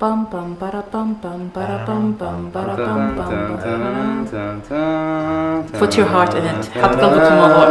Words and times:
بام 0.00 0.24
بام 0.32 0.56
برا 0.60 0.82
بام 0.92 1.14
بام 1.22 1.50
برا 1.56 1.84
بام 1.86 2.12
بام 2.20 2.50
برا 2.54 2.74
بام 2.74 3.16
بام. 3.16 3.58
Put 5.80 5.92
your 5.98 6.08
heart 6.14 6.32
in 6.38 6.44
it. 6.50 6.62
حط 6.82 6.94
قلبك 7.00 7.22
في 7.24 7.32
الموضوع. 7.32 7.66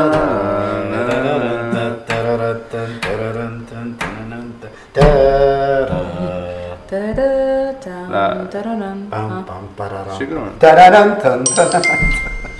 يقولون؟ 10.21 10.49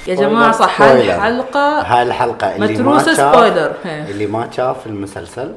يا 0.08 0.16
جماعة 0.16 0.52
صح. 0.52 0.82
هالحلقة 0.82 1.82
هاي 1.82 2.04
الحلقة 2.04 2.56
اللي 2.56 2.68
ما 2.68 2.74
متروسة 2.74 3.16
شاف 3.16 3.36
spoiler. 3.36 3.72
هي. 3.84 4.12
اللي 4.12 4.28
ما 4.28 4.48
شاف 4.52 4.88
المسلسل 4.88 5.52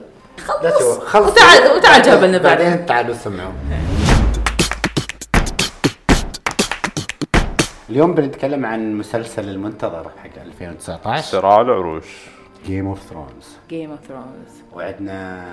خلص 1.06 1.26
وتعال 1.28 1.76
وتعال 1.76 2.02
جابلنا 2.02 2.38
بعدين 2.38 2.86
تعالوا 2.86 3.14
سمعوا 3.14 3.52
اليوم 7.92 8.14
بنتكلم 8.14 8.66
عن 8.66 8.94
مسلسل 8.94 9.48
المنتظر 9.48 10.10
حق 10.22 10.42
2019 10.46 11.22
صراع 11.22 11.60
العروش. 11.60 12.26
Game 12.66 12.86
of 12.86 13.02
Thrones 13.02 13.56
Game 13.70 13.90
of 13.90 14.00
Thrones 14.08 14.62
وعندنا 14.72 15.44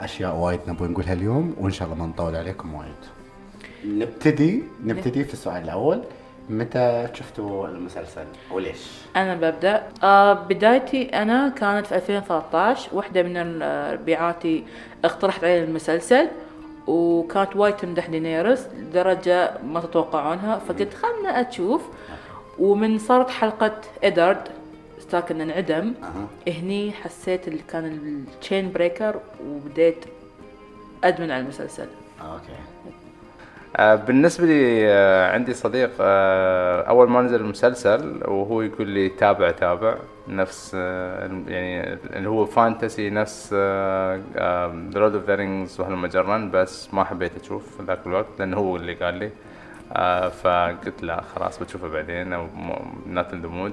أشياء 0.00 0.36
وايد 0.36 0.60
نبغى 0.68 0.88
نقولها 0.88 1.12
اليوم 1.12 1.54
وإن 1.60 1.72
شاء 1.72 1.88
الله 1.88 1.98
ما 1.98 2.06
نطول 2.06 2.36
عليكم 2.36 2.74
وايد. 2.74 3.02
نبتدي 3.84 4.62
نبتدي 4.84 5.24
في 5.24 5.32
السؤال 5.32 5.62
الأول. 5.62 6.02
متى 6.50 7.08
شفتوا 7.14 7.68
المسلسل؟ 7.68 8.24
وليش؟ 8.50 8.86
أنا 9.16 9.34
ببدأ. 9.34 9.82
آه 10.02 10.32
بدايتي 10.32 11.04
أنا 11.04 11.48
كانت 11.48 11.86
في 11.86 11.96
2013 11.96 12.88
واحدة 12.92 13.22
من 13.22 13.62
ربيعاتي 13.92 14.64
اقترحت 15.04 15.44
علي 15.44 15.64
المسلسل. 15.64 16.28
وكانت 16.86 17.56
وايد 17.56 17.76
تمدح 17.76 18.06
دينيرس 18.06 18.66
لدرجه 18.66 19.58
ما 19.64 19.80
تتوقعونها. 19.80 20.58
فقلت 20.58 20.94
خلنا 20.94 21.48
أشوف. 21.48 21.82
ومن 22.58 22.98
صارت 22.98 23.30
حلقة 23.30 23.80
إدارد 24.04 24.48
ستارك 24.98 25.30
إنه 25.30 25.44
انعدم. 25.44 25.94
هني 26.48 26.92
حسيت 26.92 27.48
اللي 27.48 27.62
كان 27.68 27.84
ال 27.84 27.99
chain 27.99 28.72
breaker 28.72 29.20
وبديت 29.46 30.04
أدمن 31.04 31.30
على 31.30 31.42
المسلسل. 31.42 31.86
okay. 32.20 32.52
آه، 32.52 33.01
بالنسبة 33.78 34.46
لي 34.46 34.88
آه، 34.92 35.32
عندي 35.32 35.54
صديق 35.54 35.90
آه، 36.00 36.82
أول 36.82 37.10
ما 37.10 37.22
نزل 37.22 37.40
المسلسل 37.40 38.20
وهو 38.24 38.62
يقول 38.62 38.88
لي 38.88 39.08
تابع 39.08 39.50
تابع 39.50 39.94
نفس 40.28 40.72
آه، 40.74 41.30
يعني 41.48 41.92
اللي 41.92 42.28
هو 42.28 42.46
fantasy 42.46 43.10
نفس 43.10 43.52
Lord 43.52 45.14
of 45.14 45.26
the 45.26 45.34
Rings 45.34 45.80
وهالمجرن 45.80 46.50
بس 46.50 46.94
ما 46.94 47.04
حبيت 47.04 47.32
أشوف 47.42 47.82
ذاك 47.82 47.98
الوقت 48.06 48.26
لأنه 48.38 48.56
هو 48.56 48.76
اللي 48.76 48.94
قال 48.94 49.14
لي. 49.14 49.30
آه، 49.92 50.28
فقلت 50.28 51.02
لا 51.02 51.22
خلاص 51.22 51.58
بتشوفه 51.58 51.88
بعدين 51.88 52.32
أو 52.32 52.46
not 53.06 53.34
the 53.34 53.48
mood 53.48 53.72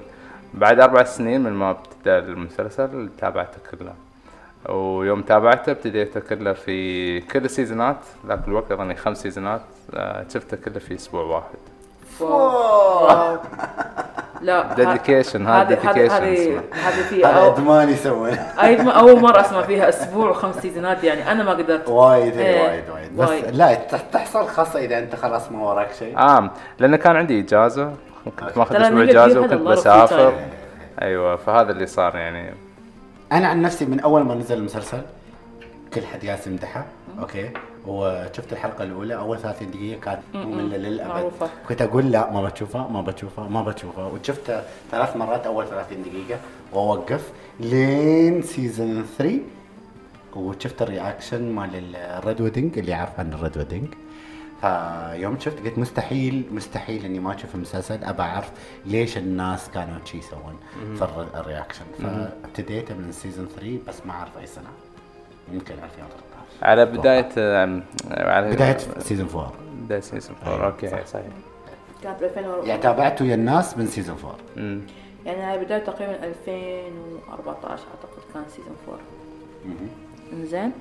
بعد 0.53 0.79
أربع 0.79 1.03
سنين 1.03 1.41
من 1.41 1.51
ما 1.51 1.69
ابتدى 1.71 2.17
المسلسل 2.17 3.09
تابعته 3.17 3.57
كله 3.71 3.93
ويوم 4.69 5.21
تابعته 5.21 5.71
ابتديته 5.71 6.19
كله 6.19 6.53
في 6.53 7.19
كل 7.21 7.45
السيزونات 7.45 7.97
ذاك 8.27 8.39
الوقت 8.47 8.71
أظني 8.71 8.95
خمس 8.95 9.21
سيزونات 9.21 9.61
آه، 9.93 10.25
شفته 10.33 10.57
كله 10.57 10.79
في 10.79 10.95
أسبوع 10.95 11.21
واحد. 11.23 11.57
Wow. 12.19 13.37
لا 14.41 14.63
Dedication، 14.75 15.35
هذا 15.35 15.75
dedication 15.75 16.11
هذا 16.75 17.03
في 17.09 17.25
ادمان 17.27 17.89
يسوي 17.89 18.31
أول 18.99 19.19
مرة 19.21 19.41
أسمع 19.41 19.61
فيها 19.61 19.89
أسبوع 19.89 20.29
وخمس 20.29 20.55
سيزونات 20.57 21.03
يعني 21.03 21.31
أنا 21.31 21.43
ما 21.43 21.51
قدرت. 21.51 21.89
وايد 21.89 22.37
إيه، 22.37 22.61
هي 22.61 22.67
وايد 22.69 22.83
وايد. 22.89 23.17
بس. 23.17 23.53
لا 23.55 23.73
تح- 23.73 24.01
تحصل 24.01 24.47
خاصة 24.47 24.79
إذا 24.79 24.99
أنت 24.99 25.15
خلاص 25.15 25.51
ما 25.51 25.63
وراك 25.69 25.93
شيء. 25.99 26.17
آه 26.17 26.51
لأنه 26.79 26.97
كان 26.97 27.15
عندي 27.15 27.39
إجازة 27.39 27.93
كنت 28.39 28.57
ماخذ 28.57 28.75
أسبوع 28.75 29.03
إجازة 29.03 29.39
وكنت 29.39 29.53
بسافر. 29.53 30.33
أيوه 31.01 31.35
فهذا 31.35 31.71
اللي 31.71 31.85
صار 31.87 32.15
يعني. 32.15 32.53
أنا 33.31 33.47
عن 33.47 33.61
نفسي 33.61 33.85
من 33.85 33.99
أول 33.99 34.21
ما 34.23 34.35
نزل 34.35 34.57
المسلسل 34.57 35.01
كل 35.93 36.05
حد 36.05 36.23
ياس 36.23 36.47
يمدحه 36.47 36.85
okay؟ 37.19 37.49
وشفت 37.87 38.53
الحلقة 38.53 38.83
الأولى 38.83 39.15
أول 39.15 39.39
30 39.39 39.71
دقيقة 39.71 39.99
كانت 39.99 40.19
للأبد. 40.35 41.09
معروفة. 41.09 41.49
كنت 41.69 41.81
أقول 41.81 42.11
لا 42.11 42.31
ما 42.31 42.43
بتشوفها 42.43 42.87
ما 42.87 43.01
بتشوفها 43.01 43.47
ما 43.47 43.61
بتشوفها. 43.63 44.05
وشفتها 44.05 44.63
ثلاث 44.91 45.15
مرات 45.17 45.45
أول 45.45 45.67
30 45.67 46.03
دقيقة 46.03 46.39
وأوقف 46.73 47.31
لين 47.59 48.41
season 48.41 49.05
3 49.17 49.39
وشفت 50.35 50.81
ال 50.81 50.89
reaction 50.89 51.51
مال 51.51 51.95
ال 51.95 52.07
Red 52.07 52.41
Wedding 52.41 52.77
اللي 52.79 52.93
عارف 52.93 53.19
عن 53.19 53.33
ال 53.33 53.39
Red 53.39 53.57
Wedding 53.57 53.87
فيوم 54.61 55.39
شفت 55.39 55.59
قلت 55.65 55.77
مستحيل 55.77 56.45
مستحيل 56.51 57.05
إني 57.05 57.19
ما 57.19 57.35
أشوف 57.35 57.55
المسلسل 57.55 58.03
أبى 58.03 58.21
أعرف 58.21 58.51
ليش 58.85 59.17
الناس 59.17 59.69
كانوا 59.69 60.05
شي 60.05 60.17
يسوون 60.17 60.59
في 60.95 61.01
ال 61.01 61.27
re- 61.35 61.47
ال 61.47 61.51
reaction. 61.51 61.85
فابتديت 62.01 62.91
من 62.91 63.11
season 63.11 63.47
3 63.47 63.79
بس 63.87 64.05
ما 64.05 64.11
أعرف 64.13 64.37
أي 64.37 64.45
سنة. 64.47 64.69
يمكن 65.53 65.73
2013 65.73 66.09
على 66.61 66.85
بداية 66.85 67.29
على 68.29 68.49
بداية 68.51 68.77
season 68.99 69.27
4 69.29 69.53
بداية 69.81 69.99
season 69.99 70.35
4 70.43 70.53
أيوة، 70.55 70.65
okay 70.65 70.87
صح. 70.87 71.05
صحيح. 71.05 71.25
كانت 72.03 72.23
2004 72.23 72.65
يعني 72.67 72.81
تابعت 72.81 73.21
ويا 73.21 73.35
الناس 73.35 73.77
من 73.77 73.87
season 73.87 74.15
4 74.23 74.35
أمم. 74.57 74.81
يعني 75.25 75.41
هاي 75.41 75.65
بداية 75.65 75.83
تقريبا 75.83 76.23
2014 76.25 77.69
أعتقد 77.69 78.33
كان 78.33 78.43
season 78.49 78.75
4 78.87 78.99
إنزين. 80.33 80.71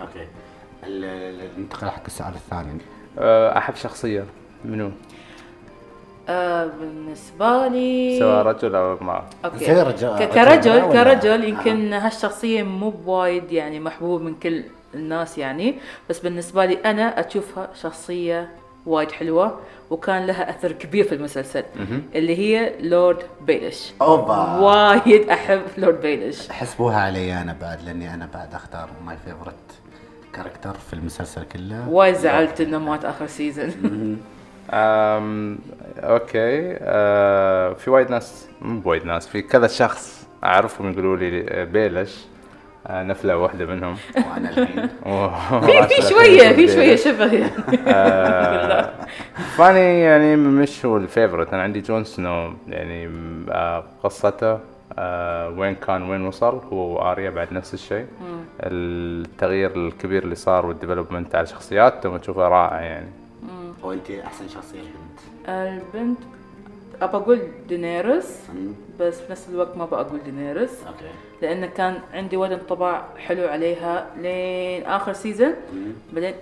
okay. 0.00 0.26
ننتقل 1.58 1.88
حق 1.90 2.02
السؤال 2.06 2.34
الثاني. 2.34 2.78
آه، 3.18 3.58
أحب 3.58 3.74
شخصية 3.74 4.24
منو؟ 4.64 4.90
آه 6.28 6.66
بالنسبة 6.80 7.68
لي 7.68 8.18
سواء 8.18 8.42
رجل 8.46 8.74
أو 8.74 8.98
امرأة. 8.98 9.24
okay. 9.44 9.64
زي 9.64 9.82
رجال- 9.82 10.18
ك- 10.18 10.22
رجال 10.22 10.30
كرجل 10.34 10.70
ولا- 10.84 10.92
كرجل 11.04 11.44
يمكن 11.44 11.92
هالشخصية 11.92 12.62
مو 12.62 12.90
بوايد 12.90 13.52
يعني 13.52 13.80
محبوب 13.80 14.20
من 14.22 14.34
كل 14.34 14.62
الناس 14.94 15.38
يعني 15.38 15.74
بس 16.10 16.18
بالنسبة 16.18 16.64
لي 16.64 16.74
أنا 16.84 17.20
أشوفها 17.28 17.68
شخصية 17.82 18.50
وايد 18.86 19.12
حلوة 19.12 19.58
وكان 19.90 20.26
لها 20.26 20.50
أثر 20.50 20.72
كبير 20.72 21.04
في 21.04 21.14
المسلسل 21.14 21.64
اللي 22.14 22.38
هي 22.38 22.72
لورد 22.80 23.22
بيلش. 23.40 23.92
أوبا. 24.02 24.56
وايد 24.58 25.28
أحب 25.30 25.60
لورد 25.78 26.00
بيلش. 26.00 26.48
حسبوها 26.48 27.00
علي 27.00 27.40
أنا 27.42 27.56
بعد 27.60 27.82
لأني 27.82 28.14
أنا 28.14 28.28
بعد 28.34 28.54
أختار 28.54 28.88
my 29.06 29.16
favorite 29.24 29.54
character 30.34 30.74
في 30.74 30.92
المسلسل 30.92 31.44
كله. 31.44 31.88
وايد 31.88 32.14
زعلت 32.14 32.60
إنه 32.60 32.78
مات 32.78 33.04
آخر 33.04 33.26
season 33.26 33.70
أم 34.72 35.58
okay. 35.98 36.76
أه 36.80 37.72
في 37.72 37.90
وايد 37.90 38.10
ناس 38.10 38.48
مو 38.60 38.80
بوايد 38.80 39.04
ناس 39.06 39.28
في 39.28 39.42
كذا 39.42 39.66
شخص 39.66 40.26
أعرفهم 40.44 40.92
يقولوا 40.92 41.16
لي 41.16 41.46
آه، 41.48 41.64
بيلش. 41.64 42.24
أه 42.86 43.02
نفلة 43.02 43.36
واحدة 43.36 43.66
منهم. 43.66 43.96
وأنا 44.16 44.50
الحين. 44.50 44.88
في 45.66 45.94
في 45.94 46.08
شوية 46.08 46.52
في 46.52 46.68
شوية 46.68 46.96
شبه 46.96 47.32
يعني. 47.32 47.52
فاني 49.56 50.00
يعني 50.00 50.36
مش 50.36 50.86
هو 50.86 50.96
ال 50.96 51.02
favorite. 51.02 51.52
أنا 51.54 51.62
عندي 51.62 51.80
جون 51.80 52.04
سنو 52.04 52.52
يعني 52.68 53.10
قصته 54.04 54.58
آه، 54.98 55.48
وين 55.48 55.74
كان 55.74 56.10
وين 56.10 56.26
وصل 56.26 56.60
هو 56.72 56.76
وآريا 56.76 57.30
بعد 57.30 57.52
نفس 57.52 57.74
الشيء. 57.74 58.06
التغيير 58.60 59.76
الكبير 59.76 60.22
اللي 60.22 60.34
صار 60.34 60.66
وال 60.66 60.77
development 60.77 61.34
على 61.34 61.46
شخصياتهم 61.46 62.14
اشوفه 62.14 62.48
رائع 62.48 62.80
يعني. 62.80 63.08
وانت 63.82 64.10
أحسن 64.10 64.48
شخصية 64.48 64.80
بنت 64.80 65.48
البنت 65.48 66.18
أبى 67.02 67.16
أقول 67.16 67.40
دينيرس 67.68 68.38
بس 69.00 69.20
بنفس 69.20 69.48
الوقت 69.48 69.76
ما 69.76 69.84
بقول 69.84 70.20
دينيرس 70.24 70.70
okay. 70.86 71.10
لأنه 71.42 71.66
كان 71.66 71.98
عندي 72.14 72.36
وايد 72.36 72.52
انطباع 72.52 73.02
حلو 73.18 73.48
عليها 73.48 74.06
لين 74.16 74.84
آخر 74.86 75.12
season 75.12 75.54
بعدين 76.12 76.34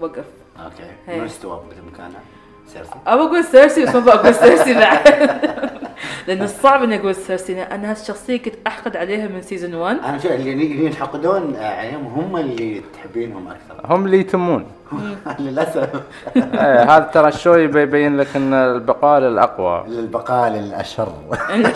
وقف. 0.00 0.24
okay. 0.64 1.18
ما 1.18 1.26
استوى 1.26 1.60
بمكانها. 1.82 2.20
سيرسي؟ 2.66 2.90
أبى 3.06 3.22
أقول 3.22 3.44
سيرسي 3.44 3.84
بس 3.84 3.94
ما 3.94 4.00
بقول 4.00 4.34
سيرسي 4.34 4.74
بعد. 4.74 5.06
لأنه 6.26 6.46
صعب 6.46 6.82
اني 6.82 6.96
أقول 6.96 7.14
سيرسي 7.14 7.62
أنا 7.62 7.90
هالشخصيه 7.90 8.42
كنت 8.42 8.54
أحقد 8.66 8.96
عليها 8.96 9.28
من 9.28 9.42
season 9.42 9.74
1 9.74 9.98
أنا 9.98 10.18
شو 10.18 10.28
اللي 10.28 10.84
ينحقدون 10.84 11.56
عليهم 11.56 12.06
هم 12.06 12.36
اللي 12.36 12.82
تحبينهم 12.94 13.48
أكثر. 13.48 13.80
هم 13.84 14.04
اللي 14.04 14.20
يتمون. 14.20 14.66
للأسف. 15.38 16.02
إيه، 16.36 16.96
هذا 16.96 17.04
ترى 17.04 17.32
شوي 17.32 17.62
يبين 17.62 18.16
لك 18.16 18.36
إن 18.36 18.54
البقاء 18.54 19.20
للأقوى. 19.20 19.84
البقاء 19.86 20.50
للأشر. 20.50 21.12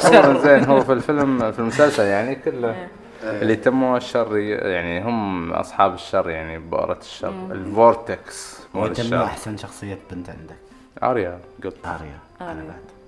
هو 0.04 0.38
زين 0.38 0.64
هو 0.64 0.80
في 0.80 0.92
الفيلم 0.92 1.52
في 1.52 1.58
المسلسل 1.58 2.04
يعني 2.04 2.34
كله 2.34 2.88
اللي 3.24 3.56
تموا 3.56 3.96
الشر 3.96 4.36
يعني 4.36 5.02
هم 5.04 5.52
أصحاب 5.52 5.94
الشر 5.94 6.30
يعني 6.30 6.58
بؤرة 6.58 6.98
الشر. 7.00 7.32
ال 7.50 7.66
vortex 7.66 8.60
وانت 8.74 9.00
منو 9.00 9.06
الشر. 9.06 9.24
أحسن 9.24 9.56
شخصية 9.56 9.98
بنت 10.10 10.30
عندك؟ 10.30 10.56
آريا 11.02 11.38
قلت. 11.64 11.86
آريا 11.86 12.18
أنا. 12.40 12.62
بعد. 12.62 12.99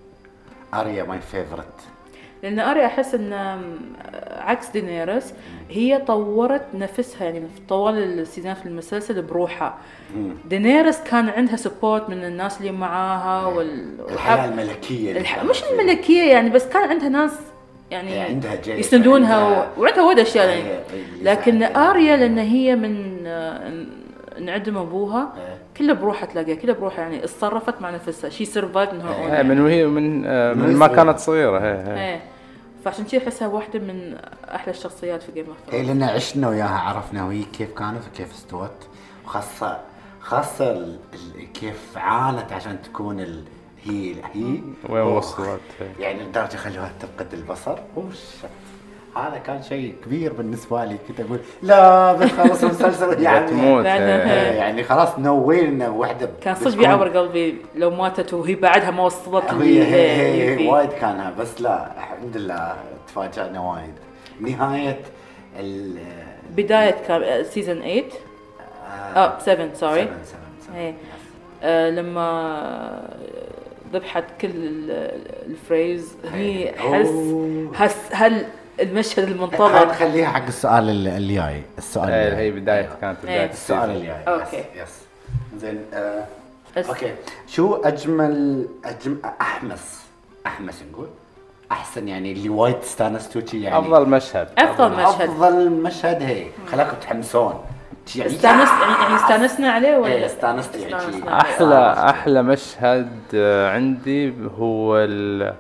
اريا 0.75 1.05
my 1.05 1.21
favorite 1.21 1.67
لأن 2.43 2.59
أريا 2.61 2.87
أحس 2.87 3.15
إن 3.15 3.33
عكس 4.39 4.71
دينيرس 4.71 5.35
هي 5.71 5.99
طورت 5.99 6.63
نفسها 6.75 7.25
يعني 7.25 7.43
طوال 7.69 7.95
ال 8.19 8.24
season 8.24 8.55
في 8.55 8.67
المسلسل 8.67 9.23
بروحها. 9.23 9.79
دينيرس 10.49 11.01
كان 11.01 11.29
عندها 11.29 11.57
support 11.57 12.11
من 12.11 12.25
الناس 12.25 12.61
اللي 12.61 12.73
معاها 12.73 13.47
وال... 13.47 13.95
الحياة 14.11 14.45
الملكية 14.49 15.13
الح... 15.19 15.45
مش. 15.45 15.63
الملكية 15.65 16.23
يعني 16.33 16.51
بس 16.51 16.69
كان 16.69 16.89
عندها 16.89 17.09
ناس 17.09 17.33
يعني 17.91 18.21
عندها 18.21 18.59
يسندونها 18.67 19.37
عندها- 19.37 19.69
و... 19.79 19.81
وعندها 19.83 20.05
وايد 20.05 20.19
أشياء 20.19 20.49
يعني. 20.49 20.63
لكن. 21.23 21.63
أريا 21.63 22.17
لأن 22.17 22.39
هي 22.39 22.77
من 22.77 23.17
انعدم 24.39 24.77
أبوها 24.77 25.33
إيه. 25.37 25.59
كله 25.77 25.93
بروحها 25.93 26.27
تلاقيها 26.27 26.55
كله 26.55 26.73
بروحها 26.73 27.01
يعني 27.01 27.25
اتصرفت 27.25 27.81
مع 27.83 27.91
نفسها 27.91 28.31
she 28.31 28.45
survived 28.45 28.93
من. 28.93 29.01
إيه، 29.01 29.43
من 29.43 29.61
وهي 29.61 29.87
من 29.87 30.27
آه، 30.27 30.55
من 30.55 30.77
ما. 30.77 30.87
كانت 30.87 31.19
صغيرة 31.19 31.59
هي 31.59 31.83
هي. 31.87 32.13
إيه 32.13 32.21
فعشان 32.85 33.05
كذي 33.05 33.19
أحسها 33.19 33.49
واحدة 33.49 33.79
من 33.79 34.15
أحلى 34.55 34.71
الشخصيات 34.71 35.23
في 35.23 35.33
Game 35.33 35.47
of 35.47 35.75
اي 35.75 35.83
لأن 35.83 36.03
عشنا 36.03 36.49
وياها 36.49 36.79
عرفنا 36.79 37.25
وهي 37.25 37.43
كيف 37.43 37.73
كانت 37.79 38.03
وكيف 38.13 38.33
استوت 38.35 38.89
وخاصة 39.25 39.79
خاصة 40.21 40.71
ال... 40.73 40.99
ال... 41.15 41.53
كيف 41.53 41.97
عانت 41.97 42.53
عشان 42.53 42.83
تكون 42.83 43.21
ال... 43.21 43.43
هي 43.85 44.15
هي 44.35 44.61
وين. 44.89 45.03
وصلت 45.03 45.61
هي. 45.81 46.05
يعني 46.05 46.23
لدرجة 46.23 46.57
خلوها 46.57 46.93
تفقد 47.01 47.35
البصر 47.35 47.79
وش 47.97 48.19
هذا 49.17 49.39
كان 49.47 49.63
شيء 49.63 49.95
كبير 50.05 50.33
بالنسبة 50.33 50.85
لي 50.85 50.97
كنت 51.09 51.21
أقول 51.21 51.39
لا 51.63 52.13
بتخلص 52.13 52.63
المسلسل 52.65 53.23
يعني 53.23 53.63
هي. 53.63 53.81
إيه، 54.23 54.57
يعني 54.59 54.85
خلاص 54.85 55.19
no 55.19 55.37
way 55.49 55.65
انه 55.69 55.91
وحدة 55.97 56.31
كان 56.41 56.55
صدق 56.55 56.77
بيعور 56.77 57.09
قلبي 57.09 57.57
لو 57.77 57.91
ماتت 57.91 58.35
وهي 58.35 58.55
بعدها 58.55 58.91
ما 58.91 59.05
وصلت 59.05 59.45
هي 59.55 59.83
هي, 59.85 60.59
هي. 60.61 60.69
وايد 60.69 60.91
كانها 60.93 61.31
بس 61.39 61.61
لا 61.61 61.93
الحمد 61.97 62.37
لله 62.37 62.75
تفاجأنا 63.09 63.61
وايد 63.61 63.95
نهاية 64.41 65.01
ال 65.61 65.97
بداية 66.57 66.97
كان 67.09 67.45
season 67.45 67.81
8 67.81 68.03
آه 69.17 69.39
7 69.39 69.69
sorry 69.75 70.03
سبعة، 70.03 70.05
سبعة، 70.25 70.41
سبعة. 70.67 70.77
إيه. 70.79 70.95
آه 71.63 71.91
لما 71.91 73.09
ذبحت 73.93 74.25
كل 74.41 74.49
ال- 74.49 75.21
ال 75.47 75.58
Freys 75.58 76.15
هي 76.33 76.73
حس 76.79 77.07
أوه. 77.07 77.73
حس 77.75 77.97
هل 78.13 78.45
المشهد 78.81 79.29
المنتظر 79.29 79.89
نخليها 79.89 80.29
حق 80.29 80.47
السؤال 80.47 80.91
ال- 80.91 81.09
اللي 81.09 81.35
جاي 81.35 81.63
السؤال 81.79 82.11
إيه، 82.11 82.29
اللي 82.29 82.37
هي 82.37 82.51
جاي. 82.51 82.61
بداية 82.61 82.81
أيوة. 82.85 82.95
كانت 83.01 83.19
إيه. 83.25 83.37
بداية 83.37 83.51
السؤال. 83.51 83.91
اللي 83.91 84.07
جاي 84.07 84.23
okay. 84.35 84.65
yes. 84.83 84.99
زين 85.57 85.81
آه. 85.95 86.25
okay 86.89 87.15
شو 87.47 87.75
أجمل 87.75 88.67
اجم 88.85 89.17
أحمس 89.41 90.03
أحمس 90.47 90.83
نقول 90.93 91.07
أحسن 91.73 92.09
يعني 92.09 92.33
اللي 92.33 92.49
وايد 92.49 92.77
استانستوا 92.83 93.43
يعني 93.53 93.79
أفضل 93.79 94.09
مشهد 94.09 94.49
أفضل 94.59 94.91
مشهد 94.93 95.21
أفضل 95.31 95.71
مشهد 95.71 96.23
هي 96.23 96.47
خلاكم 96.73 96.97
تحمسون 96.97 97.55
يعني 98.17 98.31
استانست 98.31 98.73
يعني 99.01 99.17
استانسنا 99.17 99.71
عليه 99.73 99.97
ولا 99.97 100.13
إيه، 100.13 100.27
استانست 100.27 100.75
يعني. 100.77 101.33
أحلى 101.41 101.93
أحلى 102.11 102.43
مشهد 102.43 103.11
عندي 103.73 104.35
هو 104.59 104.97
ال- 104.99 105.55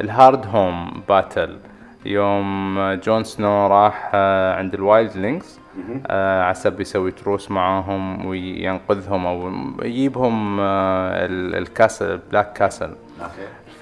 ال 0.00 0.46
Hardhome 0.46 1.02
battle 1.08 1.58
يوم 2.06 2.78
جون 3.04 3.24
سنو 3.24 3.66
راح 3.66 4.10
آه، 4.14 4.54
عند 4.54 4.74
ال 4.74 5.16
wildlings 5.16 5.58
آه، 6.06 6.42
عسب 6.42 6.80
يسوي 6.80 7.10
truce 7.10 7.50
معاهم 7.50 8.26
وينقذهم 8.26 9.26
أو 9.26 9.50
يجيبهم 9.82 10.60
آه، 10.60 11.26
ال- 11.26 11.54
ال 11.54 11.63
castle 11.63 12.18
Black 12.30 12.52
Castle. 12.52 12.90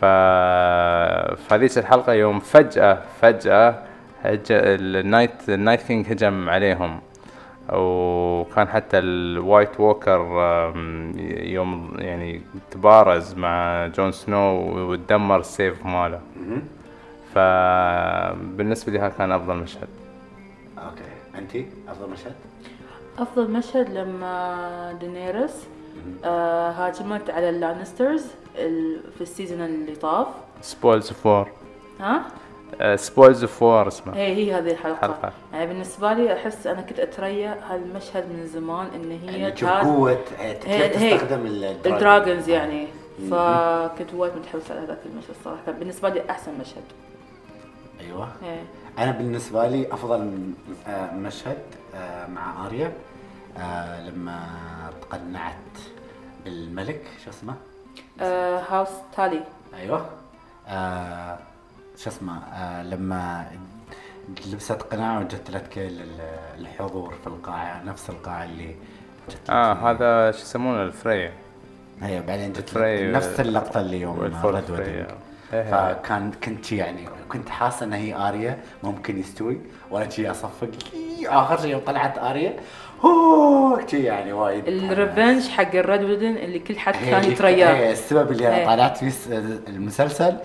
فهذيك 0.00 1.79
الحلقة 1.79 2.12
يوم 2.12 2.38
فجأة 2.41 2.99
فجأة 3.21 3.75
هج... 4.25 4.41
ال 4.50 4.67
Night 4.67 5.49
ال 5.49 5.54
Night 5.54 5.82
King 5.82 6.12
هجم 6.12 6.49
عليهم. 6.50 7.00
وكان 7.73 8.69
حتى 8.69 8.99
ال 8.99 9.12
White 9.12 9.81
Walker 9.81 10.21
يوم 11.43 11.94
يعني 11.99 12.41
تبارز 12.71 13.35
مع 13.35 13.87
جون 13.87 14.12
سنو 14.12 14.56
وتدمر 14.91 15.41
السيف 15.41 15.87
ماله. 15.87 16.21
فبالنسبة 17.35 18.93
لي 18.93 18.99
هذا 18.99 19.09
كان 19.19 19.33
أفضل 19.33 19.57
مشهد. 19.57 19.89
okay. 20.79 21.38
أنت؟ 21.39 21.67
أفضل 21.89 22.11
مشهد؟ 22.11 22.33
أفضل 23.19 23.51
مشهد 23.51 23.91
لما 23.91 24.99
دينيرس 25.01 25.67
آه 26.25 26.71
هاجمت 26.71 27.31
على 27.31 27.51
ال 27.50 27.57
Lannisters 27.57 28.26
ال- 28.59 29.01
في 29.15 29.21
ال 29.21 29.26
season 29.26 29.61
اللي 29.61 29.95
طاف. 29.95 30.27
Spoils 30.62 31.09
of 31.09 31.26
War 31.26 31.49
ها؟ 32.01 32.23
Spoils 32.97 33.43
of 33.43 33.62
War 33.62 33.88
اسمه. 33.89 34.17
هي 34.17 34.37
هي 34.37 34.55
هذه 34.55 34.71
الحلقة. 34.71 34.97
حلقة. 35.01 35.33
يعني 35.53 35.67
بالنسبة 35.67 36.13
لي 36.13 36.33
أحس 36.33 36.67
أنا 36.67 36.81
كنت 36.81 37.01
أتريا 37.01 37.57
هالمشهد 37.69 38.25
من 38.25 38.47
زمان 38.47 38.87
إن 38.95 39.11
هي 39.29 39.39
يعني 39.39 39.53
تشوف 39.53 39.69
كيف 39.71 40.69
هي 40.69 40.89
تستخدم 40.89 41.47
ال 41.47 41.52
dragon. 41.52 41.93
ال 41.94 42.01
dragons 42.01 42.49
يعني. 42.49 42.87
فكنت 43.31 44.15
وايد 44.15 44.33
متحمسة 44.37 44.75
على 44.75 44.81
هذاك 44.87 44.99
المشهد 45.07 45.35
صراحة. 45.45 45.61
كان 45.67 45.75
بالنسبة 45.75 46.09
لي 46.09 46.23
أحسن 46.31 46.53
مشهد. 46.61 46.83
أيوه. 48.00 48.29
إيه. 48.43 48.62
أنا 48.99 49.11
بالنسبة 49.11 49.69
لي 49.69 49.93
أفضل 49.93 50.52
آه، 50.88 51.12
مشهد 51.14 51.58
آه، 51.94 52.26
مع 52.26 52.67
آريا 52.67 52.93
آه، 53.58 54.08
لما 54.11 54.41
تقنعت 55.02 55.55
بالملك 56.44 57.02
شو 57.25 57.31
اسمه؟ 57.31 57.55
House 58.71 58.88
Tully. 59.17 59.41
أيوه. 59.75 60.06
شو 61.96 62.11
اسمه؟ 62.11 62.43
لما 62.82 63.46
لبست 64.47 64.73
قناع 64.82 65.19
وجت 65.20 65.50
ال- 65.79 66.20
الحضور 66.58 67.14
في 67.23 67.26
القاعة 67.26 67.82
نفس 67.82 68.11
القاعة 68.11 68.44
اللي 68.44 68.75
جت 69.31 69.50
آه 69.50 69.73
هذا 69.90 70.31
شو 70.31 70.38
يسمونه؟ 70.43 70.82
ال 70.82 70.91
Frey. 70.91 71.32
هي 72.02 72.23
بعدين 72.23 72.52
جت 72.52 72.76
نفس 72.76 73.40
اللقطة 73.40 73.81
اللي 73.81 74.00
يوم 74.00 74.20
Red 74.21 74.32
Frey. 74.65 74.82
Wedding. 74.91 75.06
فكان 75.50 76.31
كنت 76.44 76.73
يعني 76.73 77.08
كنت 77.29 77.49
حاسه 77.49 77.87
إن 77.87 77.93
هي 77.93 78.14
آريا 78.29 78.58
ممكن 78.82 79.19
يستوي 79.20 79.61
وأنا 79.91 80.11
شي 80.11 80.31
أصفق. 80.31 80.69
آخر 81.26 81.61
شيء 81.61 81.70
يوم 81.70 81.81
طلعت 81.87 82.19
آريا 82.19 82.56
هو 83.00 83.81
شي 83.87 84.02
يعني 84.02 84.32
وايد 84.32 84.69
ال 84.69 84.79
revenge 84.79 85.49
حق 85.49 85.75
ال 85.75 85.81
Red 85.81 86.03
Wedding 86.03 86.37
اللي 86.37 86.58
كل 86.58 86.79
حد 86.79 86.94
هي 86.96 87.11
كان 87.11 87.20
دي- 87.20 87.29
يترياه. 87.32 87.93
السبب 87.93 88.31
اللي 88.32 88.49
إيه. 88.49 88.64
أنا 88.64 88.75
طلعت 88.75 88.96
فيه 88.96 89.06
الس- 89.06 89.29
المسلسل 89.69 90.37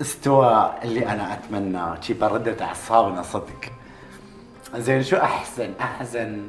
استوى 0.00 0.72
اللي 0.84 1.06
أنا 1.08 1.32
اتمناه 1.32 2.00
شي 2.00 2.14
بردت 2.14 2.62
أعصابنا 2.62 3.22
صدق. 3.22 3.64
زين 4.76 5.02
شو 5.02 5.16
احسن 5.16 5.70
أحسن 5.80 6.42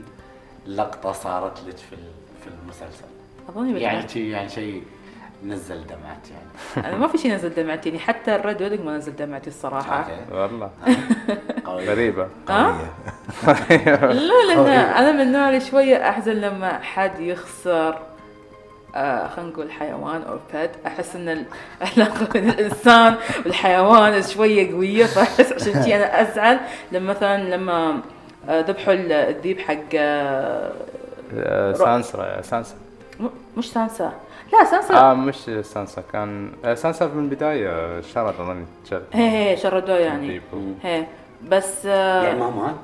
لقطة 0.68 1.12
صارت 1.12 1.60
لك 1.68 1.78
في 1.78 1.96
في 2.44 2.48
المسلسل؟ 2.64 3.06
يعني 3.56 3.82
يعني 3.82 4.08
شي 4.10 4.30
يعني 4.30 4.50
شيء 4.50 4.84
نزل 5.46 5.76
دمعت 5.88 6.28
يعني. 6.32 6.88
أنا 6.88 6.98
ما 6.98 7.08
في 7.08 7.18
شيء 7.18 7.34
نزل 7.34 7.54
دمعتي 7.54 7.90
يعني 7.90 8.02
حتى 8.02 8.36
ال 8.36 8.42
Red 8.42 8.62
Wedding 8.62 8.80
ما 8.86 8.98
نزل 8.98 9.16
دمعتي 9.16 9.50
الصراحة. 9.50 10.00
okay. 10.00 10.34
والله. 10.42 10.70
قوية. 11.66 11.90
غريبة. 11.92 12.28
ها؟ 12.50 12.78
لا 14.14 14.46
لأن 14.48 14.68
أنا 14.68 15.12
من 15.12 15.22
النوع 15.22 15.50
اللي 15.50 15.60
شوية 15.62 16.10
أحزن 16.10 16.32
لما 16.34 16.80
حد 16.80 17.20
يخسر 17.20 17.98
آه 18.96 19.28
خلينا 19.28 19.52
نقول 19.52 19.72
حيوان 19.72 20.22
أو 20.22 20.38
بيت 20.54 20.72
أحس 20.86 21.16
إن 21.16 21.30
العلاقة 21.82 22.26
بين 22.34 22.50
الإنسان 22.50 23.16
والحيوان 23.46 24.22
شوية 24.24 24.72
قوية 24.74 25.06
فأحس 25.06 25.54
عشان 25.54 25.84
شي 25.84 25.96
أنا 25.96 26.22
أزعل. 26.22 26.60
لما 26.92 27.14
مثلا 27.14 27.56
لما 27.56 28.02
آه، 28.50 28.62
ذبحوا 28.62 28.94
الذيب 28.94 29.60
حق 29.60 29.76
آه، 29.96 30.72
آه، 31.38 31.74
سانسا 31.74 32.76
م- 32.76 32.87
مش 33.58 33.72
سانسا. 33.72 34.14
لا 34.54 34.64
سانسا. 34.64 34.94
آه 34.98 35.14
مش 35.14 35.36
سانسا 35.62 36.04
كان 36.14 36.52
آه، 36.66 36.74
سانسا 36.74 37.08
من 37.08 37.24
البداية 37.24 38.02
شرد 38.02 38.34
أظن. 38.40 38.66
هي 39.14 39.52
هي 39.52 39.58
شردوه 39.58 39.96
يعني. 39.98 40.42
هي. 40.84 41.06
بس 41.50 41.86
آه، 41.86 42.24
يعني 42.24 42.40
ما 42.40 42.50
مات. 42.50 42.76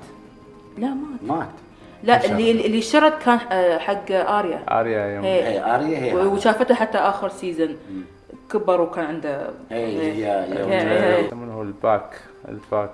لا 0.77 0.87
مات. 0.87 1.23
مات. 1.39 1.47
لا 2.03 2.25
اللي 2.25 2.51
اللي 2.65 2.81
شرد 2.81 3.11
كان 3.11 3.39
آه، 3.51 3.77
حق 3.77 4.11
آريا. 4.11 4.79
آريا 4.79 5.05
يوم 5.05 5.23
هي. 5.23 5.43
هي 5.43 5.75
آريا 5.75 5.97
هي. 5.99 6.15
وشافته 6.15 6.75
حتى 6.75 6.97
آخر 6.97 7.29
سيزون 7.29 7.77
كبر 8.51 8.81
وكان 8.81 9.05
عنده 9.05 9.49
هي- 9.71 11.25
يسمونه 11.25 11.61
الباك؟ 11.61 12.21
الباك. 12.47 12.91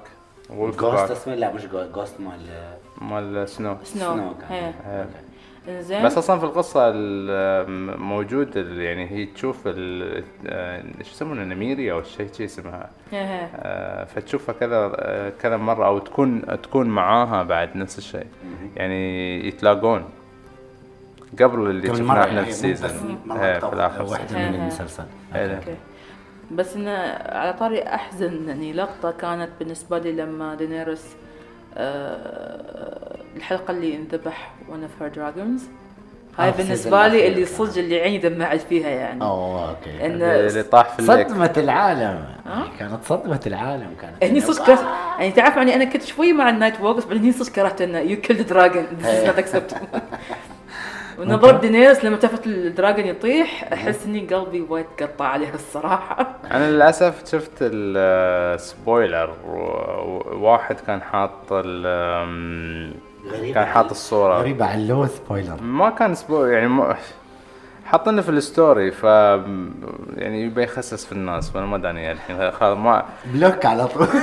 جوست 0.51 1.12
اسمه؟ 1.12 1.36
لا 1.36 1.53
مش 1.53 1.65
جوست 1.65 1.89
جوست 1.96 2.13
مال 2.19 2.39
مال 3.01 3.50
سنو 3.50 3.75
سنو 3.84 4.13
سنو 4.13 4.31
كان. 4.50 4.74
إيه. 5.69 5.77
انزين 5.77 6.05
بس 6.05 6.17
أصلا 6.17 6.39
في 6.39 6.45
القصة 6.45 6.81
ال- 6.95 7.99
موجود 8.01 8.57
ال- 8.57 8.81
يعني 8.81 9.11
هي 9.11 9.25
تشوف 9.25 9.61
ال- 9.67 10.23
آه، 10.47 10.81
شو 10.81 11.11
يسمونه 11.11 11.43
نميري 11.43 11.91
أو 11.91 12.03
شيء 12.03 12.27
شيء 12.33 12.45
اسمها. 12.45 12.89
هي 13.11 13.19
هي. 13.19 13.47
آه، 13.55 14.03
فتشوفها 14.03 14.55
كذا 14.55 14.91
آه، 14.95 15.29
كذا 15.41 15.57
مرة 15.57 15.85
أو 15.88 15.99
تكون 15.99 16.61
تكون 16.63 16.88
معاها 16.89 17.43
بعد 17.43 17.75
نفس 17.77 17.97
الشيء. 17.97 18.25
يعني 18.75 19.47
يتلاقون. 19.47 20.03
قبل 21.41 21.69
اللي 21.69 21.88
شفناه 21.88 22.11
إحنا 22.13 22.25
يعني؟ 22.33 22.43
في 22.43 22.49
ال 22.50 22.54
season. 22.54 22.89
إيه، 23.31 23.59
في 23.59 23.73
الآخر. 23.73 24.03
واحدة 24.03 24.38
إيه. 24.39 24.49
من 24.49 24.55
المسلسل. 24.55 25.03
إيه. 25.35 25.55
okay. 25.55 25.75
بس 26.51 26.75
إنه 26.75 26.91
على 27.25 27.53
طاري 27.53 27.83
أحزن 27.83 28.47
يعني. 28.47 28.73
لقطة 28.73 29.11
كانت 29.11 29.49
بالنسبة 29.59 29.99
لي 29.99 30.11
لما 30.11 30.55
دينيرس 30.55 31.15
آه 31.77 33.15
الحلقة 33.35 33.71
اللي 33.71 33.95
انذبح 33.95 34.51
one 34.69 34.81
of 34.81 34.91
her 35.01 35.12
dragons 35.12 35.63
هاي 36.38 36.47
آه، 36.49 36.51
بالنسبة 36.51 37.07
لي 37.07 37.27
اللي. 37.27 37.45
صدق 37.45 37.77
اللي 37.77 38.01
عيني 38.01 38.17
دمعت 38.17 38.61
فيها 38.61 38.89
يعني. 38.89 39.21
أوه 39.21 39.69
okay. 39.69 40.05
إن 40.05 40.21
اللي 40.21 40.63
طاح 40.63 40.89
في 40.89 40.99
ال 41.00 41.05
lake 41.05 41.27
صدمة 41.27 41.53
العالم. 41.57 42.25
كانت 42.79 43.03
صدمة 43.05 43.39
العالم 43.47 43.89
كانت 44.01 44.23
هني 44.23 44.41
صدق 44.41 44.65
كرهت 44.65 44.85
يعني 45.19 45.31
تعرف 45.31 45.57
يعني 45.57 45.75
أنا 45.75 45.85
كنت 45.85 46.03
شوي 46.03 46.33
مع 46.33 46.49
ال 46.50 46.55
Night 46.55 46.81
Walkers 46.81 47.05
بعدين 47.05 47.21
هني 47.23 47.31
صدق 47.31 47.51
كرهت 47.53 47.81
إنه 47.81 47.99
you 48.00 48.22
killed 48.22 48.48
dragon 48.48 48.86
this 49.01 49.25
not 49.25 49.38
acceptable 49.38 49.79
ونظرة 51.19 51.57
دينيرس 51.57 52.05
لما 52.05 52.19
شافت 52.19 52.47
ال 52.48 52.56
dragon 52.56 53.05
يطيح 53.05 53.69
أحس 53.73 54.05
إني 54.05 54.19
قلبي 54.19 54.61
وايد 54.61 54.85
قطع 55.01 55.25
عليها 55.25 55.55
الصراحة. 55.55 56.35
أنا 56.53 56.71
للأسف 56.71 57.31
شفت 57.31 57.51
ال 57.62 57.83
spoiler 57.83 59.34
وواحد 59.47 60.75
كان 60.88 61.01
حاط 61.01 61.49
كان 63.53 63.65
حاط 63.65 63.89
الصورة. 63.91 64.39
غريبة 64.39 64.65
على 64.65 64.81
اللو 64.81 65.07
spoiler 65.08 65.62
ما 65.61 65.89
كان 65.89 66.15
spoiler 66.15 66.53
يعني 66.53 66.95
حاطينه 67.91 68.22
في 68.22 68.29
ال 68.29 68.40
story 68.40 68.91
ف 68.91 69.03
يعني 69.03 70.43
يبي 70.43 70.63
يخسس 70.63 71.05
في 71.05 71.12
الناس 71.12 71.50
فأنا 71.50 71.65
ما 71.65 71.77
داني 71.77 72.12
الحين 72.12 72.51
خلاص 72.51 72.77
ما 72.77 73.05
block 73.25 73.65
على 73.65 73.88
طول 73.88 74.08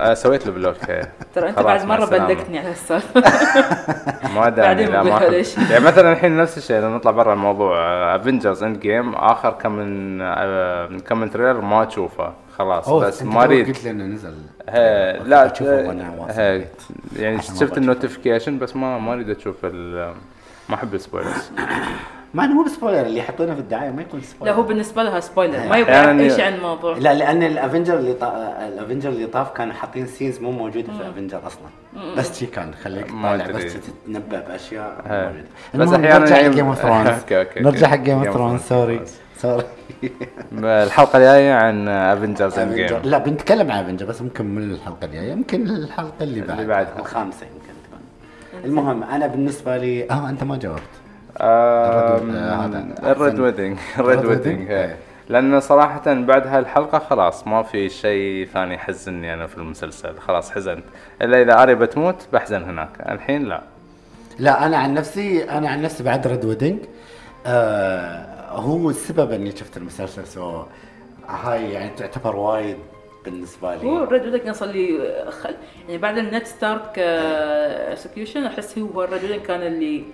آه، 0.00 0.14
سويت 0.14 0.46
له 0.46 0.52
block 0.52 0.90
إيه. 0.90 1.12
ترى 1.34 1.48
أنت 1.48 1.58
بعد 1.58 1.84
مرة. 1.84 2.04
بلغتني 2.04 2.58
على 2.58 2.70
السالفة 2.70 3.22
ما 4.34 4.48
داني 4.48 4.84
لا 4.84 5.02
ما. 5.02 5.20
يعني 5.70 5.84
مثلا 5.84 6.12
الحين 6.12 6.36
نفس 6.36 6.58
الشيء 6.58 6.80
لو 6.80 6.94
نطلع 6.94 7.10
برا 7.10 7.32
الموضوع 7.32 7.76
Avengers 8.16 8.62
Endgame 8.62 9.14
آخر 9.14 9.50
كم 9.50 9.72
من 9.72 10.20
آه، 10.22 10.86
كم 11.08 11.20
من 11.20 11.30
trailer 11.30 11.60
ما 11.60 11.84
تشوفه 11.84 12.32
خلاص 12.58 12.90
بس 12.90 13.22
ما 13.22 13.44
أريد 13.44 13.66
قلت 13.66 13.84
لي 13.84 13.90
انه 13.90 14.04
نزل 14.04 14.34
قلت 14.68 15.26
لا. 15.26 16.64
يعني 17.16 17.42
شفت. 17.42 17.78
ال 17.78 17.84
notification 17.84 18.58
بس 18.58 18.76
ما 18.76 18.98
ما 18.98 19.12
أريد 19.12 19.30
أشوف 19.30 19.64
ما 19.64 20.74
أحب 20.74 20.94
ال 20.94 21.00
spoilers 21.00 21.50
مع 22.34 22.44
إنه 22.44 22.54
مو 22.54 22.64
ب 22.64 22.69
spoiler 22.69 23.06
اللي 23.06 23.18
يحطونه 23.18 23.54
في 23.54 23.60
الدعاية 23.60 23.90
ما 23.90 24.02
يكون 24.02 24.20
لا 24.20 24.26
spoiler 24.26 24.54
هو 24.54 24.62
بالنسبة 24.62 25.02
لها 25.02 25.20
سبويلر. 25.20 25.58
ما 25.58 25.58
أحياناً 25.72 25.78
يبغى 25.78 25.92
يعرف 25.92 26.20
أي 26.20 26.30
شيء 26.30 26.44
عن 26.44 26.54
الموضوع. 26.54 26.96
لا 26.98 27.14
لأن 27.14 27.42
ال 27.42 27.49
Avenger 27.49 27.98
اللي 27.98 28.12
طا... 28.12 28.56
ال 28.68 28.73
Avenger 28.73 29.08
اللي 29.08 29.26
طاف 29.26 29.50
كانوا 29.50 29.74
حاطين 29.74 30.06
scenes 30.06 30.38
مو 30.38 30.50
موجودة 30.50 30.92
في 30.92 31.00
ال 31.00 31.05
Avenger 31.05 31.40
أصلا. 31.46 32.14
بس 32.16 32.38
شي 32.38 32.46
كان 32.46 32.74
خليك 32.74 33.12
ما 33.12 33.36
تطالع. 33.36 33.58
بس 33.58 33.76
تتنبأ 34.04 34.40
بأشياء 34.40 35.02
هي. 35.06 35.26
موجودة. 35.26 35.44
بس 35.74 35.88
المهم 35.94 36.04
أحياناً 36.04 36.18
نرجع 36.18 36.34
حق 36.34 36.42
يعني- 36.42 36.54
Game 36.54 36.66
of 36.66 36.78
Thrones 36.78 37.08
نرجع 37.56 37.88
حق. 37.88 37.96
Game 37.96 38.18
of 38.18 38.34
Thrones. 38.34 38.60
sorry 38.60 39.00
sorry 39.36 39.64
الحلقة 40.62 41.16
الجاية 41.16 41.52
عن 41.52 41.88
Avengers 41.88 42.58
Endgame 42.58 42.98
لا 43.04 43.18
بنتكلم 43.18 43.70
عن 43.72 43.84
Avenger 43.84 44.06
بس 44.06 44.22
مكمل 44.22 44.62
الحلقة 44.62 45.04
الجاية 45.04 45.32
يمكن 45.32 45.68
الحلقة 45.68 46.14
اللي 46.22 46.40
بعدها. 46.40 46.66
بعدها. 46.66 46.98
الخامسة 46.98 47.46
يمكن 47.46 47.80
تكون. 47.84 48.00
المهم 48.64 49.02
أنا 49.02 49.26
بالنسبة 49.26 49.76
لي 49.76 50.10
آه 50.10 50.28
أنت 50.28 50.44
ما 50.44 50.56
جاوبت. 50.56 50.80
ال 51.40 51.80
Red. 51.80 53.40
Wedding 53.40 53.78
ال 53.98 54.05
Red 54.05 54.24
Wedding؟ 54.24 54.70
إيه. 54.70 54.96
لأن 55.28 55.60
صراحة 55.60 56.02
بعد 56.06 56.46
هالحلقة 56.46 56.98
خلاص 56.98 57.46
ما 57.46 57.62
في 57.62 57.88
شيء 57.88 58.46
ثاني 58.46 58.74
يحزنني 58.74 59.34
أنا 59.34 59.46
في 59.46 59.58
المسلسل 59.58 60.18
خلاص 60.18 60.50
حزنت 60.50 60.84
إلا 61.22 61.42
إذا 61.42 61.62
آريا 61.62 61.74
بتموت 61.74 62.26
بحزن 62.32 62.62
هناك 62.62 62.88
الحين 63.08 63.44
لا 63.44 63.62
لا 64.38 64.66
أنا 64.66 64.76
عن 64.76 64.94
نفسي 64.94 65.44
أنا 65.44 65.68
عن 65.68 65.82
نفسي 65.82 66.02
بعد 66.02 66.26
Red 66.26 66.44
Wedding 66.44 66.78
آه 67.46 68.50
هو 68.50 68.90
السبب 68.90 69.32
إني 69.32 69.50
شفت 69.50 69.76
المسلسل 69.76 70.26
so 70.26 70.62
هاي 71.28 71.72
يعني 71.72 71.90
تعتبر 71.96 72.36
وايد 72.36 72.76
بالنسبة 73.24 73.76
لي 73.76 73.86
هو 73.86 74.04
ال 74.04 74.09
Red 74.09 74.22
Wedding 74.22 74.48
أصلا 74.48 74.70
اللي 74.70 75.24
خل... 75.30 75.54
يعني 75.88 75.98
بعد 75.98 76.18
Ned 76.18 76.46
Stark 76.46 76.98
execution 76.98 78.44
أحس 78.44 78.78
هو 78.78 79.04
ال 79.04 79.09
Red 79.09 79.22
Wedding 79.24 79.40
كان 79.40 79.62
اللي 79.62 80.04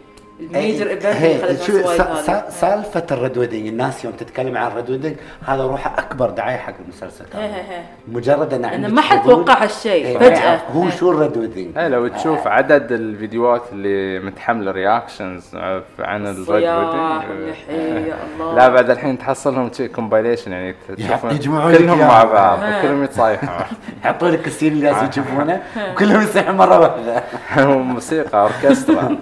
ال 0.41 0.49
major 0.49 0.91
event 0.91 1.69
اللي 1.69 1.99
خلت 1.99 2.45
سالفة 2.51 3.07
ال 3.13 3.19
Red 3.19 3.39
Wedding 3.39 3.67
الناس 3.67 4.05
يوم 4.05 4.15
تتكلم 4.15 4.57
عن 4.57 4.67
ال 4.67 4.73
Red 4.73 4.91
Wedding 4.91 5.17
هذا 5.47 5.63
روحه 5.63 5.99
أكبر 5.99 6.31
دعاية 6.31 6.57
حق 6.57 6.75
المسلسل 6.85 7.25
هي 7.25 7.31
كان 7.33 7.43
هي 7.43 7.61
هي. 7.61 7.83
مجرد 8.09 8.55
ان 8.55 8.65
عندك 8.65 8.91
ما 8.91 9.01
حد 9.01 9.23
توقع 9.23 9.63
هالشيء، 9.63 9.93
إيه، 10.07 10.19
يعرف 10.19 10.71
هو 10.71 10.85
إيه. 10.85 10.91
شو 10.91 11.11
ال 11.11 11.17
Red 11.17 11.37
Wedding 11.37 11.79
لو 11.79 12.09
تشوف 12.09 12.47
عدد 12.47 12.93
الفيديوهات 12.93 13.63
اللي 13.73 14.19
متحمله 14.19 14.71
reactions 14.71 15.55
عن 15.99 16.27
ال 16.27 16.32
Red 16.32 16.49
Wedding 16.49 17.31
واللحية، 17.31 18.15
الله. 18.35 18.55
لا 18.55 18.69
بعد 18.69 18.91
الحين 18.91 19.19
تحصلهم 19.19 19.71
compilation 19.95 20.53
يعني 20.53 20.75
يجمعون 21.31 21.77
كلهم. 21.77 21.99
مع 21.99 22.25
بعض 22.25 22.63
إيه. 22.63 22.83
كلهم 22.83 23.05
يتصايحوا 23.05 23.67
يحطوا 24.05 24.29
لك 24.29 24.47
ال 24.47 24.51
scene 24.51 24.73
اللي 24.73 24.91
لازم 24.91 25.09
يشوفونه 25.11 25.63
وكلهم 25.93 26.23
يصيحوا 26.23 26.53
مرة 26.53 26.81
واحدة 26.81 27.25
موسيقى 27.67 28.41
أوركسترا 28.41 29.19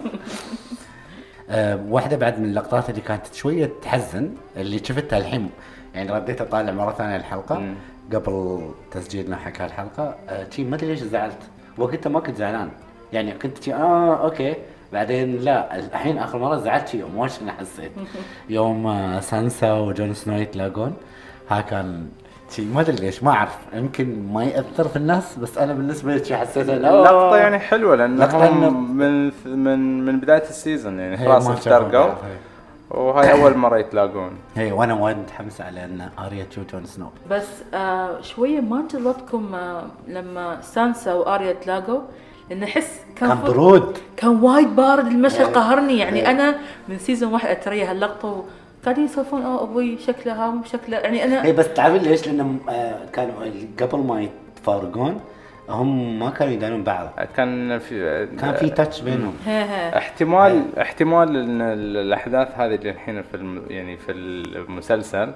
آه، 1.50 1.84
واحدة 1.88 2.16
بعد 2.16 2.38
من 2.40 2.44
اللقطات 2.44 2.90
اللي 2.90 3.00
كانت 3.00 3.34
شوية 3.34 3.70
تحزن 3.82 4.30
اللي 4.56 4.78
شفتها 4.78 5.18
الحين 5.18 5.50
يعني 5.94 6.12
رديت 6.12 6.40
أطالع 6.40 6.72
مرة 6.72 6.92
ثانية 6.92 7.16
الحلقة 7.16 7.58
مم. 7.58 7.74
قبل 8.12 8.60
تسجيلنا 8.90 9.36
حق 9.36 9.60
هالحلقة 9.62 10.14
آه، 10.28 10.46
شي 10.50 10.64
ما 10.64 10.76
أدري 10.76 10.86
ليش 10.86 11.00
زعلت. 11.02 11.38
وقتها 11.78 12.10
ما 12.10 12.20
كنت 12.20 12.36
زعلان. 12.36 12.68
يعني 13.12 13.32
كنت 13.32 13.62
شي 13.62 13.74
آه 13.74 14.24
okay. 14.24 14.54
بعدين 14.92 15.36
لا 15.36 15.78
الحين 15.78 16.18
آخر 16.18 16.38
مرة 16.38 16.56
زعلت 16.56 16.88
شي 16.88 17.02
emotion 17.04 17.50
حسيت؟ 17.50 17.92
يوم 18.50 18.86
آه، 18.86 19.20
سانسا 19.20 19.72
وجون 19.72 20.14
سنو 20.14 20.38
يتلاقون 20.38 20.94
ها 21.50 21.60
كان 21.60 22.08
شي 22.50 22.64
ما 22.64 22.80
أدري 22.80 22.96
ليش 22.96 23.22
ما 23.22 23.30
أعرف 23.30 23.56
يمكن 23.74 24.32
ما 24.32 24.44
يأثر 24.44 24.88
في 24.88 24.96
الناس 24.96 25.38
بس 25.38 25.58
أنا 25.58 25.72
بالنسبة 25.72 26.16
لي 26.16 26.36
حسيت 26.36 26.68
إنه 26.68 26.88
اللقطة 26.90 27.34
آه. 27.34 27.36
يعني 27.36 27.58
حلوة 27.58 27.96
لقطة 27.96 28.38
لانهم 28.38 28.86
إنه- 28.86 28.90
من 28.90 29.32
من 29.58 30.04
من 30.06 30.20
بداية 30.20 30.42
ال 30.42 30.50
season 30.50 30.98
يعني 31.00 31.16
خلاص 31.16 31.48
افترقوا. 31.48 32.14
وهاي 32.90 33.32
أول 33.32 33.56
مرة 33.56 33.78
يتلاقون 33.78 34.30
هي 34.56 34.72
وأنا 34.72 34.94
وايد 34.94 35.16
متحمس 35.18 35.60
على 35.60 35.84
إن 35.84 36.08
آريا 36.18 36.44
تشوف 36.44 36.72
جون 36.72 36.84
سنو 36.86 37.06
بس 37.30 37.46
آه 37.74 38.20
شوية 38.20 38.60
ما 38.60 38.80
انتظرتكم 38.80 39.54
آه 39.54 39.82
لما 40.08 40.60
سانسا 40.60 41.14
وآريا 41.14 41.52
تلاقوا 41.52 42.00
لأن 42.50 42.62
أحس 42.62 43.00
كان 43.16 43.28
كان 43.28 43.42
برود 43.42 43.98
كان 44.16 44.30
وايد 44.42 44.76
بارد 44.76 45.06
المشهد. 45.06 45.46
قهرني 45.54 45.98
يعني. 45.98 46.30
أنا 46.30 46.54
من 46.88 46.98
season 46.98 47.32
واحد 47.32 47.48
اتريا 47.48 47.90
هاللقطه 47.90 48.44
وقاعدين 48.84 49.04
يسولفون 49.04 49.42
آه 49.42 49.62
أبوي 49.62 49.98
شكله 49.98 50.32
ها 50.32 50.50
مو 50.50 50.64
شكله 50.64 50.96
يعني 50.98 51.24
أنا 51.24 51.44
اي 51.44 51.52
بس 51.52 51.74
تعرفين 51.74 52.02
ليش؟ 52.10 52.26
لانهم 52.26 52.60
آه، 52.68 52.94
كانوا 53.12 53.34
قبل 53.80 53.98
ما 53.98 54.28
يتفارقون 54.56 55.20
هم 55.68 56.18
ما 56.18 56.30
كانوا 56.30 56.52
يدانون 56.52 56.82
بعض. 56.84 57.08
كان 57.36 57.78
في 57.78 58.26
كان 58.40 58.54
في 58.54 58.70
تاتش 58.70 59.00
بينهم. 59.00 59.34
هي 59.46 59.62
هي 59.64 59.96
احتمال 59.98 60.62
احتمال 60.80 61.36
إن 61.36 61.60
ال- 61.60 61.96
الأحداث 61.96 62.48
هذه 62.56 62.74
اللي 62.74 62.90
الحين 62.90 63.22
في 63.22 63.34
الم 63.34 63.62
يعني 63.70 63.96
في 63.96 64.12
المسلسل 64.12 65.32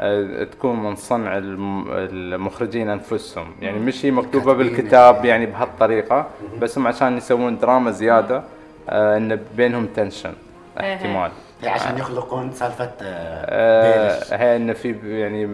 آه، 0.00 0.44
تكون 0.44 0.82
من 0.82 0.96
صنع 0.96 1.38
الم- 1.38 1.84
المخرجين 1.90 2.88
أنفسهم. 2.90 3.46
يعني 3.62 3.78
مش 3.78 4.04
هي 4.06 4.10
مكتوبة 4.10 4.52
بالكتاب 4.54 5.14
يعني. 5.14 5.28
يعني 5.28 5.46
بهالطريقة 5.46 6.26
بس 6.60 6.78
هم 6.78 6.86
عشان 6.86 7.16
يسوون 7.16 7.58
دراما 7.58 7.90
زيادة 7.90 8.42
آه، 8.88 9.16
إن 9.16 9.38
بينهم 9.56 9.86
tension 9.86 10.32
إيه. 10.80 10.94
احتمال. 10.94 11.30
عشان 11.64 11.98
يخلقون 11.98 12.52
سالفة 12.52 12.90
آه، 13.02 14.12
بيلش 14.12 14.32
آه، 14.32 14.36
هي 14.36 14.56
إنه 14.56 14.72
في 14.72 14.96
يعني 15.20 15.48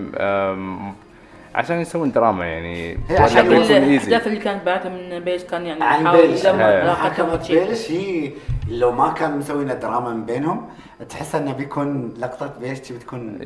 عشان 1.54 1.80
يسوون 1.80 2.12
دراما 2.12 2.46
يعني 2.46 2.98
هي 3.08 3.16
عشان. 3.18 3.52
الاحداث 3.52 4.26
اللي 4.26 4.38
كانت 4.38 4.66
بعدها 4.66 4.88
من 4.90 5.20
بيج 5.24 5.42
كان 5.42 5.66
يعني 5.66 5.84
عن 5.84 6.02
يحاول 6.02 6.26
بيلش 6.26 6.44
يدمر. 6.44 6.62
علاقتهم. 6.62 7.36
بيلش 7.36 7.90
هي 7.90 8.30
لو 8.68 8.92
ما 8.92 9.12
كان 9.12 9.38
مسوينا 9.38 9.74
دراما 9.74 10.10
من 10.10 10.24
بينهم 10.26 10.68
تحس 11.08 11.34
إنه 11.34 11.52
بيكون 11.52 12.14
لقطة 12.18 12.50
بيلش 12.60 12.92
بتكون 12.92 13.38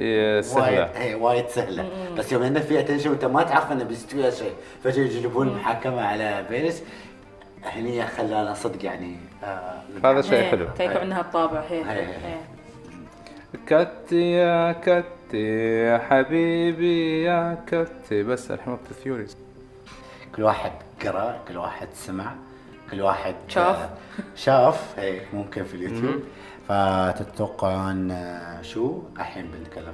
سهلة. 0.42 0.90
وايد 0.96 1.14
وايد 1.14 1.48
سهلة 1.48 1.88
بس 2.18 2.32
يوم 2.32 2.42
إنه 2.42 2.60
فيها 2.60 2.82
tension 2.82 3.10
وانت 3.10 3.24
ما 3.24 3.42
تعرف 3.42 3.72
إنه 3.72 3.84
بيستوي 3.84 4.30
شيء 4.30 4.52
فجأة 4.84 5.02
يجلبون 5.04 5.56
محاكمة 5.56 6.02
على 6.06 6.44
بيلش 6.50 6.76
هني 7.64 8.06
خلانا 8.06 8.54
صدق 8.54 8.84
يعني 8.84 9.16
آه 9.44 9.80
هذا 10.04 10.22
شيء 10.22 10.42
حلو 10.42 10.66
يكون 10.80 10.96
عندها 10.96 11.20
الطابع 11.20 11.60
هي 11.70 11.84
هي، 11.84 11.90
هي. 11.90 12.06
هي. 12.06 12.36
كتي 13.66 14.30
يا 14.32 14.72
كتي 14.72 15.46
يا 15.84 15.98
حبيبي 15.98 17.22
يا 17.22 17.64
كتي. 17.66 18.22
بس 18.22 18.50
الحين 18.50 18.72
وقت 18.72 18.90
ال 18.90 18.95
theories 18.95 19.36
كل 20.36 20.42
واحد 20.42 20.72
قرأ 21.04 21.40
كل 21.48 21.56
واحد 21.56 21.88
سمع 21.94 22.34
كل 22.90 23.00
واحد 23.00 23.34
شاف. 23.48 23.88
شاف. 24.44 24.98
هي 24.98 25.20
ممكن 25.32 25.64
في 25.64 25.74
اليوتيوب. 25.74 26.22
فتتوقعون 26.68 28.16
شو؟ 28.62 28.98
الحين 29.16 29.46
بنتكلم 29.46 29.92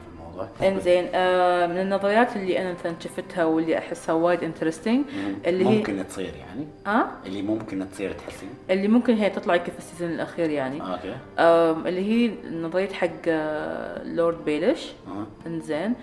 انزين 0.62 1.06
آه 1.14 1.66
من 1.66 1.78
النظريات 1.78 2.36
اللي 2.36 2.62
أنا 2.62 2.72
مثلا 2.72 2.94
شفتها 3.00 3.44
واللي 3.44 3.78
أحسها 3.78 4.14
وايد 4.14 4.42
interesting 4.42 5.04
اللي 5.46 5.66
هي 5.66 5.76
ممكن 5.78 6.04
تصير 6.08 6.32
يعني؟ 6.38 6.66
آه؟ 6.86 7.06
اللي 7.26 7.42
ممكن 7.42 7.90
تصير 7.90 8.12
تحسين؟ 8.12 8.48
اللي 8.70 8.88
ممكن 8.88 9.14
هي 9.14 9.30
تطلع 9.30 9.54
يمكن 9.54 9.72
في 9.72 9.78
ال 9.78 9.83
season 9.83 10.10
الأخير 10.10 10.50
يعني. 10.50 10.80
okay. 10.80 11.14
آم 11.38 11.86
اللي 11.86 12.00
هي 12.00 12.30
نظرية 12.52 12.88
حق 12.88 13.08
آه 13.28 14.04
لورد 14.04 14.44
بيلش. 14.44 14.92
آه. 15.08 15.48
انزين. 15.48 15.94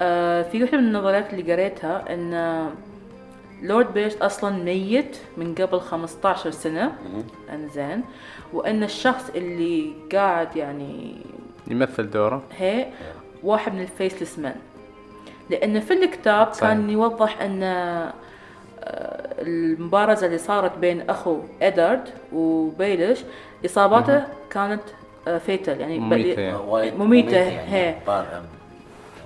آه 0.00 0.42
في 0.42 0.62
واحدة 0.62 0.78
من 0.78 0.84
النظريات 0.84 1.32
اللي 1.34 1.52
قريتها 1.52 2.14
إن 2.14 2.64
لورد 3.62 3.94
بيش 3.94 4.16
أصلا 4.16 4.64
ميت 4.64 5.16
من 5.36 5.54
قبل 5.54 5.80
15 5.80 6.50
سنة. 6.50 6.92
انزين. 7.52 8.02
وإن 8.52 8.82
الشخص 8.82 9.30
اللي 9.34 9.92
قاعد 10.12 10.56
يعني 10.56 11.16
يمثل 11.66 12.10
دوره. 12.10 12.42
هي 12.58 12.86
واحد 13.44 13.74
من 13.74 13.80
ال 13.82 13.88
Faceless 13.88 14.38
Men 14.38 14.56
لأن 15.50 15.80
في 15.80 15.92
الكتاب 15.94 16.52
صحيح. 16.52 16.68
كان 16.68 16.90
يوضح 16.90 17.42
أن 17.42 17.62
آه، 17.62 18.12
المبارزة 19.38 20.26
اللي 20.26 20.38
صارت 20.38 20.78
بين 20.78 21.10
أخو 21.10 21.38
إدارد 21.62 22.08
وبيلش 22.32 23.24
إصاباته 23.64 24.24
كانت 24.50 24.82
fatal 25.46 25.80
يعني 25.80 25.98
مميتة 25.98 26.40
يعني. 26.40 26.56
وايد 26.56 26.94
مميتة، 26.98 27.36
يعني. 27.36 27.72
هي. 27.72 27.94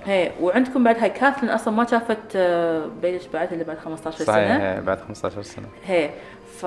هي 0.05 0.31
وعندكم 0.41 0.83
بعد 0.83 0.97
هاي 0.97 1.09
كاثلين 1.09 1.51
أصلا 1.51 1.73
ما 1.73 1.85
شافت 1.85 2.17
آه، 2.35 2.85
بيلش 3.01 3.25
بعد 3.33 3.53
إلا 3.53 3.63
بعد 3.63 3.77
15 3.77 4.23
صحيح 4.25 4.57
سنة 4.57 4.57
هي 4.57 4.81
بعد 4.81 4.99
15 5.07 5.41
سنة 5.41 5.65
هي 5.87 6.09
ف 6.57 6.61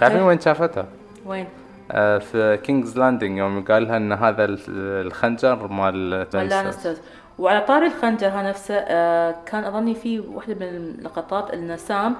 تعرفين 0.00 0.22
وين 0.22 0.40
شافتها؟ 0.40 0.86
وين؟ 1.26 1.46
آه، 1.90 2.18
في 2.18 2.56
King's 2.62 2.98
Landing 2.98 3.38
يوم 3.38 3.64
قال 3.64 3.84
لها 3.84 3.96
إن 3.96 4.12
هذا 4.12 4.44
ال- 4.44 4.58
الخنجر 5.06 5.66
مال 5.68 6.10
Lannisters 6.34 7.00
وعلى 7.38 7.60
طاري 7.60 7.86
الخنجر 7.86 8.42
نفسه 8.42 8.74
آه، 8.74 9.34
كان 9.46 9.64
أظني 9.64 9.94
في 9.94 10.20
واحدة 10.20 10.54
من 10.54 10.62
اللقطات 10.62 11.50
إن 11.50 11.76
سام 11.76 12.16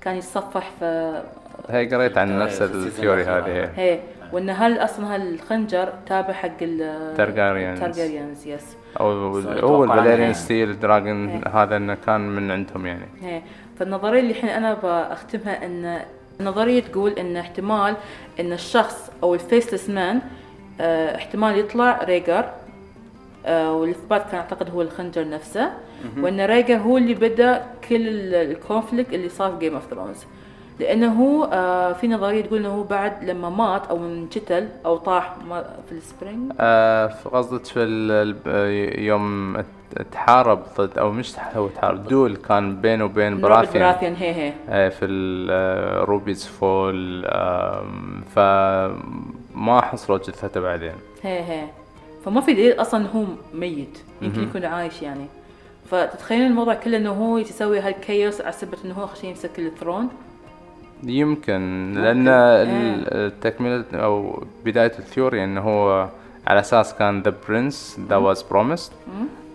كان 0.00 0.16
يتصفح 0.16 0.70
في 0.78 1.22
هي 1.70 1.94
قريت 1.94 2.18
عن 2.18 2.38
نفس 2.38 2.62
ال 2.62 2.70
theory. 2.70 3.24
هذه 3.24 3.70
هي. 3.76 4.00
وإن 4.32 4.50
هل 4.50 4.78
أصلا 4.78 5.14
هالخنجر 5.14 5.92
تابع 6.06 6.32
حق 6.32 6.50
ال 6.62 6.78
Targaryens. 7.16 7.80
Targaryens 7.80 8.46
yes 8.46 8.76
أو 9.00 9.10
هو 9.62 9.84
ال 9.84 9.90
Valyrian 9.90 10.34
steel 10.34 10.80
dagger. 10.80 11.40
هذا 11.54 11.76
إنه 11.76 11.96
كان 12.06 12.20
من 12.20 12.50
عندهم 12.50 12.86
يعني. 12.86 13.06
هي. 13.22 13.42
فالنظرية 13.78 14.20
اللي 14.20 14.30
الحين 14.30 14.50
أنا 14.50 14.74
بختمها 14.74 15.66
إن 15.66 16.00
النظريه 16.40 16.80
تقول 16.80 17.10
إن 17.12 17.36
احتمال 17.36 17.96
إن 18.40 18.52
الشخص 18.52 19.10
أو 19.22 19.34
ال 19.34 19.40
faceless 19.40 19.90
man 19.90 20.20
آه 20.80 21.16
احتمال 21.16 21.58
يطلع 21.58 22.04
ريجر 22.04 22.50
آه 23.46 23.72
والاثبات 23.74 24.30
كان 24.30 24.40
اعتقد 24.40 24.70
هو 24.70 24.82
الخنجر 24.82 25.28
نفسه 25.28 25.70
وإن 26.18 26.40
ريجر 26.40 26.76
هو 26.76 26.98
اللي 26.98 27.14
بدأ 27.14 27.66
كل 27.88 28.08
ال 28.34 28.43
conflict 28.43 29.14
اللي 29.14 29.28
صار 29.28 29.52
في 29.52 29.58
Game 29.58 29.74
of 29.74 29.84
Thrones 29.90 30.24
لأنه 30.80 31.12
هو 31.12 31.44
آه 31.52 31.92
في 31.92 32.08
نظرية 32.08 32.40
تقول 32.42 32.58
إنه 32.58 32.68
هو 32.68 32.82
بعد 32.82 33.24
لما 33.24 33.50
مات 33.50 33.86
أو 33.86 33.96
انقتل 33.96 34.68
أو 34.86 34.96
طاح 34.96 35.36
في 35.88 35.92
ال 35.92 36.01
spring 36.01 36.52
آه 36.60 37.06
قصدك 37.32 37.64
في 37.64 38.94
يوم 38.98 39.56
تحارب 40.12 40.62
ضد 40.78 40.98
أو 40.98 41.12
مش 41.12 41.32
هو 41.56 41.68
تحارب 41.68 42.04
دول 42.08 42.36
كان 42.36 42.80
بينه 42.80 43.04
وبين 43.04 43.40
براثيان. 43.40 43.82
براثيان 43.92 44.14
هي 44.14 44.34
هي. 44.34 44.52
آه، 44.68 44.88
في 44.88 45.04
ال 45.04 45.24
rubies 45.24 46.46
fall 46.46 47.22
فما 48.34 49.80
حصلوا 49.80 50.18
جثته 50.18 50.60
بعدين. 50.60 50.92
هي 51.22 51.40
هي. 51.40 51.64
فما 52.24 52.40
في 52.40 52.52
دليل 52.52 52.80
أصلا 52.80 53.06
هو 53.16 53.24
ميت. 53.54 53.98
يمكن 54.22 54.42
يكون 54.42 54.64
عايش 54.64 55.02
يعني. 55.02 55.26
فتتخيلون 55.90 56.46
الموضوع 56.46 56.74
كله 56.74 56.96
إنه 56.96 57.10
هو 57.10 57.38
يسوي 57.38 57.80
هال 57.80 57.97
chaos 57.97 58.40
على 58.40 58.52
سبة 58.52 58.78
إنه 58.84 58.94
هو 58.94 59.04
عشان 59.12 59.28
يمسك 59.28 59.58
ال 59.58 59.65
throne 59.65 60.08
يمكن 61.04 61.92
لأن. 61.96 62.28
ال- 62.28 63.40
تكملة 63.40 63.84
أو 63.94 64.44
بداية 64.64 64.92
ال 64.98 65.05
theory 65.05 65.44
إنه 65.44 65.60
هو 65.60 66.08
على 66.46 66.60
أساس 66.60 66.94
كان 66.94 67.22
the 67.22 67.34
prince 67.48 68.00
that 68.08 68.16
was 68.16 68.42
promised 68.42 68.92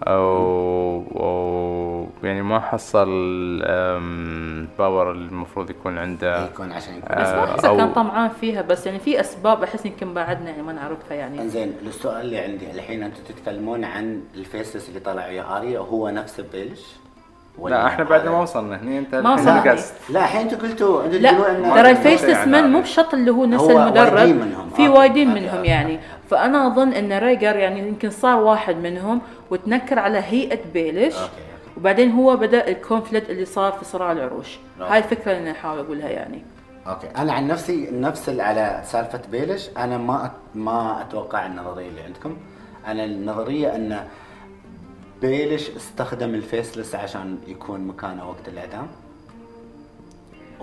أو 0.04 1.04
أو 1.16 2.08
يعني 2.24 2.42
ما 2.42 2.60
حصل 2.60 3.08
power 4.80 5.12
المفروض 5.12 5.70
يكون 5.70 5.98
عنده. 5.98 6.46
يكون 6.46 6.72
عشان 6.72 6.98
يكون 6.98 7.16
بس 7.16 7.28
ما 7.28 7.44
آه، 7.44 7.58
أو- 7.58 7.78
كان 7.78 7.94
طمعان 7.94 8.30
فيها 8.30 8.62
بس 8.62 8.86
يعني 8.86 9.00
في 9.00 9.20
أسباب 9.20 9.64
أحس 9.64 9.86
يمكن 9.86 10.14
بعدنا 10.14 10.50
يعني 10.50 10.62
ما 10.62 10.74
نعرفها 10.74 11.14
يعني. 11.18 11.42
إنزين 11.42 11.74
السؤال 11.88 12.22
اللي 12.22 12.38
عندي 12.40 12.72
الحين 12.72 13.04
أنتم 13.04 13.20
تتكلمون 13.30 13.84
عن 13.84 14.22
ال 14.36 14.42
faceless 14.42 14.90
اللي 14.90 15.00
طلع 15.00 15.26
ويا 15.28 15.58
اريا 15.58 15.80
هو 15.80 16.10
نفسه 16.10 16.46
بيلش؟ 16.54 16.82
لا 17.66 17.88
إحنا 17.88 18.04
بعد 18.04 18.26
ما 18.26 18.32
هذا- 18.32 18.42
وصلنا 18.42 18.82
هني 18.82 19.00
أنت 19.00 19.16
ما 19.16 19.34
وصلنا. 19.34 19.76
لا 20.10 20.20
الحين 20.20 20.42
أنتم 20.42 20.58
قلتوا 20.58 21.06
أنتم 21.06 21.18
لا 21.18 21.32
ترى 21.32 22.32
يعني 22.32 22.52
man. 22.52 22.72
مو 22.72 22.82
بشرط 22.82 23.14
اللي 23.14 23.32
هو 23.32 23.46
نفس 23.46 23.64
المدرب. 23.70 24.48
في 24.76 24.86
آه، 24.86 24.90
وايدين 24.90 25.34
منهم. 25.34 25.66
يعني. 25.66 26.00
فأنا 26.30 26.68
أظن 26.68 26.94
إن 26.94 27.14
ريجر 27.14 27.56
يعني 27.56 27.80
يمكن 27.80 28.10
صار 28.10 28.40
واحد 28.40 28.76
منهم 28.76 29.22
وتنكر 29.52 30.00
على 30.00 30.18
هيئة 30.18 30.60
بيلش 30.74 31.16
okay،. 31.16 31.32
وبعدين 31.78 32.12
هو 32.12 32.36
بدأ 32.36 32.68
ال 32.68 32.75
conflict 32.75 33.30
اللي 33.30 33.46
صار 33.46 33.72
في 33.72 33.86
صراع 33.86 34.12
العروش. 34.12 34.60
okay. 34.82 34.94
هاي 34.94 34.98
الفكرة 34.98 35.32
اللي 35.32 35.42
أنا 35.42 35.52
احاول 35.52 35.80
أقولها 35.80 36.10
يعني. 36.10 36.44
okay. 36.88 37.08
أنا 37.08 37.34
عن 37.34 37.48
نفسي 37.48 37.90
نفس 37.92 38.30
على 38.30 38.82
سالفة 38.86 39.22
بيلش 39.32 39.70
أنا 39.78 39.98
ما 39.98 40.32
ما 40.56 41.02
أتوقع 41.02 41.46
النظرية 41.46 41.90
اللي 41.90 42.02
عندكم. 42.02 42.38
أنا 42.88 43.04
النظرية 43.06 43.76
إن 43.76 44.08
بيلش 45.22 45.70
استخدم 45.70 46.36
ال 46.36 46.42
faceless 46.42 46.96
عشان 46.96 47.38
يكون 47.48 47.88
مكانه 47.88 48.30
وقت 48.30 48.48
الإعدام. 48.48 48.88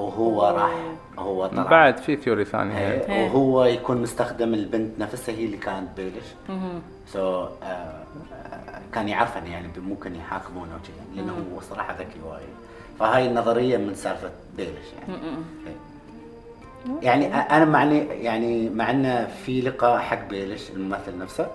وهو. 0.07 0.57
راح 0.57 0.77
هو 1.19 1.47
طلع. 1.47 1.63
بعد 1.63 1.97
في 1.97 2.17
theory 2.17 2.45
ثانية 2.45 2.79
هي. 2.79 2.93
إيه،. 2.93 3.25
وهو 3.25 3.65
يكون 3.65 4.03
مستخدم 4.03 4.55
البنت 4.55 4.99
نفسها 4.99 5.35
هي 5.35 5.45
اللي 5.45 5.57
كانت 5.57 5.89
بيلش 5.97 6.27
so 7.07 7.47
كان 8.95 9.09
يعرف 9.09 9.39
انه 9.39 9.51
يعني 9.53 9.69
ممكن 9.77 10.17
يحاكمونه 10.17 10.71
وكذا 10.75 11.17
لأنه 11.17 11.33
هو 11.33 11.61
صراحة 11.61 11.95
ذكي 11.95 12.21
وايد. 12.27 12.49
فهاي 12.99 13.27
النظرية 13.27 13.77
من 13.77 13.95
سالفة 13.95 14.31
بيلش 14.57 14.93
يعني. 15.01 15.15
إيه. 15.67 15.93
يعني 17.03 17.35
أنا 17.35 17.65
معني 17.65 17.99
يعني 17.99 18.69
مع 18.71 18.91
إنه 18.91 19.27
في 19.27 19.61
لقاء 19.61 19.99
حق 19.99 20.29
بيلش 20.29 20.71
الممثل 20.71 21.19
نفسه 21.19 21.49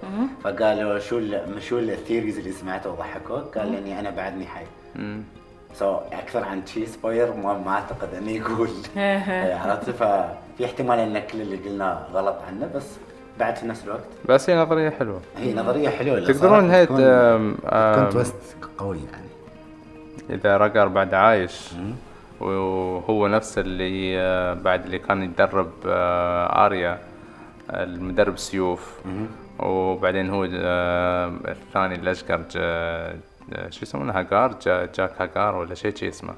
فقالوا 0.43 0.99
شو 0.99 1.17
ال 1.17 1.63
شو 1.63 1.79
ال 1.79 1.86
theories 1.86 2.37
اللي 2.37 2.51
سمعته 2.51 2.91
وضحكوك 2.91 3.57
قال 3.57 3.75
إني 3.75 3.99
أنا 3.99 4.09
بعدني 4.09 4.45
حي. 4.45 4.65
so 5.73 5.95
أكثر 6.13 6.43
عن 6.43 6.65
شي 6.65 6.85
spoiler 6.85 7.33
ما, 7.33 7.53
ما 7.53 7.71
أعتقد 7.71 8.13
إنه 8.13 8.31
يقول. 8.31 8.69
إيه. 8.97 9.55
عرفت؟ 9.55 9.89
ففي 9.89 10.65
احتمال 10.65 10.99
إن 10.99 11.19
كل 11.19 11.41
اللي 11.41 11.57
قلناه 11.57 12.05
غلط 12.13 12.35
عنه 12.47 12.69
بس 12.75 12.85
بعد 13.39 13.55
في 13.55 13.65
نفس 13.67 13.83
الوقت. 13.83 14.03
بس 14.29 14.49
هي 14.49 14.55
نظرية 14.57 14.89
حلوة. 14.89 15.21
هي 15.37 15.53
نظرية 15.53 15.89
حلوة 15.89 16.19
لو 16.19 16.33
تقدرون 16.33 16.69
هي 16.71 16.85
تكون- 16.85 18.09
twist 18.11 18.35
قوي 18.77 18.97
يعني. 19.11 19.27
إذا 20.29 20.57
رقر 20.57 20.87
بعد 20.87 21.13
عايش 21.13 21.69
وهو 22.39 23.27
نفس 23.27 23.57
اللي 23.57 24.19
آه، 24.19 24.53
بعد 24.53 24.85
اللي 24.85 24.99
كان 24.99 25.23
يدرب 25.23 25.71
آه، 25.87 26.65
آريا 26.65 26.99
المدرب 27.69 28.37
سيوف. 28.37 28.99
وبعدين 29.59 30.29
هو 30.29 30.43
الثاني 30.45 31.95
الأشقر 31.95 32.41
شو 33.69 33.79
يسمونه؟ 33.81 34.13
هاجار؟ 34.19 34.55
جا- 34.61 34.85
جاك 34.95 35.11
هاجار 35.21 35.55
ولا 35.55 35.75
شيء 35.75 35.95
شي 35.95 36.09
اسمه. 36.09 36.33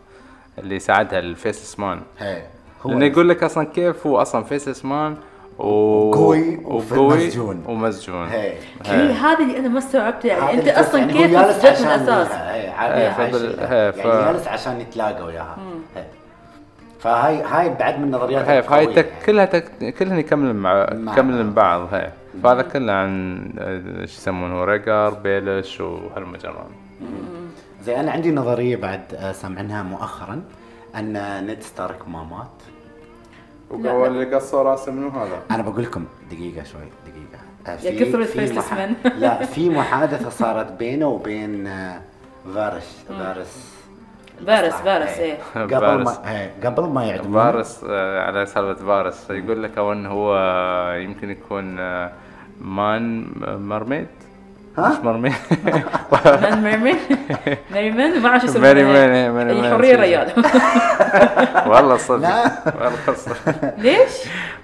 اللي 0.57 0.79
ساعدها 0.79 1.19
ال 1.19 1.26
faceless 1.26 1.79
man 1.79 1.99
هي. 2.19 2.43
هو 2.81 2.89
لأنه 2.89 3.05
يقول 3.05 3.29
لك 3.29 3.43
أصلا 3.43 3.63
كيف 3.65 4.07
هو 4.07 4.21
أصلا 4.21 4.43
faceless 4.43 4.85
man 4.85 5.17
و... 5.59 5.63
وقوي 5.67 6.57
وفي- 6.65 6.93
وقوي 6.93 7.27
مسجون. 7.27 7.63
ومسجون. 7.67 8.27
هي. 8.27 8.53
هي. 8.85 9.11
هذه 9.11 9.43
اللي 9.43 9.57
أنا 9.59 9.67
ما 9.67 9.79
استوعبت 9.79 10.25
يعني 10.25 10.53
أنت 10.53 10.67
أصلا 10.67 10.99
يعني 10.99 11.13
كيف 11.13 11.31
جالس 11.31 11.57
تثبت 11.61 11.81
من 11.81 11.87
الأساس؟ 11.87 12.31
هي 12.31 12.69
هي، 12.69 13.07
هاي. 13.07 13.31
هي، 13.87 13.91
ف- 13.91 13.97
يعني 13.97 14.31
جالس 14.33 14.47
عشان 14.47 14.81
يتلاقى 14.81 15.23
وياها. 15.25 15.57
هي. 15.95 16.03
فهاي 16.99 17.41
هاي 17.43 17.69
بعد 17.69 17.97
من 17.99 18.03
النظريات 18.03 18.47
هاي 18.47 18.63
فهاي 18.63 18.81
القوية 18.83 18.95
تك. 18.95 19.09
كلها 19.25 19.45
تك 19.45 19.93
كلها 19.99 20.17
يكمل 20.19 20.53
مع 20.55 20.89
مع 20.93 21.15
كمل 21.15 21.49
بعض. 21.49 21.79
بعض 21.79 21.93
هاي 21.93 22.11
فهذا 22.43 22.61
كله 22.61 22.93
عن 22.93 23.41
آه، 23.59 24.05
شو 24.05 24.13
يسمونه؟ 24.17 24.63
ريجر 24.65 25.09
بيلش 25.09 25.81
وهالمجران 25.81 26.69
زي 27.83 27.99
أنا 27.99 28.11
عندي 28.11 28.31
نظرية 28.31 28.75
بعد 28.75 29.01
آه، 29.13 29.31
سامعينها 29.31 29.83
مؤخرا 29.83 30.41
أن 30.95 31.45
نيد 31.47 31.61
ستارك 31.63 32.07
ما 32.07 32.23
مات 32.23 32.47
وهو 33.69 34.05
اللي 34.05 34.35
قصوا 34.35 34.63
راسه 34.63 34.91
منو 34.91 35.09
هذا؟ 35.09 35.41
أنا 35.51 35.63
بقول 35.63 35.83
لكم 35.83 36.05
دقيقة 36.31 36.63
شوي 36.63 36.81
دقيقة 37.07 37.43
آه، 37.67 37.85
يا 37.85 37.99
كثر 38.05 38.23
في 38.23 38.33
الفيسلس 38.39 38.57
محا- 38.57 38.75
مان. 38.75 38.95
لا 39.17 39.45
في 39.45 39.69
محادثة 39.79 40.29
صارت 40.29 40.71
بينه 40.71 41.07
وبين 41.07 41.67
آه، 41.67 42.01
فارس 42.55 43.03
فارس 43.09 43.73
فارس. 44.47 44.73
فارس. 44.73 45.09
إيه 45.17 45.37
قبل. 45.55 46.03
ما 46.03 46.49
قبل 46.65 46.83
ما 46.83 47.03
يعدمون 47.05 47.33
فارس 47.43 47.83
على 48.19 48.45
سالفة 48.45 48.85
فارس 48.85 49.29
يقول 49.29 49.63
لك 49.63 49.77
أو 49.77 49.93
انه 49.93 50.09
هو 50.09 50.35
يمكن 50.93 51.29
يكون 51.29 51.75
مان 52.61 53.27
مرميد 53.69 54.07
ها؟ 54.77 54.89
مش 54.89 55.05
مرميد 55.05 55.33
مان 56.11 56.63
ميرمين 56.63 56.95
ميرمين 57.73 58.19
ما 58.21 58.29
أعرف 58.29 58.41
شو 58.41 58.47
اسمه. 58.47 58.61
ماري 58.61 58.83
مان، 58.83 59.31
ماري 59.31 59.53
مان. 59.53 59.65
الحريه 59.65 59.95
ريال 59.95 60.31
والله 61.67 61.97
صدق. 61.97 62.29
والله 62.81 63.13
صدق. 63.15 63.73
ليش؟ 63.77 64.11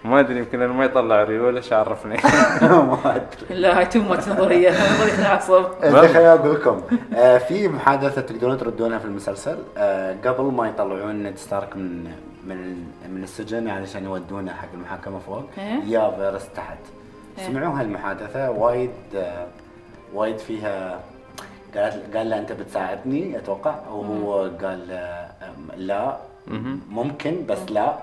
ما 0.05 0.19
أدري 0.19 0.37
يمكن 0.37 0.65
ما 0.67 0.85
يطلع 0.85 1.23
ريول 1.23 1.55
إيش 1.55 1.73
عرفني؟ 1.73 2.17
ما 2.61 2.97
أدري. 3.05 3.59
لا 3.61 3.77
هاي 3.79 3.85
تو 3.85 3.99
ماتش 3.99 4.29
نظرية 4.29 4.69
نظرية 4.69 6.07
خليني 6.07 6.27
أقول 6.33 6.55
لكم 6.55 6.81
في 7.47 7.67
محادثة 7.67 8.21
تقدرون 8.21 8.57
تردونها 8.57 8.99
في 8.99 9.05
المسلسل. 9.05 9.57
آه، 9.77 10.15
قبل 10.25 10.43
ما 10.43 10.67
يطلعون 10.67 11.23
نيد 11.23 11.37
ستارك 11.37 11.75
من 11.75 12.03
من 12.47 12.75
من 13.09 13.23
السجن 13.23 13.67
علشان 13.69 14.03
يودونه 14.03 14.51
حق 14.53 14.67
المحاكمة 14.73 15.19
فوق 15.19 15.43
إيه. 15.57 15.79
يا 15.87 16.11
فيرس 16.17 16.49
تحت. 16.55 16.77
إيه. 17.39 17.47
سمعوا 17.47 17.79
هالمحادثة؟ 17.79 18.49
وايد 18.51 18.89
آه، 19.15 19.45
وايد 20.13 20.37
فيها 20.37 20.99
قال 21.75 21.93
قال 22.17 22.29
له 22.29 22.39
أنت 22.39 22.51
بتساعدني 22.51 23.37
أتوقع 23.37 23.75
وهو 23.89 24.49
قال 24.61 24.87
لا. 25.77 26.17
ممكن 26.89 27.45
بس 27.49 27.71
لا. 27.71 27.95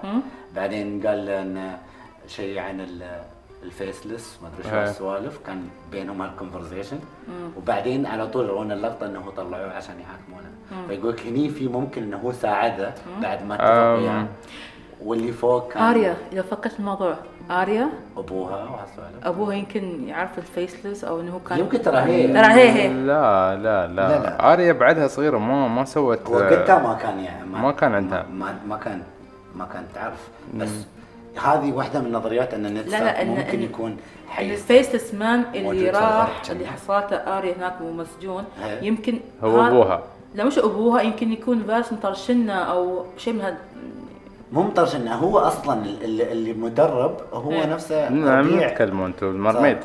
بعدين 0.56 1.06
قال 1.06 1.26
له 1.26 1.78
شيء 2.26 2.58
عن 2.58 2.80
ال- 2.80 3.22
الفيسلس 3.62 4.38
ما 4.42 4.48
أدري 4.48 4.70
شو. 4.70 4.90
السوالف 4.90 5.38
كان 5.46 5.68
بينهم 5.92 6.22
هالكونفرزيشن 6.22 6.98
وبعدين 7.56 8.06
على 8.06 8.26
طول 8.28 8.44
يرونا 8.44 8.74
اللقطة 8.74 9.06
إنه 9.06 9.30
طلعوه 9.36 9.72
عشان 9.72 9.94
يحاكمونه 10.00 10.50
فيقول 10.88 11.12
لك 11.12 11.26
هني 11.26 11.48
في 11.48 11.68
ممكن 11.68 12.02
إنه 12.02 12.16
هو 12.16 12.32
ساعده 12.32 12.94
بعد 13.22 13.46
ما 13.46 13.54
اتفق. 13.54 14.02
وياه 14.02 14.26
واللي 15.02 15.32
فوق 15.32 15.72
كان 15.72 15.82
آريا 15.82 16.16
إذا 16.32 16.42
فكرت 16.42 16.78
الموضوع 16.80 17.16
آريا؟ 17.52 17.88
أبوها 18.16 18.56
وهالسوالف 18.56 19.24
أبوها 19.26 19.54
يمكن 19.54 20.08
يعرف 20.08 20.38
ال 20.38 20.45
faceless 20.45 21.04
أو 21.04 21.20
إنه 21.20 21.32
هو 21.34 21.38
كان 21.38 21.58
يمكن 21.58 21.82
ترى 21.82 21.96
هي. 21.98 22.26
ترى 22.32 22.46
هي 22.52 22.70
هي. 22.70 22.88
لا 22.88 23.56
لا 23.56 23.86
لا، 23.86 23.86
لا 23.86 24.18
لا. 24.18 24.52
آريا 24.52 24.72
بعدها 24.72 25.06
صغيرة 25.08 25.38
ما 25.38 25.68
ما 25.68 25.84
سوت 25.84 26.28
وقتها 26.30 26.78
ما 26.78 26.94
كان 26.94 27.18
يعني 27.20 27.46
ما 27.46 27.72
كان 27.72 27.94
عندها. 27.94 28.26
ما, 28.32 28.54
ما 28.68 28.76
كان 28.76 29.02
ما 29.56 29.64
كانت 29.72 29.86
تعرف. 29.94 30.28
بس 30.54 30.70
هذه 31.44 31.72
واحدة 31.72 32.00
من 32.00 32.06
النظريات 32.06 32.54
أن 32.54 32.66
لا، 32.66 33.22
إن- 33.22 33.26
ممكن 33.26 33.58
إن- 33.58 33.62
يكون 33.62 33.96
حي. 34.28 34.52
ال 34.52 34.59
faceless 34.59 35.14
man 35.14 35.44
اللي 35.54 35.90
راح 35.90 36.42
اللي. 36.50 36.66
حصلته 36.66 37.16
آريا 37.16 37.54
هناك 37.56 37.74
ومسجون 37.82 38.44
إيه. 38.64 38.80
يمكن 38.82 39.20
هو 39.44 39.66
أبوها. 39.66 40.02
لا 40.34 40.44
مش 40.44 40.58
أبوها 40.58 41.02
يمكن 41.02 41.32
يكون 41.32 41.62
فاس 41.64 41.92
مطرشنا 41.92 42.62
أو 42.72 43.04
شيء 43.16 43.32
من 43.32 43.40
هذا 43.40 43.56
مو 44.52 44.62
مطرش 44.62 44.96
إنه 44.96 45.14
هو 45.14 45.38
أصلا 45.38 45.84
اللي, 45.84 46.32
اللي 46.32 46.52
مدرب 46.52 47.16
هو 47.32 47.52
إيه. 47.52 47.66
نفسه 47.66 48.08
نعم. 48.08 48.60
تكلموا 48.60 49.06
أنتم 49.06 49.26
ال 49.26 49.33
mermaid 49.33 49.78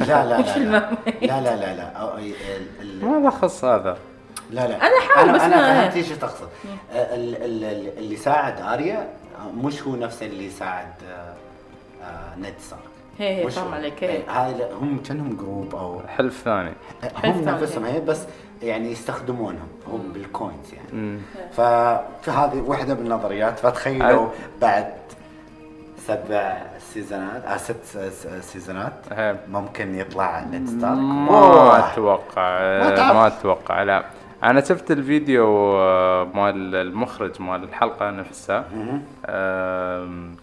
لا 0.00 0.04
لا 0.26 0.40
لا 0.40 0.58
لا؟ 0.58 0.90
لا 1.22 1.40
لا 1.40 1.56
لا 1.56 1.74
لا. 1.76 2.16
ما 3.02 3.18
له 3.18 3.30
خص 3.30 3.64
هذا. 3.64 3.98
لا 4.50 4.66
لا. 4.68 4.76
أنا 4.76 4.98
أحاول 4.98 5.32
بس 5.32 5.40
أنا 5.40 5.56
فهمت 5.82 5.96
إيش 5.96 6.08
تقصد. 6.08 6.48
ال- 6.92 7.36
ال- 7.42 7.64
ال- 7.64 7.98
اللي 7.98 8.16
ساعد 8.16 8.60
أريا 8.60 9.08
مش 9.62 9.82
هو 9.82 9.96
نفسه 9.96 10.26
اللي 10.26 10.50
ساعد 10.50 10.88
آه، 11.10 11.34
آه، 12.04 12.36
نيد 12.38 12.54
ستارك. 12.60 12.80
هي 13.18 13.44
هي 13.44 13.50
فاهم. 13.50 13.74
عليك 13.74 14.02
إيه، 14.04 14.22
هاي 14.30 14.54
هم 14.80 14.98
كأنهم 15.08 15.36
group 15.36 15.74
أو 15.74 16.00
حلف 16.08 16.42
ثاني. 16.44 16.72
هم 17.24 17.32
ثاني. 17.32 17.44
نفسهم 17.46 17.84
هي 17.84 18.00
بس 18.00 18.22
يعني 18.62 18.92
يستخدمونهم 18.92 19.68
هم 19.86 20.12
بال 20.14 20.31
coins 20.31 20.74
يعني. 20.74 21.18
فهذه 22.22 22.60
واحدة 22.66 22.94
من 22.94 23.00
النظريات 23.00 23.58
فتخيلوا 23.58 24.28
بعد 24.60 24.92
سبع 26.06 26.62
سيزونات 26.78 27.44
آه 27.44 27.56
ست 27.56 27.98
سيزونات. 28.40 28.92
ممكن 29.48 29.94
يطلع 29.94 30.44
نيد 30.50 30.68
ستارك 30.68 30.98
ما. 30.98 31.92
أتوقع 31.92 32.60
ما 32.78 32.90
تعرف. 32.96 33.16
ما 33.16 33.26
أتوقع 33.26 33.82
لا 33.82 34.04
أنا 34.42 34.60
شفت 34.60 34.90
الفيديو 34.90 35.46
آه، 35.76 36.24
مال 36.34 36.74
المخرج 36.74 37.42
مال 37.42 37.64
الحلقة 37.64 38.10
نفسها 38.10 38.64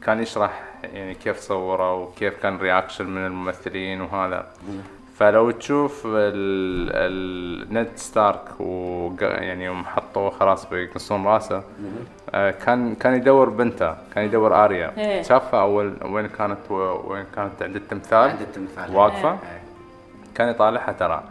كان 0.05 0.21
يشرح 0.21 0.63
يعني 0.83 1.15
كيف 1.15 1.39
صوره 1.39 1.93
وكيف 1.93 2.41
كان 2.41 2.57
reaction 2.57 3.05
من 3.05 3.25
الممثلين 3.25 4.01
وهذا 4.01 4.47
فلو 5.17 5.51
تشوف 5.51 6.01
ال- 6.05 6.89
ال- 6.93 7.73
نيد 7.73 7.87
ستارك 7.95 8.41
وق- 8.59 9.21
يعني 9.21 9.65
يوم 9.65 9.85
حطوه 9.85 10.29
خلاص 10.29 10.65
بيقصون 10.69 11.25
راسه. 11.25 11.63
آه، 12.35 12.51
كان 12.51 12.95
كان 12.95 13.13
يدور 13.13 13.49
بنته 13.49 13.95
كان 14.15 14.25
يدور 14.25 14.63
آريا. 14.65 14.91
إيه. 14.97 15.21
شافها 15.21 15.61
اول 15.61 15.93
وين 16.05 16.27
كانت 16.27 16.71
وين 16.71 17.25
كانت 17.35 17.63
عند 17.63 17.75
التمثال؟ 17.75 18.29
عند 18.29 18.41
التمثال. 18.41 18.95
واقفة. 18.95 19.29
إيه. 19.31 19.61
كان 20.35 20.49
يطالعها 20.49 20.91
ترى. 20.91 21.23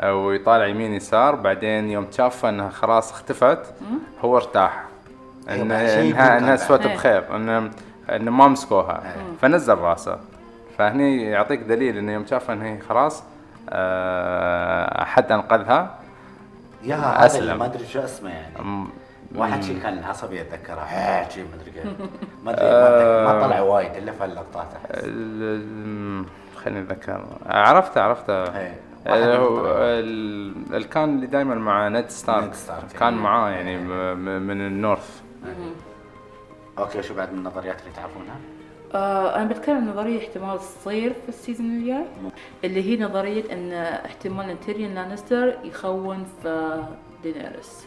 آه، 0.00 0.14
ويطالع 0.14 0.66
يمين 0.66 0.94
يسار. 0.94 1.34
بعدين 1.34 1.90
يوم 1.90 2.06
شافها 2.10 2.50
إنها 2.50 2.68
خلاص 2.70 3.12
اختفت 3.12 3.58
هو 4.24 4.36
ارتاح. 4.36 4.84
إيه، 5.48 5.62
انها 5.62 6.38
انها 6.38 6.56
سوت. 6.56 6.86
بخير. 6.86 7.36
ان 7.36 7.70
ان 8.10 8.28
ما 8.28 8.48
مسكوها. 8.48 9.02
إيه. 9.04 9.22
فنزل 9.42 9.78
راسه. 9.78 10.18
فهني 10.78 11.22
يعطيك 11.22 11.60
دليل 11.60 11.98
انه 11.98 12.12
يوم 12.12 12.26
شافها 12.26 12.54
إنها 12.54 12.78
خلاص 12.88 13.22
آه، 13.70 15.04
حد 15.04 15.32
أنقذها. 15.32 15.98
يا 16.82 16.96
هذا. 16.96 17.38
اللي 17.38 17.56
ما 17.56 17.64
أدري 17.64 17.86
شو 17.86 18.00
اسمه 18.00 18.30
يعني. 18.30 18.84
واحد 19.34 19.62
شيء 19.62 19.78
كان 19.82 20.04
عصبي 20.04 20.40
اتذكره 20.40 20.84
شيء 21.28 21.44
ما 21.44 21.54
أدري 21.60 21.70
كيف. 21.70 21.86
ما 22.44 22.50
أدري 22.50 22.64
ما 22.66 23.24
ما 23.40 23.46
طلع 23.46 23.60
وايد 23.60 23.94
إلا 23.96 24.12
في 24.12 24.24
هاللقطات 24.24 24.66
أحس. 24.74 24.90
ال- 25.04 26.24
خليني 26.56 26.80
أتذكر. 26.80 27.24
عرفته 27.46 28.00
عرفته. 28.02 28.32
إيه. 28.58 28.74
آه، 29.06 30.00
اللي 30.00 30.88
كان 30.88 31.14
اللي 31.14 31.26
دائما 31.26 31.54
مع 31.54 31.88
نيد 31.88 32.10
ستارك, 32.10 32.44
نيد 32.44 32.54
ستارك، 32.54 32.84
كان. 33.00 33.14
معاه 33.14 33.50
يعني 33.50 33.76
م- 33.76 34.42
من 34.42 34.60
النورث. 34.66 35.20
okay 36.78 37.02
شو 37.02 37.14
بعد 37.14 37.32
من 37.32 37.38
النظريات 37.38 37.80
اللي 37.80 37.92
تعرفونها؟ 37.96 38.36
آه 38.94 39.36
أنا 39.36 39.44
بتكلم 39.44 39.76
عن 39.76 39.88
نظرية 39.90 40.18
احتمال 40.28 40.58
تصير 40.58 41.12
في 41.12 41.28
ال 41.28 41.33
season 41.33 41.66
الجاي 41.66 42.04
اللي 42.64 42.82
هي 42.90 43.02
نظرية 43.04 43.52
إن 43.52 43.72
احتمال 44.06 44.50
ان 44.50 44.60
تيريون 44.60 44.94
لانستر 44.94 45.54
يخون 45.64 46.26
في 46.42 46.82
دينيرس 47.22 47.86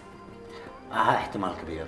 آه 0.92 0.96
احتمال 0.96 1.52
كبير. 1.64 1.86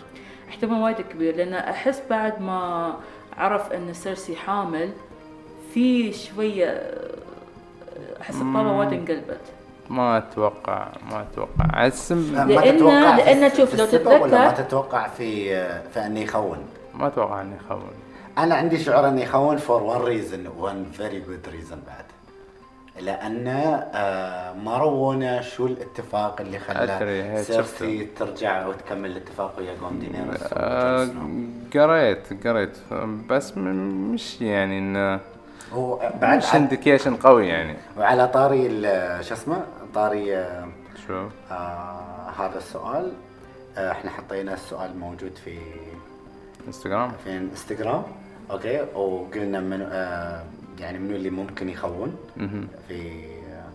احتمال 0.49 0.81
وايد 0.81 1.01
كبير 1.01 1.35
لأن 1.35 1.53
أحس 1.53 2.01
بعد 2.09 2.41
ما 2.41 2.93
عرف 3.37 3.71
إن 3.73 3.93
سيرسي 3.93 4.35
حامل 4.35 4.91
في 5.73 6.13
شوية 6.13 6.65
آه، 6.69 8.21
أحس 8.21 8.35
الطاوله 8.35 8.71
وايد 8.71 8.93
انقلبت. 8.93 9.41
ما 9.89 10.17
أتوقع 10.17 10.87
ما 11.11 11.21
أتوقع. 11.21 11.85
السم 11.87 12.33
لا، 12.35 12.45
ما 12.45 12.61
لأن- 12.61 12.63
تتوقع 12.75 13.15
في- 13.15 13.21
لأن 13.23 13.49
في 13.49 13.57
شوف 13.57 13.75
لو 13.75 13.85
ولا 14.23 14.37
ما 14.39 14.51
تتذكر- 14.51 14.63
تتوقع 14.63 15.07
في 15.07 15.45
في 15.93 16.05
إنه 16.05 16.19
يخون. 16.19 16.57
ما 16.93 17.07
أتوقع 17.07 17.41
إنه 17.41 17.55
يخون. 17.65 17.83
أنا 18.37 18.55
عندي 18.55 18.77
شعور 18.77 19.07
انه 19.07 19.21
يخون 19.21 19.57
for 19.57 19.83
one 19.83 20.01
reason 20.01 20.47
one 20.47 20.85
very 20.91 21.19
good 21.19 21.49
reason 21.51 21.79
بعد. 21.87 22.05
لأن 22.99 23.47
آه 23.47 24.53
ما 24.53 24.77
رونا 24.77 25.41
شو 25.41 25.65
الاتفاق 25.65 26.41
اللي 26.41 26.59
خلى 26.59 27.43
سيرسي 27.43 28.07
ترجع 28.19 28.67
وتكمل 28.67 29.11
الاتفاق 29.11 29.55
ويا 29.57 29.75
جون 29.81 29.99
دينيرس 29.99 30.39
آه،. 30.53 31.09
قريت 31.73 32.47
قريت. 32.47 32.77
بس 33.29 33.57
مش 33.57 34.41
يعني 34.41 34.79
انه 34.79 35.19
هو 35.73 36.11
بعد 36.21 36.37
مش 36.37 36.55
indication 36.55 37.15
قوي 37.15 37.47
يعني. 37.47 37.75
وعلى 37.97 38.27
طاري 38.27 38.81
شو 39.23 39.33
اسمه؟ 39.33 39.63
طاري 39.95 40.37
آه 40.37 40.67
شو؟ 41.07 41.27
آه 41.51 42.29
هذا 42.39 42.57
السؤال. 42.57 43.11
آه 43.77 43.91
إحنا 43.91 44.11
حطينا 44.11 44.53
السؤال 44.53 44.97
موجود 44.99 45.31
في 45.45 45.57
انستغرام 46.67 47.11
في 47.23 47.37
انستغرام 47.37 48.03
okay 48.51 48.81
وقلنا 48.95 49.59
من 49.59 49.81
آه 49.81 50.43
يعني 50.79 50.99
منو 50.99 51.15
اللي 51.15 51.29
ممكن 51.29 51.69
يخون 51.69 52.15
مهم. 52.37 52.67
في 52.87 53.11
آه 53.51 53.69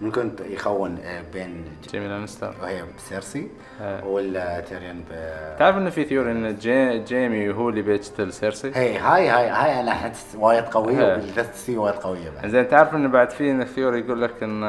ممكن 0.00 0.30
يخون 0.50 0.98
آه 1.04 1.22
بين 1.34 1.64
جيمي 1.90 2.08
لانستر 2.08 2.54
وهي 2.62 2.82
سيرسي 2.96 3.48
آه. 3.80 4.04
ولا 4.06 4.60
تيريون 4.60 5.04
ب 5.10 5.12
تعرف 5.58 5.76
إنه 5.76 5.90
في 5.90 6.04
theory 6.04 6.32
إن 6.32 6.56
جي 6.56 6.98
جيمي 6.98 7.54
هو 7.54 7.68
اللي 7.68 7.82
بيقتل 7.82 8.32
سيرسي 8.32 8.72
هي 8.74 8.98
هاي 8.98 9.28
هاي 9.28 9.48
هاي 9.48 9.80
أنا 9.80 9.90
احس 9.92 10.36
وايد 10.38 10.64
قوية. 10.64 11.12
وبالذات 11.14 11.54
سي 11.54 11.76
وايد 11.76 11.94
قوية 11.94 12.30
بعد 12.30 12.48
زين 12.48 12.68
تعرف 12.68 12.94
إنه 12.94 13.08
بعد 13.08 13.30
في 13.30 13.64
theory 13.64 13.98
يقول 14.00 14.22
لك 14.22 14.42
إن 14.42 14.62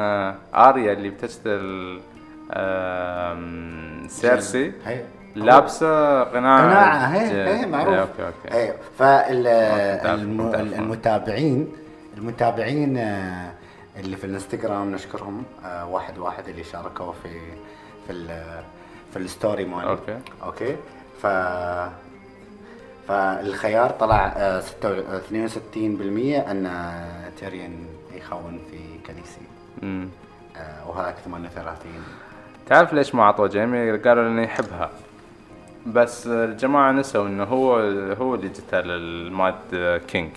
آريا 0.54 0.92
اللي 0.92 1.10
بتقتل 1.10 2.00
سيرسي 4.08 4.72
هي 4.84 5.04
لابسة 5.34 6.22
قناع 6.22 6.60
قناعة 6.64 7.06
هي 7.06 7.48
هي 7.60 7.66
معروف 7.66 7.94
إيه، 7.94 8.00
okay 8.00 8.26
okay 8.26 8.56
هي 8.56 8.74
فال 8.98 9.42
كنت 9.98 10.02
أعرف- 10.02 10.06
الم- 10.06 10.42
كنت 10.42 10.54
أعرف. 10.54 10.78
المتابعين 12.18 12.96
آه، 12.98 13.50
اللي 13.96 14.16
في 14.16 14.24
الانستغرام 14.24 14.92
نشكرهم 14.92 15.42
آه، 15.64 15.86
واحد 15.88 16.18
واحد 16.18 16.48
اللي 16.48 16.64
شاركوا 16.64 17.12
في 17.22 17.28
في 18.08 18.26
في 19.12 19.18
ال 19.18 19.26
story 19.26 19.64
مالي 19.64 19.88
okay. 19.88 20.18
okay 20.44 20.76
ف 21.22 21.26
فالخيار 23.08 23.90
طلع 23.90 24.26
آه، 24.36 24.60
ستة- 24.60 24.84
آه، 24.84 25.16
62% 25.16 26.50
أن 26.50 26.70
تيريون 27.40 27.86
يخون 28.14 28.60
في 28.70 28.78
دينيرس 29.12 29.40
مم. 29.82 30.08
آه، 30.56 30.88
وهذاك 30.88 31.14
38 31.24 31.92
تعرف 32.66 32.92
ليش 32.92 33.14
ما 33.14 33.24
عطوا 33.24 33.48
جيمي؟ 33.48 33.96
قالوا 33.98 34.28
انه 34.28 34.42
يحبها 34.42 34.90
بس 35.86 36.26
الجماعة 36.26 36.92
نسوا 36.92 37.26
إنه 37.26 37.44
هو 37.44 37.76
هو 38.20 38.34
اللي 38.34 38.48
قتل 38.48 38.90
ال 38.90 39.18
mad 39.18 40.00
king 40.08 40.30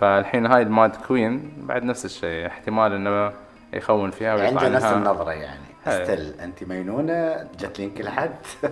فالحين 0.00 0.46
هاي 0.46 0.62
ال 0.62 0.71
mad 0.71 0.96
queen 0.96 1.52
بعد 1.56 1.84
نفس 1.84 2.04
الشيء 2.04 2.46
احتمال 2.46 2.92
إنه 2.92 3.32
يخون 3.72 4.10
فيها 4.10 4.34
ويطلع 4.34 4.62
عنده 4.62 4.68
نفس 4.68 4.84
النظرة 4.84 5.32
يعني. 5.32 5.60
هاي. 5.84 6.04
still 6.04 6.40
أنت 6.40 6.64
مجنونه 6.64 7.46
جت 7.60 7.78
لين 7.78 7.90
كل 7.90 8.08
حد 8.08 8.30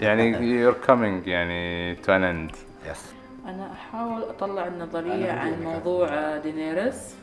يعني 0.00 0.34
you're 0.34 0.86
coming 0.88 1.28
يعني 1.28 1.96
to 1.96 2.06
an 2.06 2.52
end. 2.52 2.56
يس 2.90 3.14
أنا 3.46 3.72
أحاول 3.72 4.22
أطلع 4.22 4.66
النظرية 4.66 5.32
عن. 5.32 5.62
موضوع 5.62 6.36
دينيرس 6.36 7.14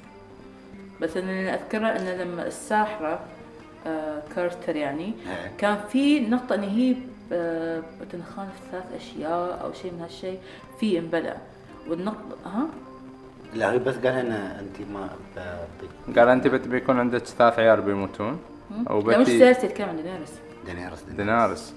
بس 1.01 1.17
إني 1.17 1.53
أذكره 1.53 1.87
ان 1.87 2.07
لما 2.07 2.47
الساحرة 2.47 3.19
آه، 3.87 4.21
كارتر 4.35 4.75
يعني 4.75 5.03
إيه. 5.03 5.51
كان 5.57 5.77
في 5.91 6.19
نقطة 6.19 6.55
إن 6.55 6.63
هي 6.63 6.95
بتنخان 8.01 8.47
في 8.47 8.71
ثلاث 8.71 8.85
أشياء 8.95 9.61
أو 9.63 9.73
شيء 9.73 9.91
من 9.93 10.01
هالشيء 10.01 10.39
في 10.79 10.99
انبلع 10.99 11.37
والنقطه 11.89 12.37
ها؟ 12.45 12.67
لا 13.53 13.71
هي 13.71 13.79
بس 13.79 13.95
قال 13.95 14.07
أنا 14.07 14.59
أنت 14.59 14.89
ما 14.93 15.09
ب... 15.35 15.39
ب... 16.11 16.19
قال 16.19 16.29
أنت 16.29 16.47
بت 16.47 16.67
بيكون 16.67 16.99
عندك 16.99 17.25
ثلاث 17.25 17.59
عيال 17.59 17.81
بيموتون. 17.81 18.39
لا 18.89 19.17
مش 19.17 19.27
سيرسي 19.27 19.67
تتكلم 19.67 19.89
عن 19.89 19.95
دينيرس 19.95 20.33
دينيرس 20.65 21.01
دينارس 21.01 21.73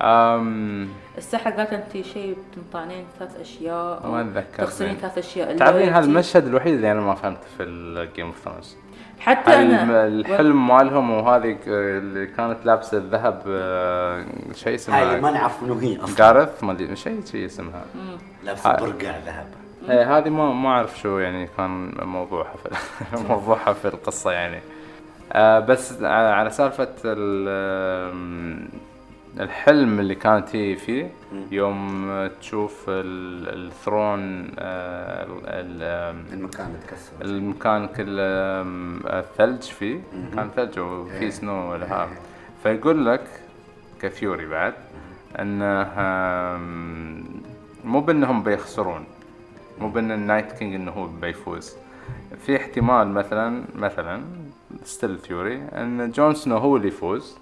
أم 0.00 0.88
الساحره 1.18 1.50
قالت 1.50 1.72
انت 1.72 2.06
شيء 2.06 2.36
بتنطعنين 2.52 3.04
ثلاث 3.18 3.40
أشياء 3.40 4.08
ما 4.08 4.20
أو 4.20 4.20
أتذكر. 4.20 4.64
تخسرين. 4.64 4.96
ثلاث 4.96 5.18
أشياء. 5.18 5.56
تعرفين 5.56 5.88
هذا. 5.88 6.04
المشهد 6.04 6.46
الوحيد 6.46 6.74
اللي 6.74 6.92
أنا 6.92 7.00
ما 7.00 7.14
فهمته 7.14 7.46
في 7.56 7.62
الجيم 7.62 8.26
اوف 8.26 8.44
ثرونز 8.44 8.76
حتى 9.24 9.54
أنا 9.54 10.06
الحلم 10.06 10.68
مالهم 10.68 11.10
وهذه 11.10 11.56
اللي 11.66 12.26
كانت 12.26 12.66
لابسة 12.66 12.98
الذهب 12.98 13.42
آه، 13.48 14.24
شيء 14.54 14.68
هاي 14.68 14.74
اسمها 14.74 15.20
ما 15.20 15.30
نعرف 15.30 15.62
منو 15.62 15.74
هي 15.74 15.96
أصلا. 16.00 16.16
جارث 16.16 16.64
ما 16.64 16.72
أدري 16.72 16.96
شيء 16.96 17.20
شيء 17.24 17.46
اسمها. 17.46 17.84
لابسة 18.44 18.70
هاي. 18.70 18.76
برقع 18.80 19.18
ذهب. 19.26 19.46
إيه 19.90 20.18
هذه 20.18 20.28
ما 20.28 20.52
ما 20.52 20.68
أعرف 20.68 20.98
شو 20.98 21.18
يعني 21.18 21.48
كان 21.56 21.92
موضوعها 22.02 22.54
في 22.56 22.68
موضوعها 23.28 23.72
في 23.72 23.88
القصة 23.88 24.32
يعني. 24.32 24.60
آه 25.32 25.58
بس 25.60 26.02
على 26.02 26.50
سالفة 26.50 26.88
الحلم 29.40 30.00
اللي 30.00 30.14
كانت 30.14 30.56
هي 30.56 30.76
فيه 30.76 31.10
يوم 31.50 32.10
تشوف 32.40 32.84
ال- 32.88 33.66
الثرون 33.66 34.50
آه، 34.58 35.26
المكان 36.32 36.76
تكسر. 36.86 37.12
المكان 37.22 37.86
كله 37.86 38.22
آم، 38.60 39.00
ثلج 39.38 39.62
فيه. 39.62 40.00
كان 40.34 40.50
ثلج 40.56 40.78
وفي. 40.78 41.30
سنو 41.30 41.70
والهاب 41.72 42.08
فيقول 42.62 43.06
لك 43.06 43.24
ك 44.02 44.08
theory 44.08 44.46
بعد 44.46 44.74
انه 45.40 45.82
مو 47.84 48.00
بأنهم 48.00 48.42
بيخسرون 48.42 49.04
مو 49.80 49.88
بأن 49.88 50.10
ال 50.12 50.19
Night 50.19 50.52
King 50.52 50.74
إنه 50.74 50.90
هو 50.90 51.06
بيفوز. 51.06 51.72
في 52.46 52.56
احتمال 52.56 53.08
مثلا 53.08 53.64
مثلا 53.74 54.22
still 54.84 55.18
theory 55.18 55.54
أن 55.72 56.10
جون 56.10 56.34
سنو 56.34 56.56
هو 56.56 56.76
اللي 56.76 56.88
يفوز. 56.88 57.38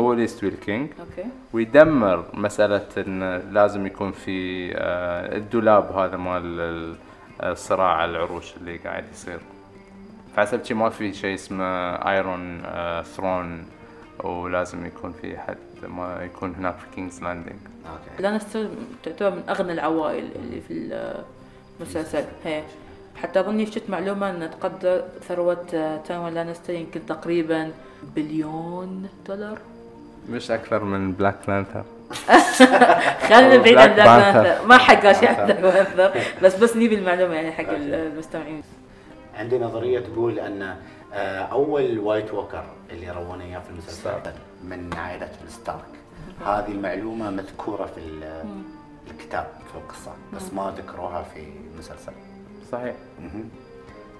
هو 0.00 0.12
اللي 0.12 0.24
يستوي 0.24 0.48
ال 0.48 0.56
king 0.56 0.90
okay. 1.00 1.28
ويدمر 1.52 2.24
مسألة 2.34 2.86
إن 2.98 3.36
لازم 3.54 3.86
يكون 3.86 4.12
في 4.12 4.68
آه، 4.76 5.36
الدولاب 5.36 5.92
هذا 5.98 6.16
مال 6.16 6.60
ال- 6.60 6.96
الصراع 7.42 7.96
على 7.96 8.10
العروش 8.10 8.56
اللي 8.56 8.76
قاعد 8.76 9.04
يصير. 9.12 9.38
فحسب 10.36 10.64
شي 10.64 10.74
ما 10.74 10.88
في 10.88 11.12
شيء 11.12 11.34
اسمه 11.34 11.64
Iron 12.10 12.62
Throne 13.02 13.64
ولازم 14.24 14.86
يكون 14.86 15.12
في 15.12 15.38
حد 15.38 15.56
ما 15.88 16.22
يكون 16.24 16.54
هناك 16.54 16.74
في 16.74 16.86
King's 16.94 17.22
Landing 17.22 17.56
okay. 17.92 18.22
لانستر 18.22 18.68
تعتبر 19.02 19.30
من 19.30 19.42
أغنى 19.48 19.72
العوائل 19.72 20.28
اللي 20.36 20.60
في 20.60 20.74
المسلسل. 21.80 22.24
هي. 22.44 22.62
حتى 23.16 23.40
أظني 23.40 23.66
شفت 23.66 23.90
معلومة 23.90 24.30
إن 24.30 24.50
تقدر 24.50 25.02
ثروة 25.28 25.66
آه، 25.74 25.96
تايوين 25.96 26.34
لانستر 26.34 26.72
يمكن 26.72 27.06
تقريبا 27.06 27.70
بليون 28.16 29.08
دولار. 29.28 29.58
مش 30.28 30.50
أكثر 30.50 30.84
من 30.84 31.12
بلاك 31.12 31.36
بانثر 31.48 31.84
خلينا 33.28 33.56
بعيد 33.56 33.78
عن 33.78 33.92
بلاك. 33.92 34.34
بانثر 34.34 34.66
ما 34.66 34.78
حق 34.78 35.12
شيء 35.12 35.28
عن 35.40 35.46
بلاك 35.46 35.96
بانثر 35.96 36.20
بس 36.42 36.54
بس 36.56 36.76
نبي 36.76 36.94
المعلومة 36.94 37.34
يعني 37.34 37.52
حق 37.52 37.64
المستمعين. 37.68 38.62
عندي 39.34 39.58
نظرية 39.58 40.00
تقول 40.00 40.38
أن 40.38 40.76
آه، 41.14 41.38
أول 41.40 41.98
White 41.98 42.34
Walker 42.34 42.64
اللي 42.90 43.10
رونا 43.10 43.44
إياه 43.44 43.58
في 43.58 43.70
المسلسل. 43.70 44.10
من 44.64 44.90
عائلة 44.94 45.28
الستارك 45.46 45.84
هذه 46.46 46.68
المعلومة 46.68 47.30
مذكورة 47.30 47.84
في 47.86 47.98
ال- 48.00 48.44
الكتاب 49.10 49.46
في 49.72 49.78
القصة 49.78 50.12
بس 50.36 50.52
ما 50.52 50.74
ذكروها 50.78 51.22
في 51.22 51.44
المسلسل. 51.74 52.12
صحيح. 52.72 52.94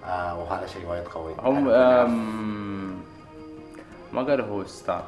آه 0.06 0.38
وهذا 0.40 0.66
شيء 0.66 0.86
وايد 0.86 1.04
قوي. 1.04 1.34
هم 1.38 1.64
ما 4.12 4.22
قالوا 4.22 4.46
هو 4.46 4.64
ستارك 4.64 5.04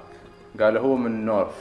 قالوا 0.61 0.83
هو 0.83 0.97
من 0.97 1.25
north. 1.25 1.55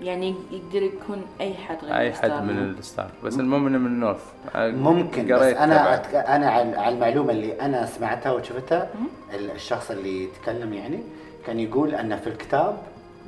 يعني 0.00 0.34
يقدر 0.50 0.82
يكون 0.82 1.22
أي 1.40 1.54
حد 1.54 1.78
غير 1.84 1.96
أي 1.96 2.12
حد. 2.12 2.30
من 2.30 2.74
الستارك 2.78 3.10
بس 3.24 3.34
المهم 3.38 3.66
إنه 3.66 3.78
من 3.78 4.00
north. 4.00 4.24
آه، 4.54 4.70
ممكن 4.70 5.26
بس 5.26 5.42
أنا. 5.42 5.94
أتك... 5.94 6.14
أنا 6.14 6.50
على 6.50 6.76
على 6.76 6.94
المعلومة 6.94 7.30
اللي 7.32 7.60
أنا 7.60 7.86
سمعتها 7.86 8.32
وشفتها 8.32 8.90
ال- 9.34 9.50
الشخص 9.50 9.90
اللي 9.90 10.24
يتكلم 10.24 10.72
يعني 10.72 10.98
كان 11.46 11.60
يقول 11.60 11.94
أن 11.94 12.16
في 12.16 12.26
الكتاب 12.26 12.78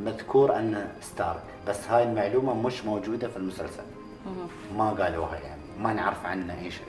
مذكور 0.04 0.56
أن 0.56 0.88
ستارك 1.00 1.42
بس 1.68 1.88
هاي 1.88 2.02
المعلومة 2.02 2.54
مش 2.54 2.84
موجودة 2.84 3.28
في 3.28 3.36
المسلسل. 3.36 3.82
ما 4.78 4.90
قالوها 4.90 5.34
يعني 5.38 5.60
ما 5.80 5.92
نعرف 5.92 6.26
عنه 6.26 6.54
أي 6.60 6.70
شيء. 6.70 6.84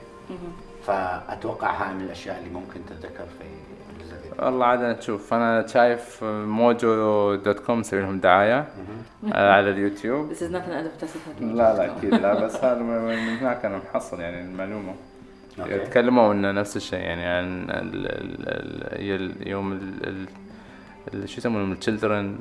فأتوقع 0.86 1.70
هاي 1.70 1.94
من 1.94 2.00
الأشياء 2.04 2.38
اللي 2.38 2.50
ممكن 2.50 2.80
تذكر 2.90 3.24
في. 3.38 3.44
والله 4.38 4.66
عاد 4.66 4.82
أنا 4.82 4.92
تشوف 4.92 5.34
أنا 5.34 5.66
شايف 5.66 6.24
موجو 6.24 7.34
dot 7.34 7.58
com 7.60 7.80
مسوي 7.80 8.00
لهم 8.00 8.20
دعاية 8.20 8.68
آه، 9.32 9.52
على 9.52 9.70
اليوتيوب 9.70 10.32
This 10.32 10.36
is 10.36 10.52
not 10.52 10.56
an 10.56 10.72
advertisement. 10.72 11.42
لا 11.42 11.74
لا 11.76 11.96
أكيد 11.98 12.14
لا 12.14 12.34
بس 12.44 12.56
هذا 12.64 12.82
من 12.82 13.18
هناك 13.38 13.64
أنا 13.64 13.78
محصل 13.78 14.20
يعني 14.20 14.40
المعلومة. 14.40 14.94
تكلموا 15.84 16.32
إنه 16.32 16.50
نفس 16.52 16.76
الشيء 16.76 16.98
يعني 16.98 17.24
عن 17.24 17.70
ال 17.70 18.06
ال 18.06 18.36
ال 18.48 19.40
ال- 19.40 19.48
يوم 19.48 19.72
ال 19.72 20.08
ال 20.08 20.26
ال- 21.14 21.28
شو 21.28 21.38
يسمونهم 21.38 21.76
forest? 21.76 21.84
شلدرن 21.84 22.38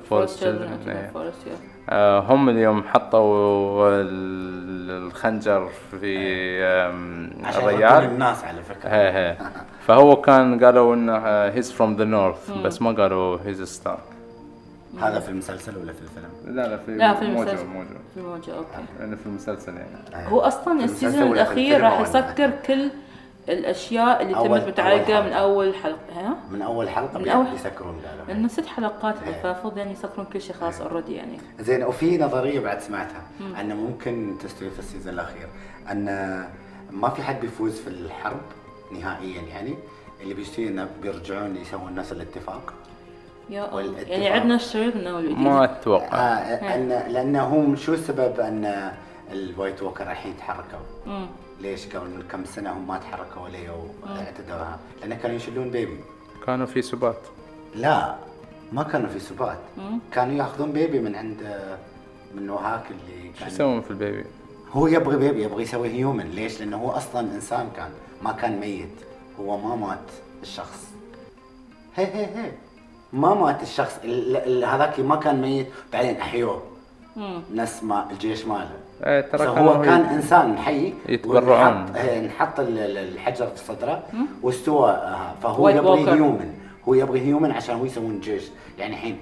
فورست 0.00 0.38
Forest 0.38 0.40
children, 0.40 0.40
شلدرن 0.40 0.78
children, 0.84 1.16
forest, 1.16 1.46
yeah. 1.46 1.73
آه، 1.90 2.20
هم 2.20 2.48
اليوم 2.48 2.82
حطوا 2.84 3.88
ال- 3.90 5.06
الخنجر 5.06 5.68
في 6.00 6.14
يردون 6.60 7.68
الريال. 7.70 8.04
الناس 8.04 8.44
على 8.44 8.62
فكرة. 8.62 8.88
هي 8.88 9.12
هي 9.12 9.36
فهو 9.86 10.16
كان 10.16 10.64
قالوا 10.64 10.94
إنه 10.94 11.16
he's 11.46 11.72
from 11.72 11.96
the 11.96 12.04
North 12.04 12.50
بس 12.50 12.82
ما 12.82 12.92
قالوا 12.92 13.38
he's 13.44 13.62
Stark 13.62 13.98
هذا 15.00 15.20
في 15.20 15.28
المسلسل 15.28 15.78
ولا 15.78 15.92
في 15.92 16.02
الفيلم؟ 16.02 16.56
لا 16.56 16.68
لا 16.68 16.76
في 16.76 16.94
لا، 16.96 17.14
في 17.14 17.24
موجو 17.26 17.42
المسلسل. 17.42 17.66
موجو 17.66 17.86
في 18.14 18.20
موجة 18.20 18.56
okay. 18.56 18.68
لأنه 19.00 19.16
في 19.16 19.26
المسلسل 19.26 19.72
يعني. 19.76 20.28
هو 20.28 20.40
أصلا 20.40 20.84
ال 20.84 20.91
season 20.91 21.32
الأخير 21.32 21.80
راح؟ 21.80 22.00
يسكر 22.00 22.50
كل 22.66 22.90
الأشياء 23.48 24.22
اللي 24.22 24.34
تمت 24.34 24.68
متعلقة. 24.68 25.20
من 25.20 25.32
أول 25.32 25.74
حلقة 25.74 25.98
ها؟ 26.20 26.36
من 26.50 26.62
أول 26.62 26.88
حلقة 26.88 27.18
من 27.18 27.24
أول- 27.32 27.50
بيسكرون 27.52 28.00
قالوا 28.10 28.24
لأنه 28.28 28.48
ست 28.48 28.66
حلقات 28.66 29.14
إيه. 29.26 29.32
فالمفروض 29.42 29.78
يعني 29.78 29.92
يسكرون 29.92 30.26
كل 30.32 30.40
شيء 30.40 30.56
خلاص 30.56 30.80
already 30.80 31.14
يعني. 31.14 31.38
زين 31.60 31.84
وفي 31.84 32.18
نظرية 32.18 32.60
بعد 32.60 32.80
سمعتها 32.80 33.22
أن 33.60 33.76
ممكن 33.76 34.34
تستوي 34.42 34.70
في 34.70 34.78
ال 34.78 34.83
season 34.83 35.14
الأخير 35.14 35.48
أن 35.90 36.04
ما 36.90 37.08
في 37.08 37.22
حد 37.22 37.40
بيفوز 37.40 37.80
في 37.80 37.88
الحرب 37.88 38.40
نهائيا 38.92 39.42
يعني 39.42 39.74
اللي 40.22 40.34
بيصير 40.34 40.68
إنه 40.68 40.88
بيرجعون 41.02 41.56
يسوون 41.56 41.94
نفس 41.94 42.12
الاتفاق. 42.12 42.72
يعني 43.50 44.28
عندنا 44.28 44.54
الشريط 44.54 44.96
من 44.96 45.06
أول 45.06 45.32
ما 45.36 45.64
أتوقع. 45.64 46.16
آه 46.18 46.74
ان 46.74 46.88
لأنه 47.12 47.44
هم 47.44 47.76
شو 47.76 47.92
السبب؟ 47.94 48.40
أن 48.40 48.92
ال 49.32 49.40
White 49.40 49.82
Walker 49.82 50.10
الحين 50.10 50.36
تحركوا؟ 50.38 50.78
مم. 51.06 51.26
ليش 51.60 51.86
قبل 51.96 52.22
كم 52.30 52.44
سنة 52.44 52.72
هم 52.72 52.86
ما 52.88 52.98
تحركوا 52.98 53.42
ولا 53.42 53.58
اعتدوها؟ 54.20 54.78
لأن 55.00 55.14
كانوا 55.14 55.36
يشيلون 55.36 55.70
baby. 55.70 56.00
كانوا 56.46 56.66
في 56.66 56.82
سبات. 56.82 57.18
لا 57.74 58.14
ما 58.72 58.82
كانوا 58.82 59.08
في 59.08 59.18
سبات. 59.20 59.58
كانوا 60.12 60.34
ياخذون 60.34 60.72
baby 60.72 61.00
من 61.00 61.14
عند 61.16 61.58
من 62.34 62.50
وهاك 62.50 62.82
اللي 62.90 63.32
شو 63.34 63.40
كان 63.40 63.48
يسوون 63.48 63.80
في 63.80 63.90
ال 63.90 63.96
baby؟ 63.96 64.24
هو 64.72 64.86
يبغي 64.86 65.16
baby 65.16 65.42
يبغي 65.42 65.62
يسوي 65.62 65.88
human 65.88 66.24
ليش؟ 66.30 66.60
لأنه 66.60 66.76
هو 66.76 66.90
أصلا 66.90 67.20
إنسان 67.20 67.68
كان. 67.76 67.90
ما 68.22 68.32
كان 68.32 68.60
ميت. 68.60 68.94
هو 69.40 69.58
ما 69.58 69.76
مات 69.76 70.10
الشخص. 70.42 70.88
هي 71.96 72.06
هي 72.06 72.26
هي. 72.26 72.52
ما 73.12 73.34
مات 73.34 73.62
الشخص. 73.62 73.98
ال- 74.04 74.36
ال- 74.36 74.64
هذاك 74.64 75.00
ما 75.00 75.16
كان 75.16 75.40
ميت. 75.42 75.66
بعدين 75.92 76.16
أحيوه. 76.16 76.62
نفس 77.54 77.82
ما 77.82 78.10
الجيش 78.10 78.44
ماله. 78.46 78.76
إيه 79.04 79.20
ترى 79.20 79.46
هو 79.48 79.82
كان 79.82 80.00
إنسان 80.00 80.58
حي 80.58 80.92
يتبرعون. 81.08 81.82
ونحط- 81.82 81.96
نحط 82.26 82.60
ال- 82.60 82.78
الحجر 82.98 83.46
في 83.46 83.58
صدره 83.58 84.02
واستوى 84.42 84.90
آه، 84.90 85.34
فهو 85.42 85.68
يبغي. 85.68 86.10
human 86.12 86.54
هو 86.88 86.94
يبغى 86.94 87.20
human 87.20 87.50
عشان 87.50 87.76
هو 87.76 87.84
يسوون 87.84 88.20
جيش 88.20 88.42
يعني 88.78 88.94
الحين 88.94 89.16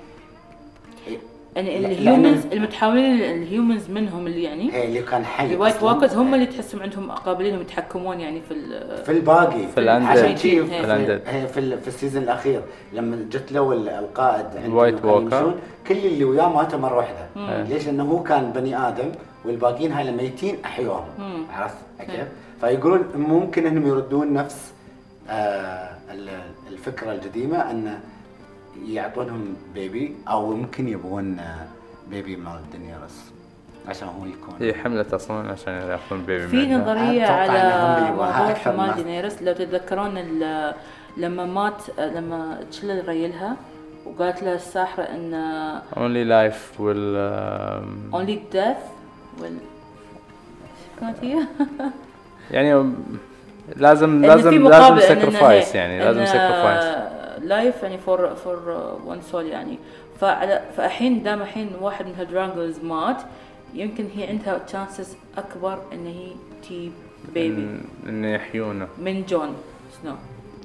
يعني 1.56 1.78
ال 1.78 1.88
humans 1.88 2.46
المتحولين 2.52 3.20
ال 3.20 3.30
humans 3.30 3.90
منهم 3.90 4.26
اللي 4.26 4.42
يعني 4.42 4.72
هي 4.72 4.84
اللي 4.88 5.02
كان 5.02 5.24
حي 5.24 5.54
ال 5.54 5.58
White. 5.58 5.82
Walkers 5.82 6.14
هم 6.14 6.34
اللي 6.34 6.46
تحسهم 6.46 6.82
عندهم 6.82 7.10
قابلين 7.10 7.60
يتحكمون 7.60 8.20
يعني 8.20 8.40
في 8.48 8.54
ال- 8.54 9.04
في 9.04 9.12
الباقي 9.12 9.66
في 9.74 9.80
ال 9.80 9.84
undead. 9.84 10.06
عشان 10.06 10.34
في 10.36 10.60
ال 10.80 10.86
undead. 10.86 11.22
في, 11.24 11.46
في, 11.46 11.60
ال- 11.60 11.78
في 11.80 11.88
ال 11.88 11.93
season 11.93 12.22
الأخير 12.22 12.60
لما 12.92 13.16
جت 13.30 13.52
له 13.52 13.72
ال- 13.72 13.88
القائد 13.88 14.46
ال 14.64 14.69
White. 14.69 14.94
يمشون، 15.04 15.54
كل 15.88 15.96
اللي 15.96 16.24
وياه 16.24 16.48
ماتوا 16.48 16.78
مرة 16.78 16.96
واحدة 16.96 17.26
مم. 17.36 17.64
ليش؟ 17.68 17.86
لأنه 17.86 18.04
هو 18.04 18.22
كان 18.22 18.52
بني 18.52 18.88
آدم 18.88 19.12
والباقيين 19.44 19.92
هاي 19.92 20.08
الميتين 20.08 20.56
احيوهم. 20.64 21.04
عرفت 21.52 21.76
كيف؟ 22.00 22.26
فيقولون 22.60 23.04
ممكن 23.16 23.66
إنهم 23.66 23.86
يردون 23.86 24.32
نفس 24.32 24.72
آه 25.30 25.90
ال- 26.12 26.28
الفكرة 26.72 27.12
القديمة 27.12 27.70
أن 27.70 27.98
يعطونهم 28.86 29.54
baby 29.74 30.16
أو 30.28 30.52
يمكن 30.52 30.88
يبغون 30.88 31.40
baby 32.10 32.36
مال 32.36 32.60
دنيارس 32.72 33.32
عشان 33.88 34.08
هو 34.08 34.26
يكون 34.26 34.54
هي 34.60 34.74
حملت 34.74 35.14
أصلا 35.14 35.52
عشان 35.52 35.72
ياخذون 35.72 36.22
baby 36.24 36.48
في. 36.48 36.74
نظرية 36.74 37.26
على 37.26 38.10
موضوع 38.10 38.86
ناس. 38.86 38.96
دينيرس 38.96 39.42
لو 39.42 39.52
تتذكرون 39.52 40.18
ال- 40.18 40.74
لما 41.16 41.46
مات 41.46 41.82
لما 41.98 42.58
تشل 42.70 43.08
ريلها 43.08 43.56
وقالت 44.06 44.42
له 44.42 44.54
الساحرة 44.54 45.02
إن 45.02 45.34
only 45.96 46.24
life 46.24 46.80
وال 46.80 47.80
um, 48.12 48.14
only 48.16 48.54
death 48.56 48.84
وال 49.42 49.56
كانت 51.00 51.16
هي؟ 51.24 51.38
يعني 52.50 52.92
لازم 53.76 54.24
لازم 54.24 54.66
لازم 54.66 54.94
هي- 55.72 55.74
يعني 55.74 55.98
لازم 55.98 56.24
sacrifice 56.24 56.84
life 57.42 57.82
يعني 57.82 57.98
for 57.98 58.34
for 58.34 58.58
one 59.04 59.20
soul 59.22 59.46
يعني. 59.46 59.78
فعلى 60.20 60.62
فالحين 60.76 61.22
دام 61.22 61.42
الحين 61.42 61.70
واحد 61.80 62.06
من 62.06 62.14
هال 62.14 62.30
dragons 62.30 62.84
مات 62.84 63.22
يمكن 63.74 64.06
هي 64.16 64.26
عندها 64.26 64.58
chances 64.58 65.16
أكبر 65.38 65.78
إن 65.92 66.06
هي 66.06 66.28
تجيب 66.62 66.92
baby 67.34 67.66
انه 68.08 68.28
يحيونه 68.34 68.88
من 68.98 69.22
جون. 69.26 69.54
سنو 70.02 70.14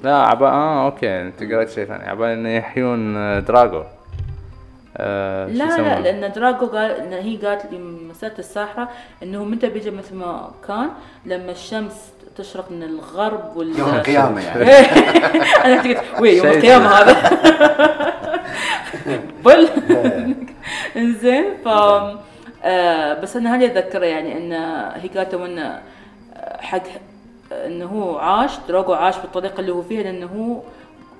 لا 0.04 0.16
عبا 0.16 0.46
آه 0.48 0.84
okay 0.86 1.22
أنت 1.22 1.42
قريت 1.42 1.70
شيء 1.70 1.84
ثاني. 1.84 2.08
عبا 2.08 2.32
انه 2.34 2.48
يحيون 2.48 3.16
آه، 3.16 3.40
دراجو 3.40 3.82
آه 5.00 5.46
لا 5.46 5.64
لا؟ 5.64 6.00
لأن 6.00 6.32
دراجو 6.32 6.66
قال 6.66 6.90
إن 6.90 7.12
هي 7.12 7.36
قالت 7.36 7.66
لي 7.72 7.78
مسألة 7.78 8.38
الساحرة 8.38 8.88
إنه 9.22 9.44
متى 9.44 9.68
بيجي 9.68 9.90
مثل 9.90 10.14
ما 10.14 10.50
كان 10.68 10.90
لما 11.26 11.52
الشمس 11.52 12.12
تشرق 12.36 12.70
من 12.70 12.82
الغرب 12.82 13.56
وال 13.56 13.78
يوم 13.78 13.94
القيامة 13.94 14.40
يعني. 14.40 14.64
أنا 15.64 15.82
قلت 15.82 16.00
وي 16.20 16.36
يوم 16.36 16.46
شيء 16.46 16.56
القيامة 16.56 16.86
هذا. 16.86 17.38
بل 19.44 19.68
إنزين 20.96 21.44
ف 21.64 21.68
آه 22.64 23.20
بس 23.20 23.36
أنا 23.36 23.54
هذه 23.54 23.66
اتذكره 23.66 24.04
يعني 24.04 24.38
إن 24.38 24.52
هي 25.00 25.08
قالت 25.08 25.34
انه 25.34 25.80
حق 26.60 26.82
إنه 27.52 27.86
هو 27.86 28.18
عاش 28.18 28.52
دراجو 28.68 28.92
عاش 28.92 29.18
بالطريقة 29.18 29.60
اللي 29.60 29.72
هو 29.72 29.82
فيها 29.82 30.02
لأنه 30.02 30.26
هو 30.26 30.62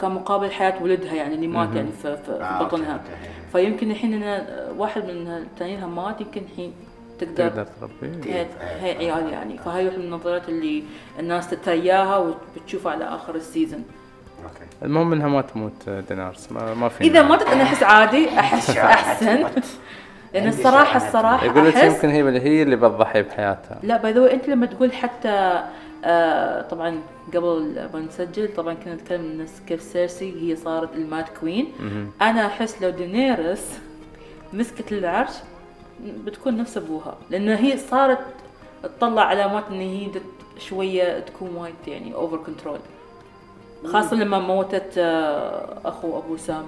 كان 0.00 0.10
مقابل 0.10 0.50
حياة 0.50 0.82
ولدها 0.82 1.14
يعني 1.14 1.34
اللي 1.34 1.46
مات 1.46 1.68
يعني 1.74 1.92
في, 2.02 2.16
في, 2.16 2.32
آه، 2.32 2.62
بطنها. 2.62 2.92
okay. 2.92 3.37
فيمكن 3.52 3.90
الحين 3.90 4.22
إن 4.22 4.46
واحد 4.76 5.04
من 5.04 5.28
التنانين 5.28 5.84
مات 5.84 6.20
يمكن 6.20 6.42
الحين 6.52 6.72
تقدر 7.18 7.48
تقدر 7.48 7.66
تربيه. 7.80 8.46
هي, 8.80 8.96
عيال 8.96 9.32
يعني. 9.32 9.58
فهاي 9.58 9.84
واحدة 9.84 9.98
من 9.98 10.04
النظريات 10.04 10.48
اللي 10.48 10.82
الناس 11.18 11.50
تترياها 11.50 12.16
وبتشوفها 12.16 12.92
على 12.92 13.04
آخر 13.04 13.34
السيزون 13.34 13.84
okay. 14.44 14.64
المهم 14.82 15.12
انها 15.12 15.28
ما 15.28 15.42
تموت 15.42 15.88
آه، 15.88 16.00
دينارس. 16.00 16.52
ما, 16.52 16.74
ما 16.74 16.88
في 16.88 17.04
إذا 17.04 17.22
ماتت 17.22 17.46
أنا 17.46 17.62
أحس 17.62 17.82
عادي 17.82 18.28
أحس 18.28 18.70
أحسن. 18.76 19.44
لأن 20.34 20.48
الصراحه. 20.48 20.96
الصراحة 20.96 21.46
يقول 21.46 21.68
لك 21.68 21.76
يمكن 21.84 22.08
هي 22.08 22.20
اللي 22.20 22.40
هي 22.40 22.62
اللي 22.62 22.76
بتضحي 22.76 23.22
بحياتها. 23.22 23.78
لا 23.82 23.96
by 23.96 24.12
the 24.12 24.32
أنت 24.32 24.48
لما 24.48 24.66
تقول 24.66 24.92
حتى 24.92 25.62
آه 26.04 26.62
طبعا 26.62 27.00
قبل 27.36 27.88
ما 27.94 28.00
نسجل 28.00 28.54
طبعا 28.56 28.74
كنا 28.74 28.94
نتكلم 28.94 29.20
عن 29.40 29.46
كيف 29.66 29.82
سيرسي 29.82 30.34
هي 30.52 30.56
صارت 30.56 30.94
ال 30.94 31.03
Mad 31.03 31.28
Queen. 31.40 31.72
أنا 32.22 32.46
أحس 32.46 32.82
لو 32.82 32.90
دينيرس 32.90 33.78
مسكت 34.52 34.92
العرش 34.92 35.32
بتكون 36.24 36.56
نفس 36.56 36.76
أبوها 36.76 37.18
لأن 37.30 37.48
هي 37.48 37.76
صارت 37.76 38.18
تطلع 38.82 39.22
علامات 39.22 39.64
إن 39.70 39.80
هي 39.80 40.08
شوية 40.58 41.18
تكون 41.18 41.54
وايد 41.56 41.74
يعني 41.86 42.14
over 42.14 42.36
control 42.36 42.78
خاصة 43.86 44.16
لما 44.16 44.38
موتت 44.38 44.98
آه، 44.98 45.78
أخو 45.84 46.18
أبو 46.18 46.36
سام. 46.36 46.64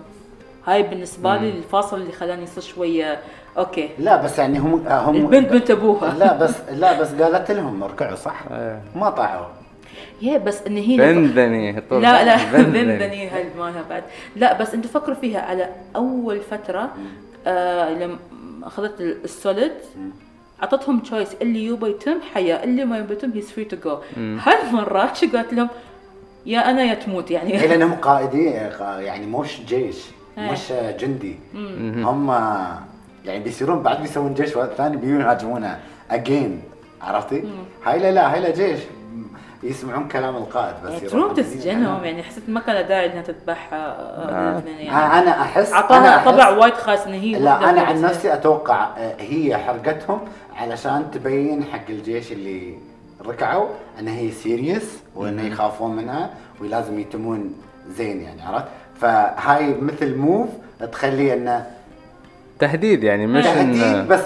هاي 0.66 0.82
بالنسبة 0.82 1.36
لي 1.36 1.50
الفاصل 1.50 2.00
اللي 2.00 2.12
خلاني 2.12 2.42
يصير 2.42 2.62
شوية 2.62 3.20
okay. 3.58 3.90
لا 3.98 4.22
بس 4.22 4.38
يعني 4.38 4.58
هم 4.58 4.86
هم 4.88 5.16
البنت 5.16 5.52
بنت 5.52 5.70
أبوها. 5.70 6.14
لا 6.14 6.36
بس 6.36 6.54
لا 6.70 7.00
بس 7.00 7.14
قالت 7.14 7.50
لهم 7.50 7.82
اركعوا 7.82 8.16
صح؟ 8.16 8.42
إيه. 8.52 8.82
ما 8.94 9.10
طاعوا 9.10 9.46
يا 10.22 10.38
بس 10.38 10.62
إن 10.66 10.76
هي 10.76 10.96
bend 10.96 11.24
the 11.24 11.45
knee 11.45 11.72
لا 11.90 12.24
لا 12.24 12.52
bend 12.52 12.78
the 12.78 12.97
knee. 12.97 13.28
هاي 13.28 13.44
مالها 13.58 13.84
بعد 13.90 14.02
لا 14.36 14.58
بس 14.60 14.74
انت 14.74 14.86
فكروا 14.86 15.16
فيها 15.16 15.40
على 15.40 15.68
أول 15.96 16.40
فترة 16.40 16.90
آه 17.46 17.90
لما 17.94 18.16
أخذت 18.62 19.00
ال 19.00 19.08
Unsullied 19.08 19.72
أعطتهم 20.62 21.00
choice 21.00 21.34
اللي 21.42 21.66
يبى 21.66 21.90
يتم 21.90 22.20
حياة 22.34 22.64
اللي 22.64 22.84
ما 22.84 22.98
يبى 22.98 23.12
يتم 23.12 23.30
he's 23.30 23.50
free 23.50 23.64
to 23.64 23.76
go 23.84 23.98
هالمرات 24.16 25.16
شو 25.16 25.26
قالت 25.32 25.52
لهم؟ 25.52 25.68
يا 26.46 26.70
أنا 26.70 26.82
يا 26.82 26.94
تموت 26.94 27.32
هي 27.32 27.34
يعني 27.34 27.66
لأنهم 27.66 27.92
قائدين 28.06 28.52
يعني 28.80 29.26
مش 29.26 29.60
جيش 29.68 29.96
إيه. 30.38 30.52
مش 30.52 30.72
جندي. 31.00 31.36
هم 32.04 32.28
يعني 33.24 33.44
بيصيرون 33.44 33.82
بعد 33.82 34.00
بيسوون 34.02 34.34
جيش 34.34 34.48
ثاني 34.76 34.96
بيجون 34.96 35.20
يهاجمونه 35.20 35.80
again 36.10 36.62
عرفتي؟ 37.02 37.44
هاي 37.84 37.98
لا 37.98 38.12
لا 38.12 38.32
هاي 38.34 38.40
لا 38.40 38.50
جيش. 38.50 38.80
يسمعون 39.62 40.08
كلام 40.08 40.36
القائد 40.36 40.74
بس 40.84 40.90
يعني 40.90 41.04
يروحون 41.04 41.20
تروم 41.20 41.34
تسجنهم 41.34 42.04
يعني 42.04 42.22
حسيت 42.22 42.48
ما 42.48 42.60
كان 42.60 42.88
داعي 42.88 43.12
إنها 43.12 43.22
تذبحها 43.22 43.78
آه، 43.78 44.52
الاثنين 44.52 44.78
يعني. 44.78 44.90
آه، 44.90 45.18
أنا 45.22 45.42
احس 45.42 45.68
أنا 45.68 45.76
اعطاها 45.76 46.32
طبع 46.32 46.48
وايد 46.48 46.74
خاص 46.74 47.06
إن 47.06 47.12
هي 47.12 47.38
لا 47.38 47.70
أنا 47.70 47.80
عن 47.80 48.02
نفسي 48.02 48.32
أتوقع 48.32 48.88
آه، 48.98 49.16
هي 49.18 49.56
حرقتهم 49.56 50.20
علشان 50.56 51.10
تبين 51.10 51.64
حق 51.64 51.84
الجيش 51.88 52.32
اللي 52.32 52.78
ركعوا 53.26 53.68
إن 53.98 54.08
هي 54.08 54.30
serious 54.30 54.98
وإن 55.14 55.46
يخافون 55.46 55.96
منها 55.96 56.30
ولازم 56.60 56.98
يتمون 56.98 57.54
زين 57.88 58.22
يعني 58.22 58.42
عرفت؟ 58.42 58.66
فهاي 59.00 59.74
مثل 59.80 60.16
move 60.16 60.48
تخلي 60.92 61.34
إنه 61.34 61.66
تهديد 62.58 63.04
يعني 63.04 63.26
مش 63.26 63.44
تهديد 63.44 64.08
بس 64.08 64.20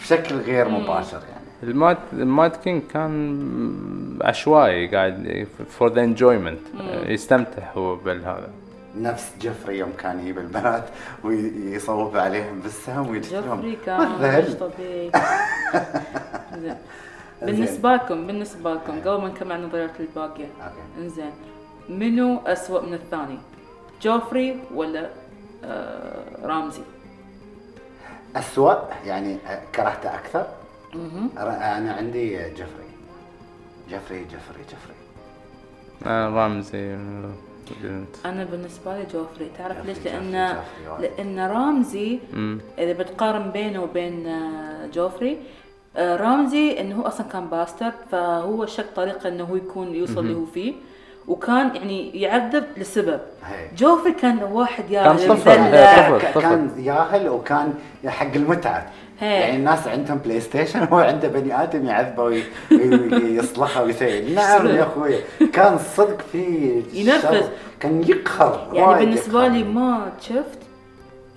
بشكل 0.00 0.34
غير 0.34 0.68
مباشر 0.68 1.20
ال 1.62 1.71
Mad 1.71 1.98
ال 2.12 2.23
Mad 2.23 2.56
King 2.56 2.82
كان 2.82 4.18
عشوائي 4.22 4.86
قاعد 4.88 5.46
for 5.68 5.92
the 5.92 6.04
enjoyment 6.04 6.60
يستمتع 7.04 7.62
هو 7.76 7.96
بالهذا. 7.96 8.48
نفس 8.96 9.32
جيفري 9.40 9.78
يوم 9.78 9.92
كان 9.98 10.20
يجيب 10.20 10.38
البنات 10.38 10.84
ويصوب 11.24 12.16
عليهم 12.16 12.60
بالسهم 12.60 13.10
ويجتهم 13.10 13.56
جوفري 13.56 13.78
كان 13.86 14.42
مش 14.48 14.54
طبيعي. 14.54 15.10
زين. 16.62 16.76
بالنسبة 17.42 17.94
لكم 17.94 18.26
بالنسبة 18.26 18.74
لكم 18.74 19.00
قبل 19.00 19.22
ما 19.22 19.28
نكمل 19.28 19.52
عن 19.52 19.62
النظريات 19.62 20.00
الباقية. 20.00 20.44
okay. 20.62 20.74
إنزين. 20.98 21.30
منو 21.88 22.38
أسوأ 22.46 22.80
من 22.86 22.94
الثاني؟ 22.94 23.38
جوفري 24.02 24.56
ولا 24.74 25.10
آه 25.64 26.46
رامزي؟ 26.46 26.82
أسوأ 28.36 28.74
يعني 29.06 29.36
آه، 29.46 29.60
كرهته 29.74 30.14
أكثر؟ 30.14 30.46
أنا 30.94 31.92
عندي 31.98 32.28
جيفري 32.36 32.90
جيفري 33.88 34.18
جيفري 34.18 34.62
جيفري 34.70 34.94
آه 36.06 36.28
رامزي 36.28 36.96
قلت. 37.82 38.26
أنا 38.26 38.44
بالنسبة 38.44 38.96
لي 38.98 39.06
جوفري 39.12 39.50
تعرف 39.58 39.76
جوفري، 39.76 39.92
ليش؟ 39.92 40.04
لأن 40.04 40.56
جوفري. 40.86 41.08
لأن 41.08 41.40
رامزي. 41.40 42.18
إذا 42.78 42.92
بتقارن 42.92 43.50
بينه 43.50 43.82
وبين 43.82 44.26
آه، 44.26 44.86
جوفري 44.86 45.38
آه، 45.96 46.16
رامزي 46.16 46.80
إنه 46.80 46.96
هو 47.00 47.02
أصلا 47.06 47.26
كان 47.26 47.46
bastard 47.46 47.92
فهو 48.10 48.66
شك 48.66 48.86
طريقة 48.96 49.28
إنه 49.28 49.44
هو 49.44 49.56
يكون 49.56 49.94
يوصل 49.94 50.18
اللي 50.18 50.34
هو 50.34 50.46
فيه 50.46 50.72
وكان 51.28 51.76
يعني 51.76 52.20
يعذب 52.20 52.64
لسبب 52.76 53.20
هي. 53.44 53.68
جوفري 53.76 54.12
كان 54.12 54.42
واحد 54.42 54.90
يا 54.90 55.02
كان 55.02 55.16
طفل، 55.16 56.40
كان 56.40 56.70
ياهل 56.78 57.28
وكان 57.28 57.74
حق 58.06 58.34
المتعة 58.34 58.78
هي. 58.78 58.86
يعني 59.20 59.56
الناس 59.56 59.88
عندهم 59.88 60.18
PlayStation 60.18 60.80
وهو 60.82 60.98
عنده 60.98 61.28
بني 61.28 61.62
آدم 61.62 61.86
يعذبه 61.86 62.22
وي- 62.22 62.42
وي- 62.72 63.14
ويصلخه 63.14 63.82
ويسوي. 63.82 64.20
نعم 64.34 64.66
يا 64.66 64.82
أخوي. 64.82 65.14
كان 65.52 65.78
صدق 65.96 66.20
في 66.32 66.42
ينفذ. 66.94 67.42
كان 67.80 68.02
يقهر 68.08 68.68
يعني 68.72 69.04
بالنسبة 69.04 69.44
يقهر. 69.44 69.52
لي 69.56 69.64
ما 69.64 70.12
شفت 70.20 70.58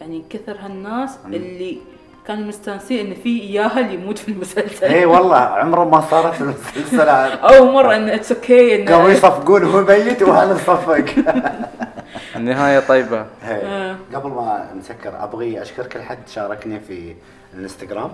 يعني 0.02 0.24
كثر 0.30 0.56
هالناس 0.66 1.18
اللي 1.28 1.78
كانوا 2.28 2.48
مستانسين 2.48 3.06
إن 3.08 3.14
في 3.24 3.40
ياهل 3.40 3.94
يموت 3.94 4.18
في 4.18 4.28
المسلسل. 4.30 4.86
اي 4.86 5.06
والله 5.06 5.38
عمره 5.60 5.84
ما 5.84 6.02
صارت 6.02 6.34
في 6.34 6.42
المسلسل. 6.42 7.00
أول 7.10 7.72
مرة 7.74 7.96
إن 7.96 8.10
it's 8.10 8.32
okay 8.32 8.86
قاموا 8.86 9.06
انه 9.06 9.14
يصفقون 9.14 9.64
وهو 9.64 9.82
ميت 9.82 10.22
وأنا 10.22 10.54
نصفق 10.54 11.06
النهاية 12.36 12.80
طيبة. 12.80 13.26
هي. 13.42 13.96
قبل 14.14 14.30
ما 14.30 14.74
نسكر 14.80 15.24
أبغي 15.24 15.62
اشكر 15.62 15.88
كل 15.88 16.02
حد 16.02 16.28
شاركني 16.28 16.80
في 16.80 17.16
الإنستغرام. 17.54 18.12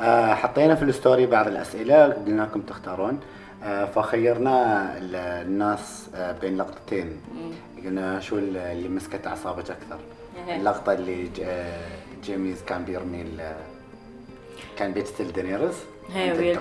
آه، 0.00 0.34
حطينا 0.34 0.74
في 0.74 0.82
ال 0.82 0.89
story 0.89 1.26
بعض 1.26 1.46
الأسئلة 1.46 2.04
قلنا 2.04 2.42
لكم 2.42 2.60
تختارون. 2.60 3.20
آه، 3.64 3.84
فخيرنا 3.84 4.82
ال- 4.98 5.16
الناس 5.46 6.08
آه، 6.14 6.32
بين 6.32 6.56
لقطتين. 6.56 7.20
قلنا 7.84 8.20
شو 8.20 8.38
ال- 8.38 8.56
اللي 8.56 8.88
مسكت 8.88 9.26
أعصابك 9.26 9.70
أكثر؟ 9.70 9.98
إيه. 10.48 10.56
اللقطة 10.56 10.92
اللي 10.92 11.30
آه، 11.44 11.80
جيميز 12.24 12.62
كان 12.62 12.84
بيرمي 12.84 13.22
ال- 13.22 13.52
كان 14.78 14.92
بيقتل 14.92 15.32
دينيرز 15.32 15.74
هي. 16.12 16.54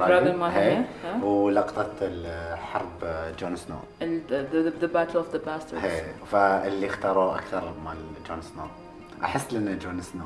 هي. 0.54 0.78
ها. 0.78 1.24
ولقطة 1.24 1.90
الحرب 2.02 2.90
جون 3.40 3.56
سنو 3.56 3.76
the 4.30 4.88
Battle 4.88 5.18
of 5.18 5.34
the 5.34 5.42
Bastards 5.46 5.86
هي 5.86 6.02
فاللي 6.32 6.88
اختاروه 6.88 7.36
أكثر 7.36 7.74
مال 7.86 7.98
جون 8.28 8.42
سنو 8.42 8.64
أحس 9.24 9.54
لنا 9.54 9.74
جون 9.74 10.02
سنو 10.02 10.26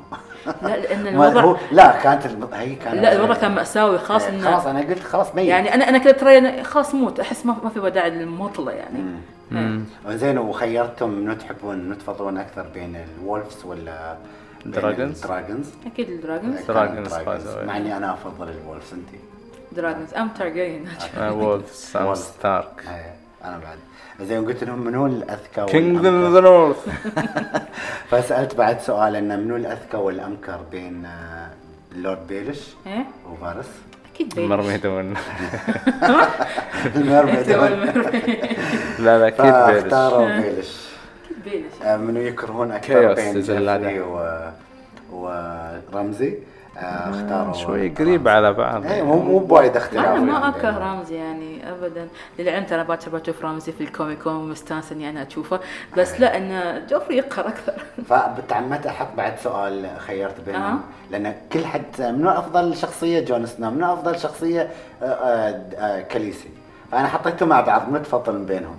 لا 0.61 0.77
لأن 0.77 1.07
الوضع 1.13 1.41
هو 1.41 1.57
لا 1.71 1.91
كانت. 2.03 2.27
هي 2.53 2.75
كانت 2.75 2.95
لا 2.95 3.15
الوضع 3.15 3.33
كان 3.33 3.51
مأساوي 3.51 3.97
خاص 3.97 4.23
إيه، 4.23 4.29
انه 4.29 4.51
خلاص 4.51 4.65
أنا 4.65 4.79
قلت 4.79 5.03
خلاص 5.03 5.35
ميت 5.35 5.47
يعني 5.47 5.73
أنا 5.73 5.89
أنا 5.89 5.97
كنت 5.97 6.19
ترى 6.19 6.63
خلاص 6.63 6.95
موت 6.95 7.19
أحس 7.19 7.45
ما 7.45 7.55
ما 7.63 7.69
في 7.69 7.89
داعي 7.89 8.09
للمماطلة 8.09 8.71
يعني 8.71 8.99
إيه. 9.51 10.15
زين 10.15 10.37
وخيرتم 10.37 11.09
منو 11.09 11.33
تحبون 11.33 11.77
منو 11.77 11.95
تفضلون 11.95 12.37
أكثر 12.37 12.65
بين 12.73 12.95
ال 12.95 13.05
wolves 13.05 13.65
ولا 13.65 14.17
dragons؟ 14.71 15.21
ال 15.23 15.28
dragons. 15.28 15.67
أكيد 15.85 16.09
ال 16.09 16.15
dragons. 16.15 16.61
dragons 16.65 17.13
dragons. 17.13 17.47
مع 17.67 17.77
إني 17.77 17.97
أنا 17.97 18.13
أفضل 18.13 18.49
ال 18.49 18.56
wolves 18.56 18.93
أنت؟ 18.93 19.09
dragons 19.71 20.13
ام 20.13 20.29
تارجيريان 20.29 20.85
و 21.31 21.41
wolves 21.41 21.97
ام. 21.97 22.15
ستارك 22.15 22.83
إيه، 22.87 23.13
أنا 23.43 23.57
بعد. 23.57 23.77
زين 24.27 24.45
قلت 24.45 24.63
لهم 24.63 24.79
منو 24.79 25.05
الأذكى 25.07 25.61
والأمكر؟ 25.61 26.33
the 26.33 26.39
north 26.41 26.87
فسألت 28.11 28.55
بعد 28.55 28.79
سؤال 28.79 29.15
إنه 29.15 29.35
منو 29.35 29.55
الأذكى 29.55 29.97
والأمكر 29.97 30.59
بين 30.71 31.07
لورد 31.95 32.27
بيلش 32.27 32.75
وفارس 33.31 33.69
أكيد 34.13 34.35
بيلش 34.35 34.49
مرمي 34.49 34.77
دون 34.77 35.13
المرمى 36.95 37.43
لا 38.99 39.19
لا 39.19 39.27
أكيد 39.27 39.41
بيلش 39.45 39.81
فاختاروا 39.81 40.27
بيلش 40.41 40.87
منو 41.85 42.19
يكرهون 42.19 42.71
أكثر 42.71 43.13
بين. 43.13 43.41
جيفري 43.41 43.99
و... 44.01 44.39
ورمزي 45.11 46.37
آه، 46.77 47.09
اختاروا 47.09 47.53
شوي 47.53 47.89
قريب 47.89 48.27
على 48.27 48.53
بعض. 48.53 48.85
اي 48.85 49.01
مو 49.01 49.19
مو 49.19 49.39
بوايد 49.39 49.77
اختلاف 49.77 50.05
أنا 50.05 50.19
ما 50.19 50.33
يعني. 50.33 50.49
أكره. 50.49 50.93
رمزي 50.93 51.15
يعني 51.15 51.69
ابدا. 51.71 52.07
للعلم 52.39 52.65
أنا 52.71 52.83
باكر 52.83 53.09
بشوف 53.09 53.45
رمزي 53.45 53.71
في 53.71 53.83
ال 53.83 53.89
Comic 53.89 54.19
Con 54.19 54.49
مستانسه 54.49 54.95
اني 54.95 55.09
أنا 55.09 55.27
أشوفه. 55.27 55.59
بس 55.97 56.21
لا 56.21 56.37
إن 56.37 56.81
جوفري 56.89 57.17
يقهر 57.17 57.47
أكثر. 57.47 57.73
فبتعمدت 58.09 58.87
أحط 58.87 59.07
بعد 59.17 59.39
سؤال 59.39 59.89
خيرت 59.97 60.41
بينهم. 60.45 60.61
أها. 60.61 60.79
لأن 61.11 61.35
كل 61.51 61.65
حد 61.65 62.01
منو 62.01 62.29
أفضل 62.29 62.75
شخصية؟ 62.75 63.19
جون 63.19 63.45
سنو. 63.45 63.71
منو 63.71 63.93
أفضل 63.93 64.19
شخصية؟ 64.19 64.69
آه، 65.01 65.05
آه، 65.05 65.61
آه، 65.77 66.01
كاليسي 66.01 66.49
فانا 66.91 67.07
حطيتهم 67.07 67.49
مع 67.49 67.61
بعض 67.61 67.89
منو 67.89 67.97
تفضل 68.03 68.33
من 68.39 68.45
بينهم. 68.45 68.75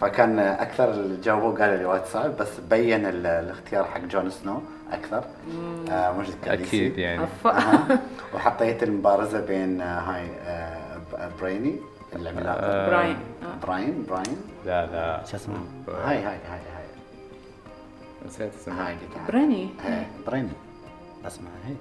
فكان 0.00 0.38
أكثر 0.38 0.90
اللي 0.90 1.20
جاوبوا 1.20 1.58
قالوا 1.58 1.76
لي 1.76 1.84
وايد 1.84 2.04
صعب 2.04 2.36
بس 2.36 2.48
بين 2.70 3.06
ال- 3.06 3.26
الاختيار 3.26 3.84
حق 3.84 4.00
جون 4.00 4.30
سنو 4.30 4.60
أكثر. 4.92 5.24
آه، 5.90 6.24
أكيد 6.46 6.98
يعني. 6.98 7.26
أها. 7.46 7.98
وحطيت 8.34 8.82
المبارزة 8.82 9.40
بين 9.40 9.80
آه، 9.80 10.00
هاي 10.00 10.26
آه، 10.46 10.96
ب- 10.96 11.30
برايني 11.40 11.76
العملاق 12.16 12.58
آه. 12.60 12.88
براين. 12.90 13.16
آه. 13.42 13.66
براين 13.66 14.06
براين. 14.08 14.36
لا 14.66 14.86
لا. 14.86 15.24
شو 15.24 15.36
اسمه؟ 15.36 15.54
هاي 16.04 16.16
هاي 16.16 16.24
هاي 16.24 16.60
هاي. 16.76 16.86
نسيت 18.26 18.54
اسمها 18.54 18.88
هاي. 18.88 18.96
بريني. 19.28 19.68
إيه، 19.84 20.06
بريني. 20.26 20.48
اسمها 21.26 21.50
هي 21.66 21.74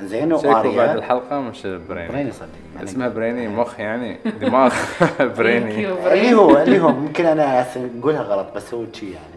زين 0.00 0.38
شكله 0.38 0.76
بعد 0.76 0.96
الحلقة 0.96 1.40
مش 1.40 1.62
بريني. 1.66 2.08
بريني 2.08 2.32
صدق 2.32 2.48
يعني 2.74 2.86
اسمها 2.88 3.08
بريني 3.08 3.48
مخ 3.48 3.80
يعني 3.80 4.16
دماغ. 4.40 4.74
بريني. 5.38 5.88
اللي 6.12 6.34
هو 6.34 6.56
اللي 6.62 6.80
هو 6.80 6.88
ممكن 6.88 7.26
أنا 7.26 7.66
أقولها 8.00 8.22
غلط 8.22 8.46
بس 8.56 8.74
هو 8.74 8.84
شي 8.92 9.06
يعني. 9.06 9.34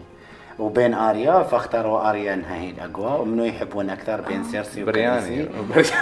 وبين 0.58 0.94
آريا 0.94 1.42
فاختاروا 1.42 2.10
آريا 2.10 2.34
إنها 2.34 2.56
هي 2.56 2.70
الأقوى 2.70 3.20
ومنو 3.20 3.44
يحبون 3.44 3.90
أكثر؟ 3.90 4.20
بين 4.20 4.44
سيرسي 4.44 4.84
برياني. 4.84 5.48
وكاليسي. 5.70 5.94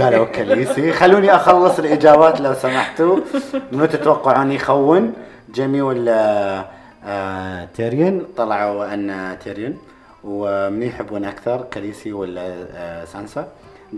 قالوا 0.00 0.24
كاليسي 0.24 0.92
خلوني 0.92 1.34
أخلص 1.34 1.78
الإجابات 1.78 2.40
لو 2.40 2.54
سمحتوا. 2.54 3.18
منو 3.72 3.86
تتوقعون 3.86 4.52
يخون. 4.52 5.12
جيمي 5.54 5.80
ولا 5.80 6.64
آه 7.04 7.68
تيريون 7.76 8.26
طلعوا 8.36 8.94
أن 8.94 9.36
تيريون 9.44 9.78
ومن 10.24 10.82
يحبون 10.82 11.24
أكثر 11.24 11.64
كاليسي 11.70 12.12
ولا 12.12 12.54
آه 12.74 13.04
سانسا؟ 13.04 13.48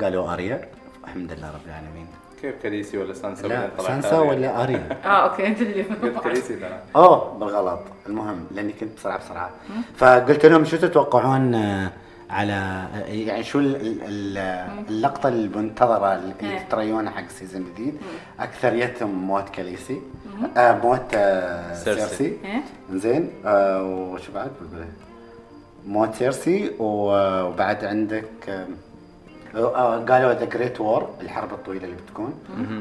قالوا 0.03 0.32
أريا. 0.32 0.68
الحمد 1.05 1.32
لله 1.32 1.49
رب 1.51 1.66
العالمين. 1.66 2.07
كيف 2.43 2.55
كاليسي 2.62 2.99
ولا 2.99 3.14
سانسا 3.14 3.47
لا 3.47 3.70
سانسا؟ 3.78 4.18
ولا 4.18 4.62
أريا. 4.62 4.89
آه 5.05 5.09
okay 5.31 5.47
أنت 5.47 5.61
اللي 5.62 5.82
قلت 5.82 6.18
كاليسي 6.24 6.57
ترى؟ 6.57 6.78
اوه 6.97 7.34
بالغلط. 7.39 7.80
المهم 8.07 8.47
لأني 8.51 8.72
كنت 8.72 8.97
بسرعة 8.97 9.18
بسرعة. 9.18 9.51
فقلت 9.97 10.47
لهم 10.47 10.64
شو 10.64 10.76
تتوقعون 10.76 11.55
آه، 11.55 11.91
على 12.30 12.53
آه، 12.53 13.05
يعني 13.07 13.45
شو 13.45 13.59
ال- 13.59 13.76
ال- 13.76 14.03
ال- 14.03 14.39
اللقطة 14.89 15.28
المنتظرة 15.28 16.14
اللي. 16.14 16.34
تتريونها 16.68 17.12
حق 17.12 17.28
season 17.29 17.64
جديد؟ 17.74 17.95
اكثريتهم 18.41 19.11
موت 19.26 19.49
كاليسي 19.49 20.01
آه 20.57 20.72
موت 20.72 21.14
آه 21.14 21.74
سيرسي. 21.74 22.24
إيه. 22.45 22.62
زين. 22.93 23.30
آه 23.47 23.82
وشو 23.84 24.32
بعد؟ 24.32 24.51
موت 25.86 26.14
سيرسي 26.14 26.70
وبعد 26.78 27.84
عندك 27.84 28.24
آه، 28.49 28.66
قالوا 29.55 30.32
the 30.33 30.45
Great 30.45 30.81
War 30.81 31.11
الحرب 31.20 31.53
الطويلة 31.53 31.84
اللي 31.84 31.96
بتكون. 31.96 32.34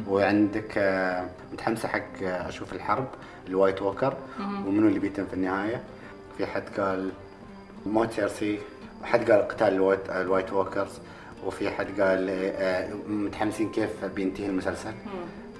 وعندك 0.10 0.78
آه، 0.78 1.26
متحمسة 1.54 1.88
حق 1.88 2.24
آه، 2.24 2.50
أشوف 2.50 2.74
الحرب 2.74 3.06
ال 3.48 3.53
White 3.53 3.82
Walker 3.82 4.14
ومنو 4.40 4.88
اللي 4.88 5.00
بيتم 5.00 5.26
في 5.26 5.34
النهاية؟ 5.34 5.82
في 6.38 6.46
حد 6.46 6.64
قال 6.80 7.10
موت 7.86 8.12
سيرسي 8.12 8.60
وحد 9.02 9.32
قال 9.32 9.48
قتال 9.48 9.68
الوايت, 9.74 10.10
ال 10.10 10.17
White 10.17 10.54
Walkers 10.54 11.00
وفي 11.46 11.70
حد 11.70 12.02
قال 12.02 12.30
آه، 12.30 12.90
متحمسين 13.08 13.72
كيف 13.72 14.06
بينتهي 14.06 14.46
المسلسل. 14.46 14.94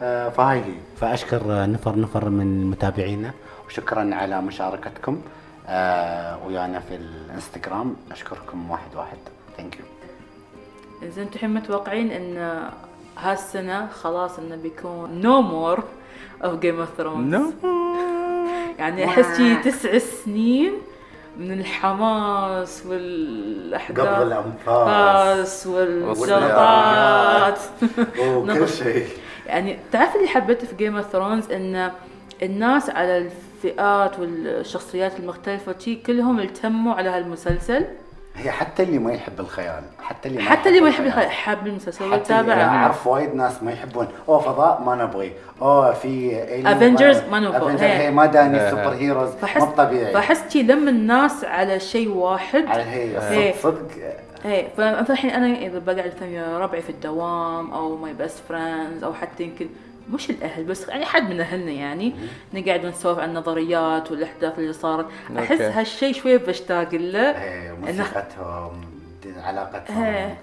آه، 0.02 0.30
فهاي 0.30 0.58
هي. 0.60 0.74
فأشكر 0.98 1.42
آه، 1.52 1.66
نفر 1.66 2.00
نفر 2.00 2.30
من 2.30 2.70
متابعينا. 2.70 3.32
وشكرا 3.68 4.16
على 4.16 4.42
مشاركتكم. 4.42 5.22
آه، 5.68 6.48
ويانا 6.48 6.80
في 6.80 6.96
الانستغرام. 6.96 7.96
أشكركم 8.12 8.72
واحد 8.72 8.96
واحد. 8.96 9.18
thank 9.58 9.76
you 9.80 9.86
زين 11.04 11.24
أنتم 11.24 11.36
الحين 11.36 11.54
متوقعين 11.54 12.12
إن 12.12 12.62
هالسنة 13.18 13.88
خلاص 13.88 14.40
إنه 14.40 14.56
بيكون 14.56 15.22
no 15.22 15.42
more 15.42 15.84
of 16.44 16.60
Game 16.60 16.80
of 16.80 16.90
Thrones 16.98 17.36
no 17.36 17.54
يعني 18.80 19.06
أحس 19.06 19.38
شي 19.38 19.56
تسع 19.56 19.98
سنين 19.98 20.72
من 21.40 21.52
الحماس 21.60 22.86
والأحداث. 22.86 24.08
قبض 24.08 24.22
الأنفاس. 24.22 25.68
والجلطات 25.68 27.60
وكل 28.20 28.70
شيء. 28.84 29.08
يعني 29.48 29.80
تعرف 29.92 30.16
اللي 30.16 30.28
حبيته 30.28 30.68
في 30.68 30.76
Game 30.76 30.98
of 30.98 31.08
Thrones 31.12 31.52
إن 31.52 31.92
الناس 32.44 32.90
على 32.90 33.18
الفئات 33.18 34.20
والشخصيات 34.20 35.20
المختلفة 35.20 35.76
شي 35.80 35.96
كلهم 35.96 36.40
التموا 36.40 36.94
على 36.94 37.10
هالمسلسل. 37.10 37.86
هي 38.38 38.52
حتى 38.52 38.84
اللي 38.84 39.00
ما 39.00 39.14
يحب 39.14 39.40
الخيال 39.40 39.84
حتى 40.02 40.30
اللي 40.30 40.42
حتى 40.42 40.70
اللي 40.70 40.82
ما 40.82 40.90
يحب 40.90 41.06
الخيال. 41.06 41.32
حاب 41.32 41.68
المسلسل 41.68 42.12
ويتابعه 42.12 42.54
أنا 42.54 42.78
أعرف 42.78 43.08
وايد 43.08 43.36
ناس 43.36 43.64
ما 43.64 43.72
يحبون. 43.72 44.08
أوه 44.30 44.40
فضاء 44.40 44.82
ما 44.82 44.96
نبغي 44.96 45.34
أوه 45.62 45.94
في 45.94 46.32
Avengers 46.64 47.32
ما. 47.32 47.60
Avengers 47.60 47.82
هي. 47.82 48.12
ما 48.12 48.26
داني. 48.26 48.70
super 48.70 48.90
heroes 48.90 49.30
مو 49.58 49.66
طبيعي. 49.66 50.14
فحس 50.14 50.56
لم 50.56 50.88
الناس 50.88 51.44
على 51.44 51.80
شيء 51.80 52.10
واحد. 52.10 52.66
على 52.66 52.84
هي. 52.84 53.54
صدق 53.54 53.88
إيه 54.46 54.68
فمثلا 54.78 55.10
الحين 55.10 55.30
أنا 55.30 55.58
إذا 55.58 55.80
بقعد 55.80 56.14
مثلا 56.16 56.58
ربعي 56.58 56.82
في 56.82 56.90
الدوام 56.90 57.72
أو 57.72 57.98
my 57.98 58.14
best 58.14 58.44
friends 58.50 59.04
أو 59.04 59.14
حتى 59.14 59.44
يمكن 59.44 59.68
مش 60.12 60.30
الأهل 60.30 60.64
بس 60.64 60.88
يعني 60.88 61.06
حد 61.06 61.30
من 61.30 61.40
أهلنا 61.40 61.72
يعني 61.72 62.14
نقعد 62.54 62.86
ونسولف 62.86 63.20
عن 63.20 63.30
النظريات 63.30 64.12
والأحداث 64.12 64.60
اللي 64.60 64.74
صارت. 64.74 65.06
أحس. 65.38 65.62
هالشيء 65.62 66.14
شوي 66.14 66.38
بشتاق 66.38 66.96
له. 66.96 67.32
إنه- 67.86 67.90
موسيقتهم 67.90 68.82
علاقتهم. 69.38 70.36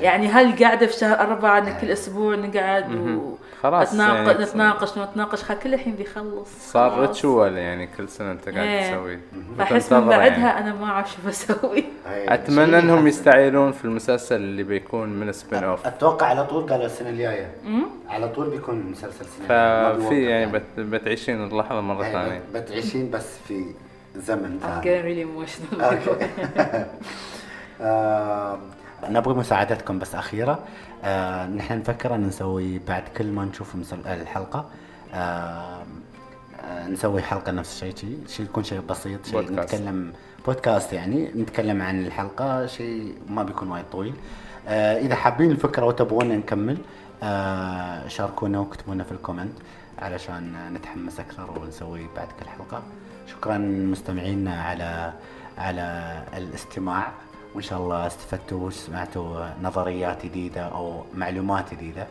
يعني 0.00 0.28
هالقعده 0.28 0.86
في 0.86 0.92
شهر 0.92 1.20
أربعة 1.20 1.58
إن 1.58 1.78
كل 1.80 1.90
أسبوع 1.90 2.34
نقعد 2.34 2.94
و 2.94 3.34
خلاص 3.62 3.88
نتناقش 3.94 4.26
يعني 4.28 4.44
نتناقش 4.44 4.98
نتناقش؟ 4.98 5.42
خل 5.42 5.54
كل 5.58 5.74
الحين 5.74 5.94
بيخلص. 5.94 6.48
صار 6.72 6.90
خلاص. 6.90 7.08
ritual 7.08 7.56
يعني 7.56 7.86
كل 7.96 8.08
سنة 8.08 8.32
انت 8.32 8.48
قاعد 8.48 8.66
إيه. 8.68 8.90
تسوي. 8.90 9.18
فأحس 9.58 9.92
من 9.92 10.06
بعدها 10.08 10.26
يعني. 10.38 10.58
أنا 10.58 10.74
ما 10.74 10.86
أعرف 10.86 11.10
شو 11.12 11.16
بسوي. 11.28 11.84
أتمنى 12.06 12.78
إنهم. 12.78 13.06
يستعيلون 13.06 13.72
في 13.72 13.84
المسلسل 13.84 14.36
اللي 14.36 14.62
بيكون 14.62 15.08
من 15.08 15.32
spin-off 15.32 15.86
أتوقع 15.86 16.26
على 16.26 16.44
طول 16.46 16.70
قالوا 16.70 16.86
السنة 16.86 17.08
الجاية. 17.10 17.50
على 18.08 18.28
طول 18.28 18.50
بيكون 18.50 18.82
مسلسل 18.90 19.24
سنه 19.24 19.46
ففي 19.48 20.22
يعني 20.24 20.52
بت- 20.52 20.62
بتعيشين 20.80 21.44
اللحظة 21.44 21.80
مرة 21.80 22.04
إيه، 22.04 22.12
ثانية. 22.12 22.38
بت- 22.54 22.56
بتعيشين 22.62 23.10
بس 23.10 23.26
في 23.48 23.64
زمن 24.16 24.58
I'm 24.60 24.64
ثاني. 24.64 24.82
getting 24.82 25.04
really 25.04 25.28
emotional. 25.28 25.82
okay 25.82 26.26
آه، 27.80 28.58
نبغى 29.08 29.34
مساعدتكم 29.34 29.98
بس 29.98 30.14
اخيره 30.14 30.58
آه، 31.04 31.46
نحن 31.46 31.78
نفكر 31.78 32.14
أن 32.14 32.26
نسوي 32.26 32.78
بعد 32.78 33.02
كل 33.16 33.26
ما 33.32 33.44
نشوف 33.44 33.76
مسل- 33.76 34.06
الحلقة 34.06 34.66
آه، 35.14 35.82
آه، 36.60 36.86
نسوي 36.88 37.22
حلقة 37.22 37.52
نفس 37.52 37.72
الشيء 37.74 37.96
شيء 37.96 38.18
شيء 38.28 38.46
يكون 38.46 38.64
شيء 38.64 38.80
بسيط 38.80 39.26
شيء 39.26 39.34
بودكاست. 39.40 39.74
نتكلم 39.74 40.12
بودكاست 40.46 40.92
يعني 40.92 41.30
نتكلم 41.36 41.82
عن 41.82 42.06
الحلقة 42.06 42.66
شيء 42.66 43.14
ما 43.28 43.42
بيكون 43.42 43.70
وايد 43.70 43.84
طويل. 43.92 44.14
آه، 44.68 44.98
إذا 44.98 45.14
حابين 45.14 45.50
الفكرة 45.50 45.84
وتبغونا 45.84 46.36
نكمل 46.36 46.78
آه، 47.22 48.08
شاركونا 48.08 48.58
واكتبونا 48.58 49.04
في 49.04 49.12
الكومنت 49.12 49.52
علشان 49.98 50.52
نتحمس 50.74 51.20
أكثر 51.20 51.58
ونسوي 51.60 52.06
بعد 52.16 52.28
كل 52.40 52.48
حلقة. 52.48 52.82
شكرا 53.26 53.58
مستمعينا 53.58 54.62
على 54.62 55.12
على 55.58 56.14
الاستماع. 56.36 57.12
وإن 57.54 57.62
شاء 57.62 57.78
الله 57.78 58.06
استفدتوا 58.06 58.66
وسمعتوا 58.66 59.46
نظريات 59.62 60.26
جديدة 60.26 60.60
أو 60.60 61.04
معلومات 61.14 61.74
جديدة. 61.74 62.06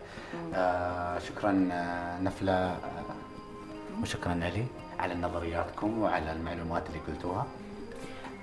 آه 0.55 1.19
شكرا 1.19 1.69
آه، 1.71 2.19
نفلة 2.21 2.53
آه، 2.53 2.77
وشكرا 4.01 4.31
علي 4.31 4.65
على 4.99 5.15
نظرياتكم 5.15 6.01
وعلى 6.01 6.31
المعلومات 6.31 6.83
اللي 6.87 6.99
قلتوها. 7.07 7.45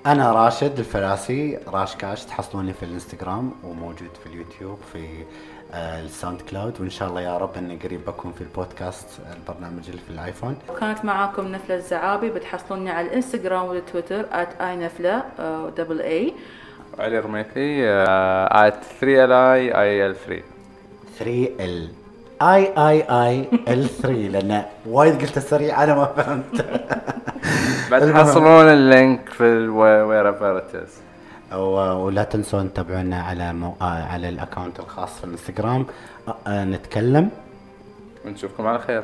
أنا 0.07 0.33
راشد 0.33 0.79
الفلاسي 0.79 1.59
راش 1.69 1.97
كاش 1.97 2.25
تحصلوني 2.25 2.73
في 2.73 2.83
الإنستغرام 2.85 3.53
وموجود 3.65 4.11
في 4.23 4.27
اليوتيوب 4.27 4.79
في 4.93 5.25
آه، 5.73 6.03
ال 6.03 6.41
SoundCloud. 6.41 6.81
وإن 6.81 6.91
شاء 6.91 7.09
الله 7.09 7.21
يا 7.21 7.39
رب 7.39 7.57
إني 7.57 7.77
قريب 7.77 8.05
بكون 8.05 8.33
في 8.33 8.41
البودكاست 8.41 9.07
البرنامج 9.37 9.89
اللي 9.89 10.01
في 10.01 10.11
الآيفون. 10.11 10.57
كانت 10.81 11.05
معاكم 11.05 11.49
نفلة 11.49 11.77
الزعابي 11.77 12.31
بتحصلوني 12.31 12.91
على 12.91 13.07
الإنستغرام 13.07 13.65
والتويتر 13.67 14.27
نفلة 14.63 15.25
double 15.77 16.01
A 16.01 16.35
علي 16.99 17.19
رميثي 17.19 17.87
at 18.49 18.75
3 19.01 19.27
li 19.27 19.73
il 19.73 20.15
3 20.27 20.43
3 21.19 21.49
ال 21.61 21.89
اي 22.43 22.73
اي 22.89 23.03
اي 23.03 23.49
ال 23.69 23.89
3 23.89 24.13
لأن 24.13 24.63
وايد 24.87 25.21
قلت 25.23 25.39
سريع 25.39 25.85
أنا 25.85 25.95
ما 25.95 26.05
فهمت. 26.05 26.65
بعد 27.91 28.03
المهم. 28.03 28.25
تحصلون 28.25 28.69
اللينك 28.69 29.29
في 29.29 29.69
وير 29.69 30.29
ايفر 30.29 30.63
و- 31.55 32.05
ولا 32.05 32.25
تنسون 32.25 32.73
تتابعونا 32.73 33.23
على 33.23 33.53
مو... 33.53 33.75
آه، 33.81 33.85
على 34.05 34.29
الاكونت 34.29 34.81
الخاص 34.81 35.19
في 35.19 35.25
الإنستغرام. 35.25 35.87
آه، 36.29 36.37
آه، 36.47 36.65
نتكلم. 36.65 37.31
ونشوفكم 38.25 38.67
على 38.67 38.79
خير. 38.79 39.03